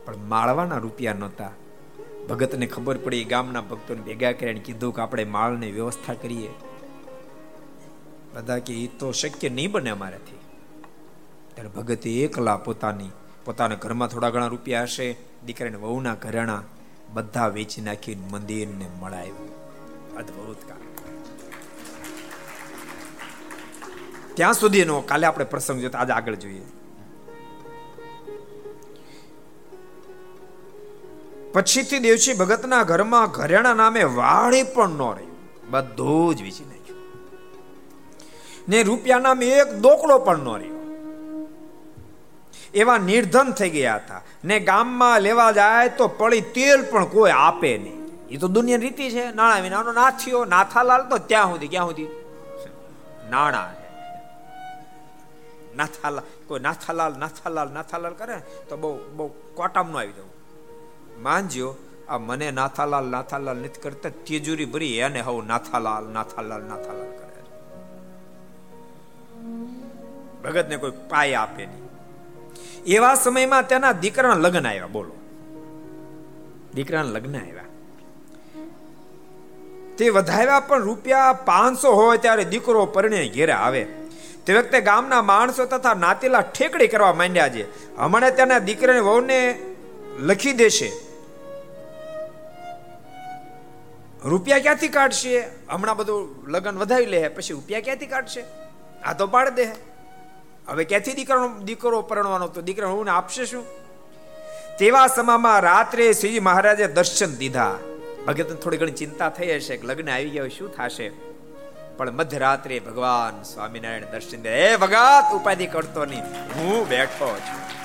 પણ 0.05 0.17
માળવાના 0.17 0.77
રૂપિયા 0.77 1.13
નહોતા. 1.13 1.51
ભગતને 2.29 2.65
ખબર 2.65 2.97
પડી 2.97 3.23
ગામના 3.23 3.61
ભક્તોને 3.61 4.01
ભેગા 4.01 4.31
કરીને 4.31 4.59
કીધું 4.59 4.95
કે 4.95 5.01
આપણે 5.01 5.23
માળની 5.23 5.71
વ્યવસ્થા 5.71 6.13
કરીએ. 6.13 6.49
બધા 8.33 8.59
કે 8.59 8.73
એ 8.73 8.87
તો 8.87 9.11
શક્ય 9.11 9.49
નહીં 9.49 9.71
બને 9.71 9.89
અમારાથી. 9.89 10.39
ત્યારે 11.53 11.69
ભગતે 11.69 12.11
એકલા 12.11 12.57
પોતાની, 12.57 13.09
પોતાના 13.45 13.75
ઘરમાં 13.75 14.07
થોડા 14.07 14.29
ઘણા 14.29 14.47
રૂપિયા 14.47 14.83
હશે. 14.83 15.28
દીકરાને 15.45 15.77
વહુના 15.77 16.13
ઘરેણા 16.13 16.63
બધા 17.13 17.47
વેચી 17.47 17.81
નાખી 17.81 18.15
મંદિરને 18.15 18.87
મળાયું. 18.99 19.49
અદભુત 20.15 20.57
કામ. 20.67 20.77
ત્યાં 24.33 24.53
સુધીનો 24.53 25.01
કાલે 25.01 25.27
આપણે 25.27 25.45
પ્રસંગ 25.45 25.81
જોતા 25.81 25.99
આજે 25.99 26.11
આગળ 26.11 26.35
જોઈએ. 26.35 26.61
પછીથી 31.53 31.99
દેવશી 31.99 32.33
ભગતના 32.33 32.83
ઘરમાં 32.83 33.27
ઘરેણા 33.27 33.73
નામે 33.73 34.03
વાળી 34.03 34.63
પણ 34.63 34.89
ન 34.89 35.15
રહી 35.15 35.25
બધું 35.69 36.35
જ 36.35 36.41
વેચી 36.41 36.65
નાખ્યું. 36.65 36.99
ને 38.69 38.83
રૂપિયા 38.83 39.19
નામે 39.19 39.45
એક 39.45 39.73
દોકડો 39.73 40.19
પણ 40.19 40.37
ન 40.37 40.57
રહ્યો. 40.57 40.78
એવા 42.73 42.97
નિર્ધન 42.97 43.51
થઈ 43.51 43.69
ગયા 43.69 43.95
હતા. 43.95 44.21
ને 44.45 44.59
ગામમાં 44.59 45.21
લેવા 45.21 45.51
જાય 45.51 45.89
તો 45.89 46.07
પડી 46.07 46.41
તેલ 46.41 46.91
પણ 46.91 47.05
કોઈ 47.05 47.31
આપે 47.31 47.77
નહીં. 47.77 47.99
એ 48.29 48.37
તો 48.37 48.47
દુનિયા 48.47 48.77
રીતિ 48.77 49.09
છે. 49.09 49.31
નાણા 49.31 49.59
વિનાનો 49.59 49.91
નાથિયો 49.91 50.45
નાથાલાલ 50.45 51.09
તો 51.09 51.17
ત્યાં 51.17 51.49
સુધી, 51.49 51.67
ક્યાં 51.67 51.85
સુધી? 51.85 52.07
નાણા 53.29 53.73
નાથાલાલ 55.75 56.23
કોઈ 56.47 56.59
નાથાલાલ 56.59 57.17
નાથાલાલ 57.17 57.71
નાથાલાલ 57.71 58.13
કરે 58.13 58.37
તો 58.69 58.77
બહુ 58.77 58.99
બહુ 59.15 59.27
કોટામ 59.27 59.91
નો 59.91 59.97
આવી 59.97 60.11
જવું. 60.11 60.31
માનજો, 61.21 61.75
આ 62.09 62.17
મને 62.17 62.51
નાથાલાલ 62.51 63.05
નાથાલાલ 63.05 63.57
નથી 63.57 63.81
કરતા. 63.81 64.09
તેજુરી 64.09 64.65
ભરી 64.65 64.97
એને 64.97 65.21
હવ 65.21 65.45
નાથાલાલ 65.45 66.05
નાથાલાલ 66.05 66.61
નાથાલાલ 66.61 67.07
કરે. 67.07 67.41
ભગતને 70.43 70.77
કોઈ 70.77 70.91
પાય 70.91 71.33
આપે 71.33 71.65
નહીં. 71.65 71.88
એવા 72.87 73.15
સમયમાં 73.15 73.67
તેના 73.67 73.93
દીકરાના 74.03 74.43
લગ્ન 74.45 74.67
આવ્યા, 74.67 74.87
બોલો. 74.87 75.13
દીકરાના 76.75 77.15
લગ્ન 77.17 77.35
આવ્યા. 77.35 77.67
તે 79.97 80.09
વધાવ્યા 80.09 80.67
પણ 80.67 80.83
રૂપિયા 80.83 81.33
પાંચસો 81.33 81.89
હોય 81.91 82.17
ત્યારે 82.17 82.45
દીકરો 82.45 82.85
પરણે 82.85 83.19
ઘેરે 83.35 83.53
આવે. 83.53 83.83
તે 84.45 84.53
વખતે 84.57 84.81
ગામના 84.81 85.21
માણસો 85.21 85.65
તથા 85.65 85.93
નાતેલા 85.93 86.41
ઠેકડી 86.41 86.87
કરવા 86.87 87.13
માંડ્યા 87.13 87.49
છે. 87.49 87.63
હમણાં 87.97 88.35
તેના 88.37 88.59
દીકરાની 88.59 89.05
વહુને 89.09 89.39
લખી 90.19 90.53
દેશે, 90.53 90.89
રૂપિયા 94.25 94.59
ક્યાંથી 94.59 94.87
કાઢશે? 94.87 95.43
હમણાં 95.69 95.97
બધું 95.97 96.23
લગ્ન 96.47 96.75
વધાવી 96.77 97.05
લે 97.05 97.27
પછી 97.27 97.53
રૂપિયા 97.53 97.85
ક્યાંથી 97.85 98.11
કાઢશે? 98.15 98.41
આ 99.05 99.13
તો 99.13 99.27
પાડ 99.27 99.49
દે 99.49 99.65
હવે 100.69 100.83
ક્યાંથી 100.83 101.13
દીકરો 101.13 101.47
દીકરો 101.47 102.01
પરણવાનો 102.01 102.47
તો 102.47 102.61
દીકરા 102.61 102.87
હું 102.87 103.11
આપશે 103.11 103.45
શું? 103.45 103.65
તેવા 104.79 105.07
સમામાં 105.07 105.59
રાત્રે 105.59 106.13
શ્રીજી 106.13 106.39
મહારાજે 106.39 106.87
દર્શન 106.87 107.35
દીધા. 107.35 107.75
ભગત 108.27 108.61
થોડી 108.61 108.77
ઘણી 108.77 108.91
ચિંતા 108.91 109.29
થઈ 109.29 109.55
હશે 109.55 109.77
કે 109.77 109.87
લગ્ન 109.87 110.09
આવી 110.09 110.29
ગયા 110.29 110.47
શું 110.47 110.75
થશે? 110.75 111.09
પણ 111.97 112.11
મધ્યરાત્રે 112.11 112.79
ભગવાન 112.79 113.43
સ્વામિનારાયણ 113.43 114.05
દર્શન 114.05 114.41
દે 114.41 114.69
હે 114.69 114.75
ભગત, 114.75 115.33
ઉપાધિ 115.33 115.67
કરતો 115.67 116.05
નહીં. 116.05 116.23
હું 116.23 116.89
બેઠો 116.89 117.37
છું. 117.39 117.79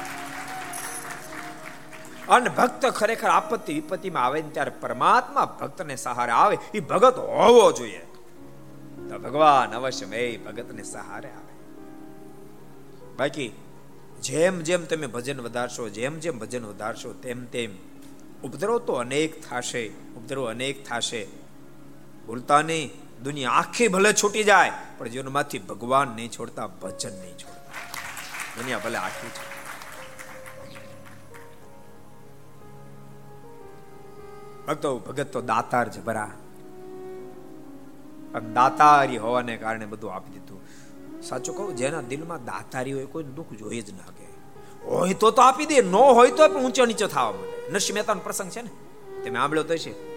અને 2.27 2.49
ભક્ત 2.49 2.87
ખરેખર 2.87 3.29
આપત્તિ 3.29 3.75
વિપત્તિમાં 3.75 4.25
આવે 4.25 4.43
ત્યારે 4.43 4.73
પરમાત્મા 4.81 5.59
ભક્તને 5.61 5.97
સહારે 5.97 6.33
આવે. 6.33 6.59
એ 6.75 6.81
ભગત 6.81 7.19
હોવો 7.19 7.73
જોઈએ. 7.73 8.07
તો 9.09 9.19
ભગવાન 9.19 9.77
અવશ્ય 9.77 10.17
એ 10.17 10.37
ભગતને 10.37 10.83
સહારે 10.83 11.29
આવે. 11.29 11.44
બાકી 13.17 13.51
જેમ 14.23 14.61
જેમ 14.61 14.85
તમે 14.85 15.07
ભજન 15.07 15.41
વધારશો, 15.41 15.89
જેમ 15.89 16.19
જેમ 16.19 16.39
ભજન 16.39 16.65
વધારશો, 16.65 17.13
તેમ 17.13 17.45
તેમ 17.45 17.71
ઉપદ્રવ 18.43 18.79
તો 18.79 18.93
અનેક 18.93 19.41
થશે, 19.41 19.89
ઉપદ્રવ 19.89 20.51
અનેક 20.51 20.85
થશે. 20.89 21.27
ભૂલતા 22.27 22.63
નહીં, 22.63 22.91
દુનિયા 23.23 23.51
આખી 23.51 23.89
ભલે 23.89 24.13
છૂટી 24.13 24.45
જાય, 24.45 24.73
પણ 24.99 25.09
જીવનમાંથી 25.09 25.59
ભગવાન 25.59 26.09
નહીં 26.09 26.31
છોડતા, 26.31 26.67
ભજન 26.67 27.15
નહીં 27.21 27.37
છોડતા. 27.39 27.75
દુનિયા 28.59 28.79
ભલે 28.79 28.99
આખી 28.99 29.31
છે 29.31 29.55
ભક્તો, 34.67 34.99
ભગત 34.99 35.29
તો 35.33 35.41
દાતાર 35.41 35.89
જબરા 35.89 36.31
દાતારી 38.55 39.17
હોવાને 39.17 39.57
કારણે 39.57 39.87
બધું 39.87 40.15
આપી 40.15 40.33
દીધું. 40.33 40.61
સાચું 41.29 41.57
કહું, 41.57 41.77
જેના 41.77 42.01
દિલમાં 42.01 42.45
દાતારી 42.45 42.93
હોય, 42.93 43.05
કોઈ 43.05 43.25
દુઃખ 43.25 43.53
જોઈ 43.53 43.81
જ 43.81 43.91
ના 43.91 44.11
કે 44.11 44.25
હોય 44.89 45.15
તો 45.15 45.31
તો 45.31 45.43
આપી 45.43 45.67
દે, 45.67 45.81
ન 45.81 45.95
હોય 45.95 46.31
તો 46.31 46.49
પણ 46.49 46.65
ઊંચો 46.65 46.85
નીચો 46.85 47.07
થવા 47.07 47.33
માંડે. 47.33 47.73
નરસિંહ 47.73 47.97
મહેતાનો 47.97 48.21
પ્રસંગ 48.21 48.51
છે 48.51 48.63
ને, 48.63 48.71
તમે 49.25 49.39
આંબળ્યો 49.39 49.65
તો 49.65 49.77
છે. 49.77 50.15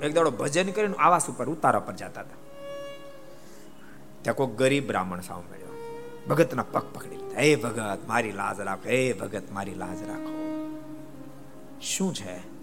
એક 0.00 0.14
દાડો 0.14 0.30
ભજન 0.30 0.70
કરીને 0.70 0.94
આવાસ 0.94 1.30
ઉપર 1.30 1.48
ઉતારા 1.48 1.80
પર 1.80 1.92
જતા 1.92 2.20
હતા. 2.20 2.36
ત્યાં 4.22 4.36
કોઈ 4.36 4.46
ગરીબ 4.46 4.86
બ્રાહ્મણ 4.86 5.20
સાવ 5.20 5.38
મળ્યો 5.40 5.64
ભગતના 6.28 6.62
પગ 6.62 6.82
પકડી 6.94 7.16
લીધા. 7.16 7.40
હે 7.40 7.56
ભગત, 7.56 7.98
મારી 8.08 8.32
લાજ 8.32 8.60
રાખો, 8.60 8.88
હે 8.88 9.12
ભગત, 9.12 9.42
મારી 9.52 9.74
લાજ 9.74 10.02
રાખો. 10.02 10.34
શું 11.82 12.14
છે? 12.14 12.54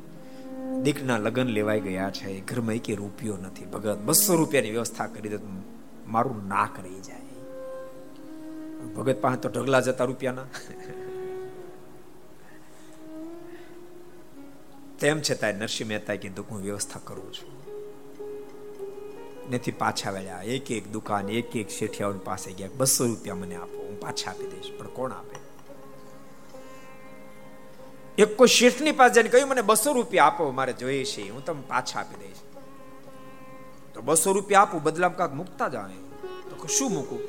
દીકના 0.82 1.18
લગ્ન 1.18 1.48
લેવાઈ 1.48 1.80
ગયા 1.80 2.12
છે. 2.12 2.40
ઘરમાં 2.40 2.76
એકે 2.76 2.96
રૂપિયો 2.96 3.38
નથી. 3.38 3.66
ભગત 3.66 3.98
બસો 3.98 4.36
રૂપિયાની 4.36 4.72
વ્યવસ્થા 4.72 5.08
કરી 5.08 5.30
દે 5.30 5.38
મારું 6.12 6.48
નાક 6.48 6.80
રહી 6.80 7.00
જાય. 7.00 7.22
ભગત 8.86 9.22
પાસે 9.22 9.42
તો 9.42 9.50
ઢગલા 9.50 9.80
જતા 9.80 10.04
રૂપિયાના. 10.04 10.46
તેમ 15.00 15.22
છતાં 15.22 15.54
નરસિંહ 15.54 15.90
મહેતા 15.90 16.16
કીધું 16.16 16.46
હું 16.52 16.62
વ્યવસ્થા 16.62 17.00
કરું 17.04 17.34
છું. 17.34 17.62
નથી 19.52 19.72
પાછા 19.72 20.12
વળ્યા. 20.12 20.42
એક 20.42 20.72
એક 20.72 20.92
દુકાન, 20.92 21.30
એક 21.30 21.56
એક 21.56 21.70
શેઠિયાઓ 21.70 22.14
પાસે 22.14 22.52
ગયા 22.52 22.70
બસો 22.78 23.06
રૂપિયા 23.06 23.36
મને 23.36 23.56
આપો, 23.56 23.88
હું 23.88 24.00
પાછા 24.00 24.32
આપી 24.32 24.48
દઈશ. 24.48 24.78
પણ 24.78 24.88
કોણ 24.88 25.12
આપે? 25.12 25.42
એક 28.18 28.38
કોઈ 28.38 28.48
શેઠની 28.48 28.92
પાસે 28.92 29.14
જઈને 29.14 29.30
કહ્યું, 29.30 29.50
મને 29.50 29.62
બસો 29.62 29.94
રૂપિયા 29.94 30.26
આપો, 30.26 30.52
મારે 30.52 30.74
જોઈએ 30.74 31.04
છે. 31.04 31.30
હું 31.30 31.46
તમને 31.46 31.64
પાછા 31.68 32.00
આપી 32.00 32.16
દઈશ. 32.16 32.38
તો 33.94 34.02
બસો 34.02 34.34
રૂપિયા 34.34 34.62
આપું, 34.62 34.84
બદલામાં 34.84 35.18
કાંક 35.18 35.34
મૂકતા 35.34 35.68
જાણે. 35.68 35.94
તો 36.50 36.68
શું 36.68 36.92
મૂકું? 36.92 37.20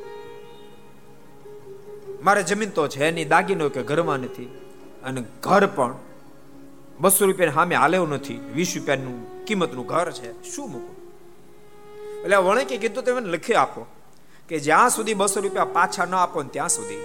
મારે 2.25 2.43
જમીન 2.43 2.71
તો 2.71 2.89
છે 2.89 3.11
નહીં, 3.11 3.29
દાગીનો 3.29 3.69
કે 3.69 3.83
ઘરમાં 3.83 4.21
નથી. 4.21 4.49
અને 5.05 5.25
ઘર 5.43 5.67
પણ 5.67 5.95
બસો 7.01 7.27
રૂપિયા 7.27 7.53
સામે 7.53 7.75
હાલેવું 7.75 8.09
નથી. 8.09 8.41
વીસ 8.55 8.77
રૂપિયાનું 8.77 9.45
કિંમતનું 9.45 9.87
ઘર 9.87 10.11
છે. 10.11 10.43
શું 10.43 10.71
મૂકું? 10.71 10.97
એટલે 12.25 12.37
વણે 12.37 12.65
કે 12.65 12.77
કીધું 12.77 13.05
તમે 13.05 13.21
લખી 13.21 13.55
આપો 13.55 13.87
કે 14.49 14.59
જ્યાં 14.59 14.91
સુધી 14.91 15.15
બસો 15.15 15.41
રૂપિયા 15.41 15.65
પાછા 15.65 16.05
ન 16.05 16.15
આપો 16.15 16.43
ને 16.43 16.49
ત્યાં 16.49 16.69
સુધી 16.69 17.03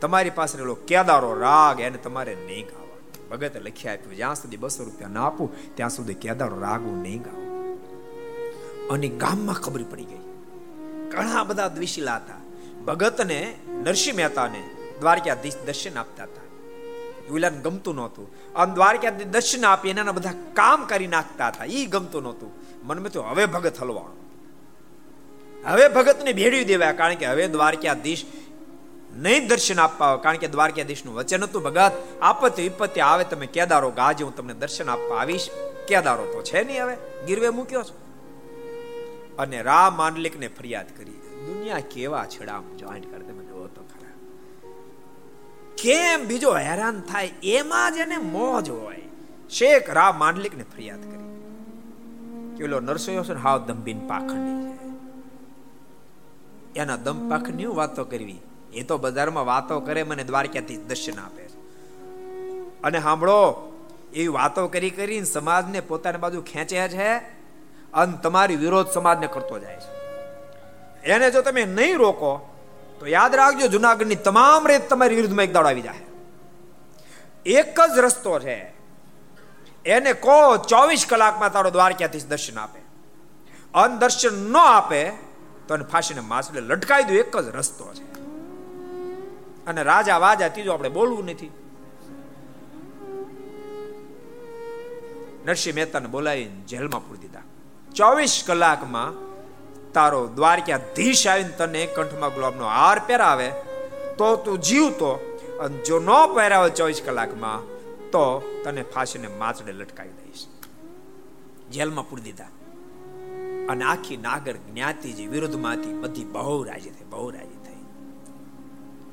તમારી 0.00 0.30
પાસે 0.30 0.58
રહેલો 0.58 0.74
કેદારો 0.74 1.34
રાગ 1.34 1.80
એને 1.80 1.98
તમારે 1.98 2.34
નહીં 2.34 2.66
ગાવા 2.66 3.36
ભગતે 3.36 3.60
લખી 3.60 3.88
આપ્યું, 3.88 4.16
જ્યાં 4.16 4.36
સુધી 4.36 4.56
બસો 4.56 4.84
રૂપિયા 4.84 5.08
ના 5.08 5.26
આપું, 5.26 5.74
ત્યાં 5.74 5.90
સુધી 5.90 6.14
કેદારો 6.14 6.60
રાગ 6.60 6.82
હું 6.82 7.02
નહીં 7.02 7.22
ગાવું 7.22 7.49
અને 8.90 9.08
ગામમાં 9.08 9.54
ખબર 9.54 9.82
પડી 9.82 10.04
ગઈ. 10.04 10.18
ઘણા 11.10 11.44
બધા 11.44 11.68
દ્વિશીલા 11.68 12.16
હતા. 12.16 12.34
ભગતને 12.84 13.56
નરસિંહ 13.68 14.16
મહેતાને 14.16 14.70
દ્વારકાધીશ 15.00 15.54
દર્શન 15.66 15.98
આપતા 15.98 16.22
હતા. 16.22 16.40
વિલાન 17.32 17.62
ગમતું 17.62 17.94
નહોતું. 17.94 18.58
આમ 18.58 18.74
દ્વારકાધીશ 18.74 19.26
દર્શન 19.26 19.66
આપી 19.66 19.88
એના 19.88 20.12
બધા 20.12 20.30
કામ 20.54 20.84
કરી 20.84 21.06
નાખતા 21.06 21.46
હતા. 21.46 21.64
એ 21.64 21.86
ગમતું 21.86 22.22
નહોતું. 22.22 22.52
મનમાં 22.86 23.12
તો 23.12 23.22
હવે 23.22 23.46
ભગત 23.46 23.82
હલવાણો. 23.82 24.16
હવે 25.66 25.88
ભગતને 25.88 26.32
ભેળવી 26.32 26.64
દેવાય, 26.64 26.92
કારણ 26.92 27.14
કે 27.14 27.26
હવે 27.26 27.48
દ્વારકાધીશ 27.48 28.24
નહીં 29.16 29.48
દર્શન 29.48 29.80
આપવા 29.80 30.16
કારણ 30.16 30.36
કે 30.36 30.48
દ્વારકાધીશનું 30.48 31.14
વચન 31.14 31.42
હતું, 31.42 31.62
ભગત, 31.62 31.92
આપત્તિ 32.22 32.62
વિપત્તિ 32.62 33.00
આવે, 33.00 33.24
તમે 33.24 33.46
કેદારો 33.46 33.90
ગાજે, 33.90 34.24
હું 34.24 34.36
તમને 34.36 34.54
દર્શન 34.54 34.90
આપવા 34.90 35.20
આવીશ. 35.20 35.50
કેદારો 35.88 36.24
તો 36.24 36.42
છે 36.42 36.64
નહીં 36.64 36.84
હવે. 36.84 36.96
ગીરવે 37.26 37.48
મૂક્યો 37.48 37.82
છે. 37.82 38.09
અને 39.40 39.62
રામ 39.62 39.96
માંડલિકને 39.96 40.48
ફરિયાદ 40.48 40.86
કરી. 40.96 41.10
દુનિયા 41.46 41.78
કેવા 41.78 42.26
છેડામ 42.26 42.76
જોઈન્ટ 42.76 43.10
કરે 43.10 43.24
તમે 43.24 43.44
જોવો 43.44 43.66
તો 43.66 43.82
ખરા. 43.82 44.08
કેમ 45.82 46.26
બીજો 46.26 46.56
હેરાન 46.56 47.00
થાય? 47.00 47.30
એમાં 47.42 47.94
જ 47.94 47.96
એને 47.96 48.16
મોજ 48.16 48.70
હોય. 48.70 49.02
શેખ 49.50 49.90
રામ 49.90 50.18
માંડલિકને 50.18 50.62
ફરિયાદ 50.62 51.00
કરી. 51.00 51.44
કેલો 52.56 52.80
નરસોયો 52.80 53.24
છે 53.24 53.34
હાવ 53.34 53.58
દંભીન 53.58 54.06
પાખંડી 54.06 54.72
છે. 54.72 54.80
એના 56.78 56.96
દમ 56.96 57.30
પાખંડની 57.30 57.66
વાતો 57.66 58.04
કરવી? 58.04 58.38
એ 58.72 58.82
તો 58.82 58.98
બજારમાં 58.98 59.46
વાતો 59.46 59.80
કરે, 59.80 60.02
મને 60.02 60.24
દ્વારકાથી 60.24 60.76
દર્શન 60.76 61.20
આપે 61.20 61.42
છે. 61.42 61.56
અને 62.82 63.00
સાંભળો, 63.00 63.72
એવી 64.14 64.28
વાતો 64.28 64.68
કરી 64.68 64.90
કરીને 64.90 65.24
સમાજને 65.24 65.80
પોતાની 65.80 66.18
બાજુ 66.18 66.42
ખેંચે 66.42 66.88
છે 66.88 67.39
અને 67.94 68.16
તમારી 68.22 68.56
વિરોધ 68.56 68.86
સમાજને 68.86 69.26
કરતો 69.26 69.58
જાય 69.58 69.76
છે. 69.76 70.00
એને 71.02 71.30
જો 71.30 71.42
તમે 71.42 71.64
નહીં 71.64 71.96
રોકો, 71.96 72.56
તો 73.00 73.06
યાદ 73.06 73.34
રાખજો, 73.34 73.66
જુનાગઢની 73.66 74.14
તમામ 74.14 74.66
રેત 74.66 74.88
તમારી 74.88 75.14
વિરુદ્ધમાં 75.14 75.44
એક 75.44 75.52
દાડો 75.52 75.68
આવી 75.68 75.80
જાય 75.80 75.96
એક 77.46 77.80
જ 77.94 77.98
રસ્તો 77.98 78.38
છે. 78.38 78.72
એને 79.84 80.12
કહો 80.12 80.56
ચોવીસ 80.56 81.06
કલાકમાં 81.08 81.52
તારો 81.52 81.70
દ્વારકાથી 81.70 82.20
દર્શન 82.20 82.58
આપે. 82.58 82.80
અન 83.74 83.98
દર્શન 83.98 84.52
ન 84.52 84.56
આપે, 84.56 85.10
તો 85.68 85.74
એને 85.74 85.84
ફાંસીને 85.84 86.20
માસડે 86.20 86.60
લટકાવી 86.60 87.04
દો, 87.04 87.14
એક 87.14 87.36
જ 87.36 87.48
રસ્તો 87.48 87.94
છે. 87.94 88.20
અને 89.66 89.82
રાજા 89.82 90.18
વાજા 90.18 90.48
ત્રીજો 90.48 90.72
આપણે 90.72 90.88
બોલવું 90.88 91.24
નથી. 91.24 91.52
નરસિંહ 95.46 95.74
મહેતાને 95.74 96.06
બોલાવીને 96.06 96.50
જેલમાં 96.50 97.08
પૂરી 97.08 97.19
ચોવીસ 97.94 98.44
કલાકમાં 98.46 99.30
તારો 99.92 100.26
દ્વારકાધીશ 100.26 101.26
આવીને 101.26 101.48
તને 101.48 101.86
કંઠમાં 101.86 102.34
ગુલાબનો 102.34 102.66
હાર 102.66 103.00
પહેરાવે, 103.06 103.50
તો 104.18 104.36
તું 104.36 104.58
જીવતો 104.60 105.38
અને 105.60 105.78
જો 105.78 105.98
ન 105.98 106.34
પહેરાવે 106.34 106.70
ચોવીસ 106.70 107.02
કલાકમાં, 107.04 107.60
તો 108.10 108.42
તને 108.64 108.82
ફાંસીને 108.82 109.28
માચડે 109.28 109.72
લટકાવી 109.72 110.10
દઈશ. 110.10 110.46
જેલમાં 111.70 112.10
પૂરી 112.10 112.22
દીધા. 112.22 112.44
અને 113.68 113.84
આખી 113.84 114.16
નાગર 114.16 114.52
જ્ઞાતિ 114.52 115.12
જે 115.12 115.26
વિરુદ્ધમાંથી 115.26 115.92
બધી 115.92 116.24
બહુ 116.24 116.62
રાજી 116.62 116.90
થઈ, 116.90 117.04
બહુ 117.04 117.30
રાજી 117.30 117.58
થઈ. 117.66 117.84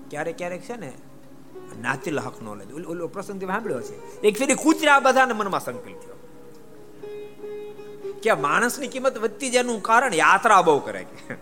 ક્યારેક 0.10 0.38
ક્યારેક 0.38 0.62
છે 0.62 0.76
ને, 0.76 0.94
નાતિલ 1.82 2.20
હક 2.20 2.42
નો 2.42 2.56
લે. 2.56 2.84
ઓલો 2.84 3.08
પ્રસંગ 3.08 3.44
સાંભળ્યો 3.44 3.82
છે. 3.82 4.22
એક 4.22 4.38
ફેરી 4.38 4.54
કૂતરા 4.54 5.00
બધાને 5.00 5.34
મનમાં 5.34 5.60
સંકલ્પ 5.60 5.86
થયો. 5.86 6.17
કે 8.24 8.34
માણસની 8.34 8.88
કિંમત 8.88 9.18
વધતી 9.18 9.50
જેનું 9.50 9.84
કારણ 9.84 10.14
યાત્રા 10.14 10.62
બહુ 10.62 10.80
કરે 10.80 11.04
કે. 11.04 11.36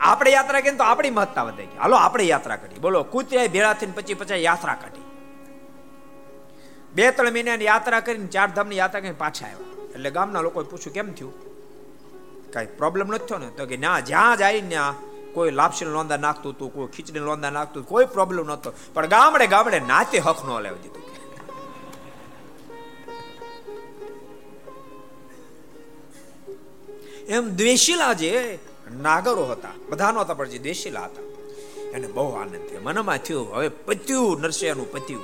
આપણે 0.00 0.30
યાત્રા 0.30 0.60
કરીએ 0.60 0.76
તો 0.76 0.84
આપણી 0.84 1.10
મહત્તા 1.10 1.42
વધે 1.42 1.66
કે. 1.66 1.78
હાલો, 1.78 1.96
આપણે 1.96 2.24
યાત્રા 2.24 2.56
કરી 2.56 2.78
બોલો 2.78 3.02
કૂતરાય 3.02 3.48
ભેળા 3.48 3.72
થઈને 3.72 3.92
પછી 3.92 4.14
પછી 4.14 4.42
યાત્રા 4.42 4.74
કાઢી. 4.74 5.02
બે 6.94 7.10
ત્રણ 7.10 7.32
મહિનાની 7.32 7.64
યાત્રા 7.64 8.00
કરીને 8.00 8.26
ચાર 8.26 8.50
ધામની 8.50 8.76
યાત્રા 8.76 9.00
કરીને 9.00 9.14
પાછા 9.18 9.46
આવ્યા. 9.46 9.58
એટલે 9.94 10.10
ગામના 10.10 10.40
લોકોએ 10.40 10.64
પૂછ્યું, 10.64 10.94
કેમ 10.94 11.12
થયું? 11.12 11.34
કઈ 12.52 12.66
પ્રોબ્લેમ 12.66 13.08
નથી 13.08 13.26
થયો 13.26 13.38
ને? 13.38 13.46
તો 13.46 13.66
કે, 13.66 13.76
ના, 13.76 14.00
જ્યાં 14.00 14.36
જાય 14.36 14.60
ત્યાં 14.60 14.94
કોઈ 15.34 15.50
લાપસી 15.50 15.84
લોંદા 15.84 16.16
નાખતું 16.16 16.52
હતું, 16.52 16.74
કોઈ 16.74 16.86
ખીચડી 16.86 17.20
લોંદા 17.20 17.50
નાખતું 17.50 17.86
કોઈ 17.86 18.04
પ્રોબ્લેમ 18.04 18.46
નહોતો. 18.46 18.72
પણ 18.94 19.06
ગામડે 19.06 19.46
ગામડે 19.46 19.80
નાતે 19.80 20.18
હક 20.18 20.44
ન 20.44 20.60
લેવા 20.60 20.76
દીધું. 20.76 21.07
એમ 27.28 27.56
દ્વેષીલા 27.56 28.12
જે 28.12 28.58
નાગરો 29.02 29.46
હતા, 29.46 29.68
બધા 29.90 30.12
નહોતા, 30.12 30.34
પણ 30.34 30.48
જે 30.48 30.58
દ્વેષીલા 30.58 31.04
હતા. 31.04 31.22
એને 31.90 32.06
બહુ 32.06 32.34
આનંદ 32.34 32.54
થયો. 32.54 32.80
મનમાં 32.82 33.18
થયું, 33.18 33.54
હવે 33.54 33.68
પત્યું, 33.68 34.40
નરસિંહનું 34.40 34.92
પત્યું. 34.92 35.22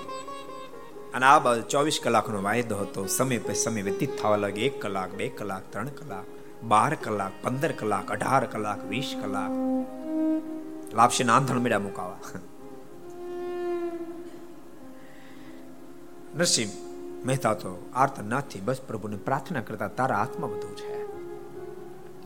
અને 1.12 1.26
આ 1.26 1.38
બાજુ 1.38 1.62
ચોવીસ 1.62 2.00
કલાકનો 2.02 2.42
વાયદો 2.42 2.76
હતો. 2.76 3.06
સમય 3.06 3.38
પછી 3.38 3.54
સમય 3.54 3.82
વ્યતીત 3.82 4.22
થવા 4.22 4.36
લાગે 4.36 4.60
એક 4.60 4.82
કલાક, 4.82 5.10
બે 5.10 5.28
કલાક, 5.28 5.62
ત્રણ 5.70 5.88
કલાક, 5.88 6.24
બાર 6.64 6.94
કલાક, 6.94 7.32
પંદર 7.42 7.72
કલાક, 7.72 8.10
અઢાર 8.10 8.46
કલાક, 8.46 8.84
વીસ 8.84 9.14
કલાક. 9.22 9.50
લાપસી 10.94 11.24
આંધણ 11.24 11.58
મેળા 11.58 11.78
મુકાવા. 11.78 12.18
નરસિંહ, 16.36 16.70
મહેતા 17.26 17.54
તો 17.54 17.90
આર્તનાથથી 17.94 18.60
બસ 18.60 18.80
પ્રભુને 18.80 19.16
પ્રાર્થના 19.16 19.60
કરતા, 19.60 19.88
તારા 19.88 20.16
હાથમાં 20.16 20.50
બધું 20.50 20.76
છે. 20.76 21.03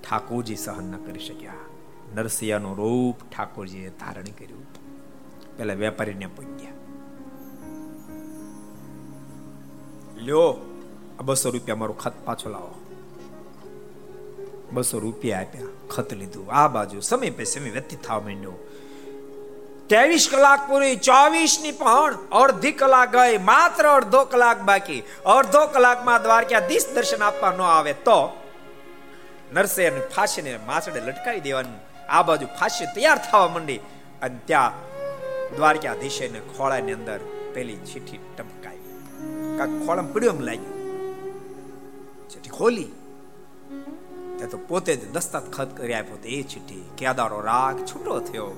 ઠાકોરજી 0.09 0.57
સહન 0.57 0.85
ન 0.85 0.97
કરી 1.07 1.25
શક્યા. 1.27 1.65
નરસિંહનું 2.15 2.77
રૂપ 2.77 3.17
ઠાકોરજીએ 3.33 3.91
ધારણ 3.91 4.31
કર્યું. 4.39 4.67
પેલા 5.57 5.75
વેપારીને 5.75 6.27
પૂજ્યા 6.27 6.77
લ્યો, 10.17 10.49
આ 11.19 11.23
બસો 11.23 11.51
રૂપિયા 11.51 11.77
મારું 11.77 11.99
ખત 11.99 12.13
પાછો 12.25 12.49
લાવો. 12.51 12.75
બસો 14.73 14.99
રૂપિયા 14.99 15.41
આપ્યા, 15.41 15.69
ખત 15.91 16.11
લીધું. 16.13 16.47
આ 16.53 16.69
બાજુ 16.69 17.01
સમય 17.01 17.31
પે 17.31 17.45
સમય 17.45 17.71
વ્યતીત 17.71 18.03
થવા 18.03 18.21
માંડ્યો. 18.21 18.57
ત્રેવીસ 19.87 20.29
કલાક 20.31 20.69
પૂરી 20.69 20.97
ચોવીસની 20.97 21.73
પણ 21.73 22.19
અડધી 22.33 22.73
કલાક 22.73 23.15
ગઈ, 23.17 23.39
માત્ર 23.39 23.85
અડધો 23.89 24.25
કલાક 24.25 24.61
બાકી. 24.63 25.03
અડધો 25.27 25.67
કલાકમાં 25.67 26.23
દ્વારકાધીશ 26.23 26.89
દર્શન 26.95 27.23
આપવા 27.23 27.51
ન 27.51 27.61
આવે 27.61 27.93
તો 27.93 28.19
નરસે 29.53 29.89
અને 29.89 30.01
ફાંસીને 30.01 30.59
માછડે 30.67 31.01
લટકાવી 31.01 31.41
દેવાની. 31.41 31.81
આ 32.09 32.23
બાજુ 32.23 32.47
ફાંસી 32.47 32.87
તૈયાર 32.95 33.19
થવા 33.19 33.49
માંડી 33.49 33.81
અને 34.23 34.39
ત્યાં 34.47 34.73
દ્વારકાધીશે 35.57 36.29
ને 36.29 36.41
ખોળાની 36.41 36.93
અંદર 36.93 37.21
પેલી 37.55 37.77
ચીઠી 37.77 38.21
ટપકાવી 38.39 38.97
કાક 39.59 39.71
ખોળામાં 39.87 40.13
પીડ્યો 40.13 40.33
એમ 40.33 40.41
લાગ્યું. 40.41 40.77
ચીઠી 42.31 42.51
ખોલી. 42.51 42.91
તે 44.39 44.47
તો 44.47 44.59
પોતે 44.59 44.97
જ 44.97 45.13
દસ્તાત 45.13 45.47
ખત 45.53 45.77
કરી 45.77 45.95
આપ્યો 45.95 46.19
એ 46.25 46.43
ચીઠી 46.43 46.91
કેદારો 46.99 47.41
રાગ 47.41 47.77
છૂટો 47.87 48.21
થયો. 48.21 48.51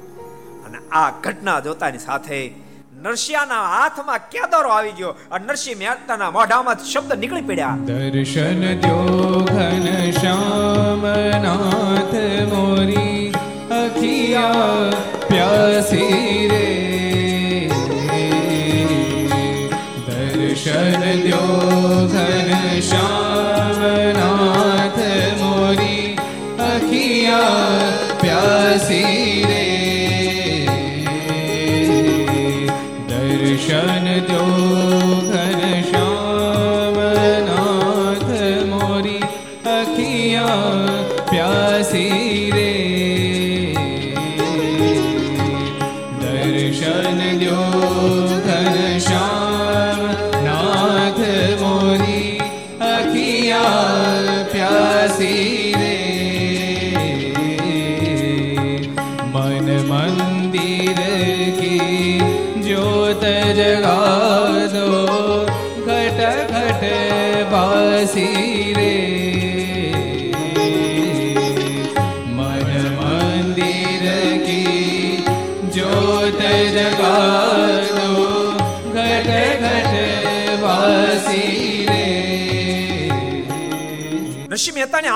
અને 0.66 0.78
આ 0.92 1.10
ઘટના 1.10 1.60
જોતાની 1.60 1.98
સાથે 1.98 2.38
નરસિંહના 3.02 3.68
હાથમાં 3.68 4.20
કેદારો 4.30 4.70
આવી 4.70 4.92
ગયો 4.92 5.14
અને 5.30 5.46
નરસિંહ 5.46 5.78
મહેતાના 5.78 6.30
મોઢામાં 6.30 6.84
શબ્દ 6.84 7.18
નીકળી 7.18 7.40
પડ્યા. 7.40 7.76
દર્શન 7.84 8.80
ઘન 9.46 10.10
શ્યામનાથ 10.10 12.14
મોરી 12.52 13.32
અખિયા 13.70 14.90
પ્યાસી 15.28 16.48
રે. 16.52 16.66
દર્શન 20.06 21.22
દ્યો 21.22 21.99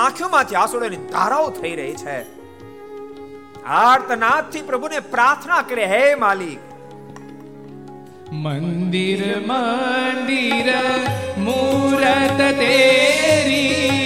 આંખોમાંથી 0.05 0.55
આંસુડાની 0.55 0.95
ધારાઓ 0.95 1.49
થઈ 1.49 1.75
રહી 1.75 1.93
છે. 1.93 2.21
આર્તનાથથી 3.63 4.61
પ્રભુને 4.61 4.99
પ્રાર્થના 4.99 5.61
કરે 5.61 5.85
હે 5.85 6.15
માલિક. 6.15 6.59
મંદિર 8.31 9.39
મંદિર, 9.39 10.73
મૂરત 11.37 12.41
તેરી. 12.59 14.04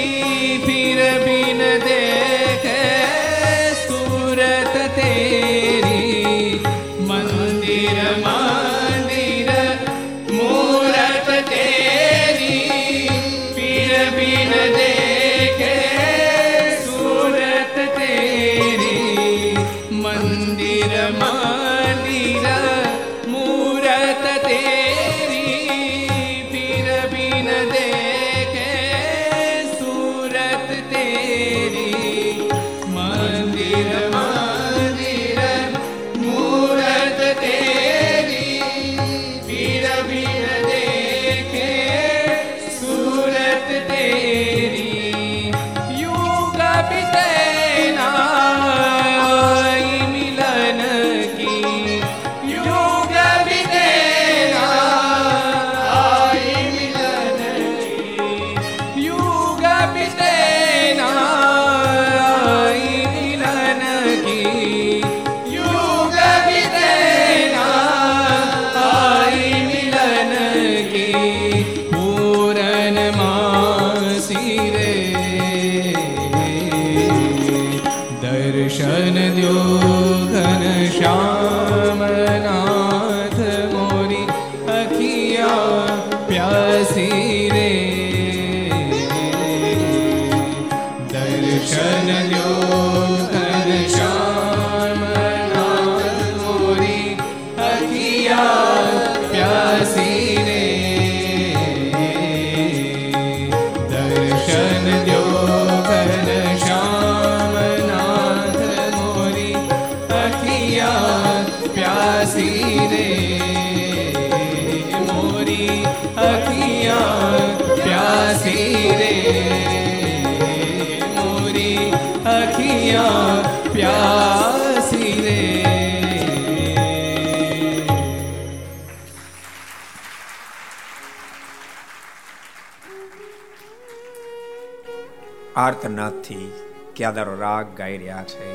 ક્યાદારો 137.09 137.39
રાગ 137.39 137.67
ગાઈ 137.77 137.97
રહ્યા 137.97 138.23
છે 138.23 138.47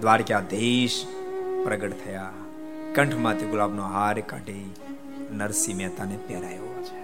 દ્વારકાધીશ 0.00 1.06
પ્રગટ 1.64 1.92
થયા. 2.04 2.30
કંઠમાંથી 2.94 3.46
ગુલાબનો 3.46 3.82
હાર 3.82 4.20
કાઢી 4.20 4.74
નરસિંહ 5.30 5.78
મહેતાને 5.78 6.16
પહેરાયો 6.16 6.84
છે. 6.84 7.00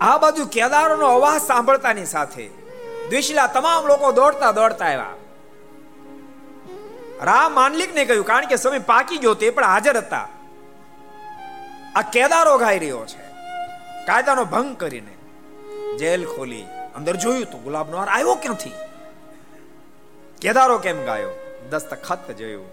આ 0.00 0.18
બાજુ 0.18 0.46
કેદારોનો 0.46 1.06
અવાજ 1.06 1.42
સાંભળતાની 1.42 2.04
સાથે 2.04 2.48
દ્વિશલા 3.08 3.46
તમામ 3.46 3.86
લોકો 3.86 4.12
દોડતા 4.12 4.52
દોડતા 4.52 4.84
આવ્યા. 4.84 5.14
રામ 7.22 7.52
માનલિક 7.52 7.94
ને 7.94 8.04
કહ્યું, 8.04 8.26
કારણ 8.26 8.46
કે 8.46 8.56
સમય 8.56 8.78
પાકી 8.78 9.18
ગયો 9.18 9.34
તે 9.34 9.50
પણ 9.50 9.64
હાજર 9.64 9.96
હતા. 9.96 10.28
આ 11.96 12.02
કેદારો 12.02 12.58
ગાઈ 12.58 12.78
રહ્યો 12.78 13.06
છે. 13.06 13.24
કાયદાનો 14.06 14.44
ભંગ 14.44 14.76
કરીને 14.76 15.16
જેલ 15.96 16.24
ખોલી 16.24 16.64
અંદર 16.96 17.16
જોયું 17.16 17.50
તો 17.50 17.58
ગુલાબનો 17.58 17.96
હાર 17.96 18.08
આવ્યો 18.08 18.34
ક્યાંથી? 18.34 18.72
કેદારો 20.40 20.78
કેમ 20.78 21.04
ગાયો? 21.04 21.32
દસ્તખત 21.70 22.30
જોયું 22.30 22.70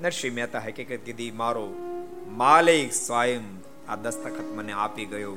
નરસિંહ 0.00 0.34
મહેતા 0.34 0.58
હકીકત 0.58 1.04
કીધી, 1.04 1.30
મારો 1.30 1.66
માલિક 2.26 2.92
સ્વયં 2.92 3.46
આ 3.88 3.96
દસ્તખત 3.96 4.48
મને 4.54 4.72
આપી 4.72 5.04
ગયો 5.04 5.36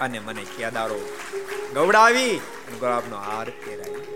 અને 0.00 0.18
મને 0.18 0.44
કેદારો 0.56 1.00
ગવડાવી 1.74 2.40
ગુલાબનો 2.80 3.16
હાર 3.16 3.50
પહેરાવી 3.50 4.06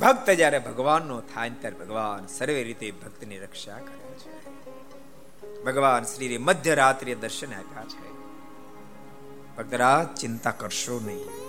ભક્ત 0.00 0.30
જ્યારે 0.30 0.58
ભગવાનનો 0.58 1.20
થાય 1.20 1.50
ત્યારે 1.50 1.76
ભગવાન 1.76 2.26
સર્વે 2.26 2.62
રીતે 2.62 2.90
ભક્તની 2.90 3.38
રક્ષા 3.38 3.78
કરે 3.78 4.14
છે. 4.14 4.30
ભગવાન 5.64 6.04
શ્રી 6.04 6.38
મધ્ય 6.38 6.74
રાત્રિએ 6.74 7.14
દર્શન 7.14 7.52
આપ્યા 7.54 7.84
છે. 7.84 8.11
ભક્તરાજ 9.56 10.04
ચિંતા 10.16 10.52
કરશો 10.54 10.98
નહીં 11.00 11.42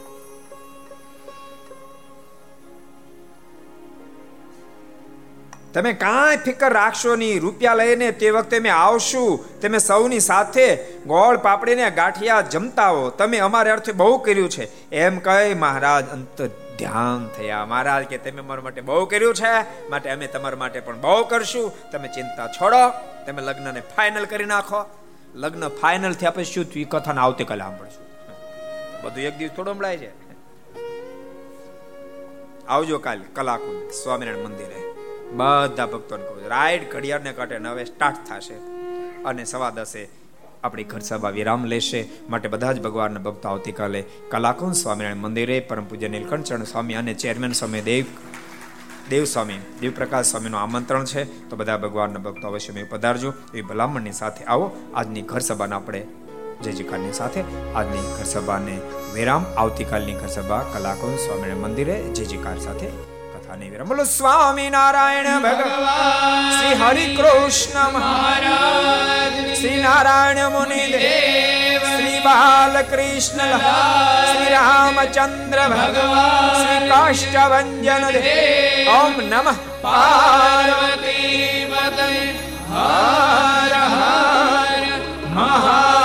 તમે 5.74 5.94
કાંઈ 5.96 6.40
ફિકર 6.40 6.72
રાખશો 6.72 7.14
નહીં 7.16 7.38
રૂપિયા 7.42 7.78
લઈને 7.78 8.10
તે 8.16 8.32
વખતે 8.32 8.58
મેં 8.60 8.74
આવશું 8.74 9.46
તમે 9.62 9.80
સૌની 9.82 10.20
સાથે 10.22 10.66
ગોળ 11.08 11.40
પાપડીને 11.40 11.86
ગાંઠિયા 11.92 12.44
જમતા 12.50 12.90
હો 12.92 13.06
તમે 13.18 13.40
અમારે 13.42 13.72
અર્થે 13.72 13.94
બહુ 13.94 14.10
કર્યું 14.22 14.52
છે 14.52 14.68
એમ 15.00 15.22
કહી 15.22 15.56
મહારાજ 15.60 16.12
અંત 16.12 16.44
ધ્યાન 16.78 17.24
થયા 17.34 17.64
મહારાજ 17.66 18.06
કે 18.08 18.20
તમે 18.20 18.44
મારા 18.44 18.66
માટે 18.66 18.82
બહુ 18.84 19.00
કર્યું 19.08 19.36
છે 19.36 19.54
માટે 19.90 20.10
અમે 20.10 20.30
તમારા 20.30 20.62
માટે 20.62 20.80
પણ 20.82 21.02
બહુ 21.02 21.16
કરશું 21.28 21.72
તમે 21.92 22.12
ચિંતા 22.12 22.50
છોડો 22.52 22.84
તમે 23.26 23.42
લગ્નને 23.44 23.82
ફાઇનલ 23.92 24.28
કરી 24.28 24.52
નાખો 24.52 24.84
લગ્ન 25.36 25.68
ફાઇનલ 25.68 26.14
થયા 26.14 26.32
પછી 26.32 26.44
શું 26.44 26.66
થયું? 26.66 26.90
કથાને 26.90 27.20
આવતીકાલે 27.20 27.60
સાંભળશું. 27.60 28.04
બધું 29.04 29.24
એક 29.24 29.38
દિવસ 29.38 29.52
થોડો 29.52 29.74
મળાય 29.74 29.98
છે. 29.98 30.10
આવજો 32.68 33.00
કાલ 33.00 33.22
કલાકુ 33.34 33.90
સ્વામિનારાયણ 34.04 34.46
મંદિરે. 34.46 34.94
બધા 35.32 35.86
ભક્તોને 35.86 36.24
કહું 36.24 36.48
રાઈટ 36.48 36.92
ઘડિયાળને 36.92 37.34
કાંઠે 37.34 37.58
હવે 37.58 37.86
સ્ટાર્ટ 37.86 38.18
થશે. 38.30 38.54
અને 39.24 39.46
સવા 39.46 39.70
દસે 39.70 40.10
આપણી 40.64 40.84
ઘર 40.84 41.00
સભા 41.00 41.30
વિરામ 41.30 41.66
લેશે. 41.66 42.10
માટે 42.30 42.48
બધા 42.48 42.72
જ 42.72 42.82
ભગવાનના 42.82 43.20
ભક્તો 43.20 43.50
આવતીકાલે 43.50 44.04
કલાકુંજ 44.30 44.76
સ્વામિનારાયણ 44.76 45.18
મંદિરે 45.18 45.60
પરમ 45.60 45.86
પૂજ્ય 45.86 46.08
નીલકંઠ 46.08 46.46
સ્વામી 46.46 46.94
અને 46.94 47.14
ચેરમેન 47.14 47.52
સ્વામી 47.52 47.82
દેવ 47.82 48.06
દેવ 49.10 49.26
સ્વામી 49.26 49.60
દેવપ્રકાશ 49.82 50.26
સ્વામીનું 50.26 50.62
આમંત્રણ 50.62 51.06
છે. 51.06 51.50
તો 51.50 51.56
બધા 51.56 51.78
ભગવાનના 51.78 52.20
ભક્તો 52.20 52.48
અવશ્ય 52.48 52.84
પધારજો. 52.84 53.34
એ 53.54 53.62
ભલામણની 53.62 54.12
સાથે 54.12 54.46
આવો. 54.46 54.76
આજની 54.96 55.22
ઘર 55.22 55.40
સભાને 55.40 55.76
આપણે 55.76 56.08
જય 56.64 56.72
જયકારની 56.72 57.14
સાથે 57.14 57.44
આજની 57.76 58.16
ઘર 58.18 58.24
સભાને 58.24 58.80
વિરામ. 59.14 59.46
આવતીકાલની 59.58 60.14
ઘર 60.14 60.28
સભા 60.28 60.66
કલાકુંજ 60.74 61.20
સ્વામિનારાયણ 61.20 61.58
મંદિરે 61.58 62.02
જય 62.02 62.26
જયકાર 62.26 62.60
સાથે 62.60 62.88
કથાને 63.34 63.70
વિરામ. 63.70 63.88
બોલો, 63.88 64.04
સ્વામી 64.04 64.70
નારાયણ 64.70 65.26
ભગવાન, 65.26 66.60
શ્રી 66.60 66.76
હરિ 66.76 67.16
કૃષ્ણ 67.16 67.92
મહારાજ, 67.92 69.58
શ્રી 69.58 69.82
નારાયણ 69.82 70.50
મુનિ 70.50 70.92
દેવ 70.92 71.53
बालकृष्ण 72.26 73.40
श्रीरामचन्द्र 74.32 75.68
भगवान् 75.74 76.60
श्रीकाष्ठभञ्जन 76.62 78.04
ॐ 78.96 79.22
नमः 79.34 79.58
पार्वती 79.86 81.22
हर 82.74 83.74
हर 83.94 84.86
महा 85.36 86.03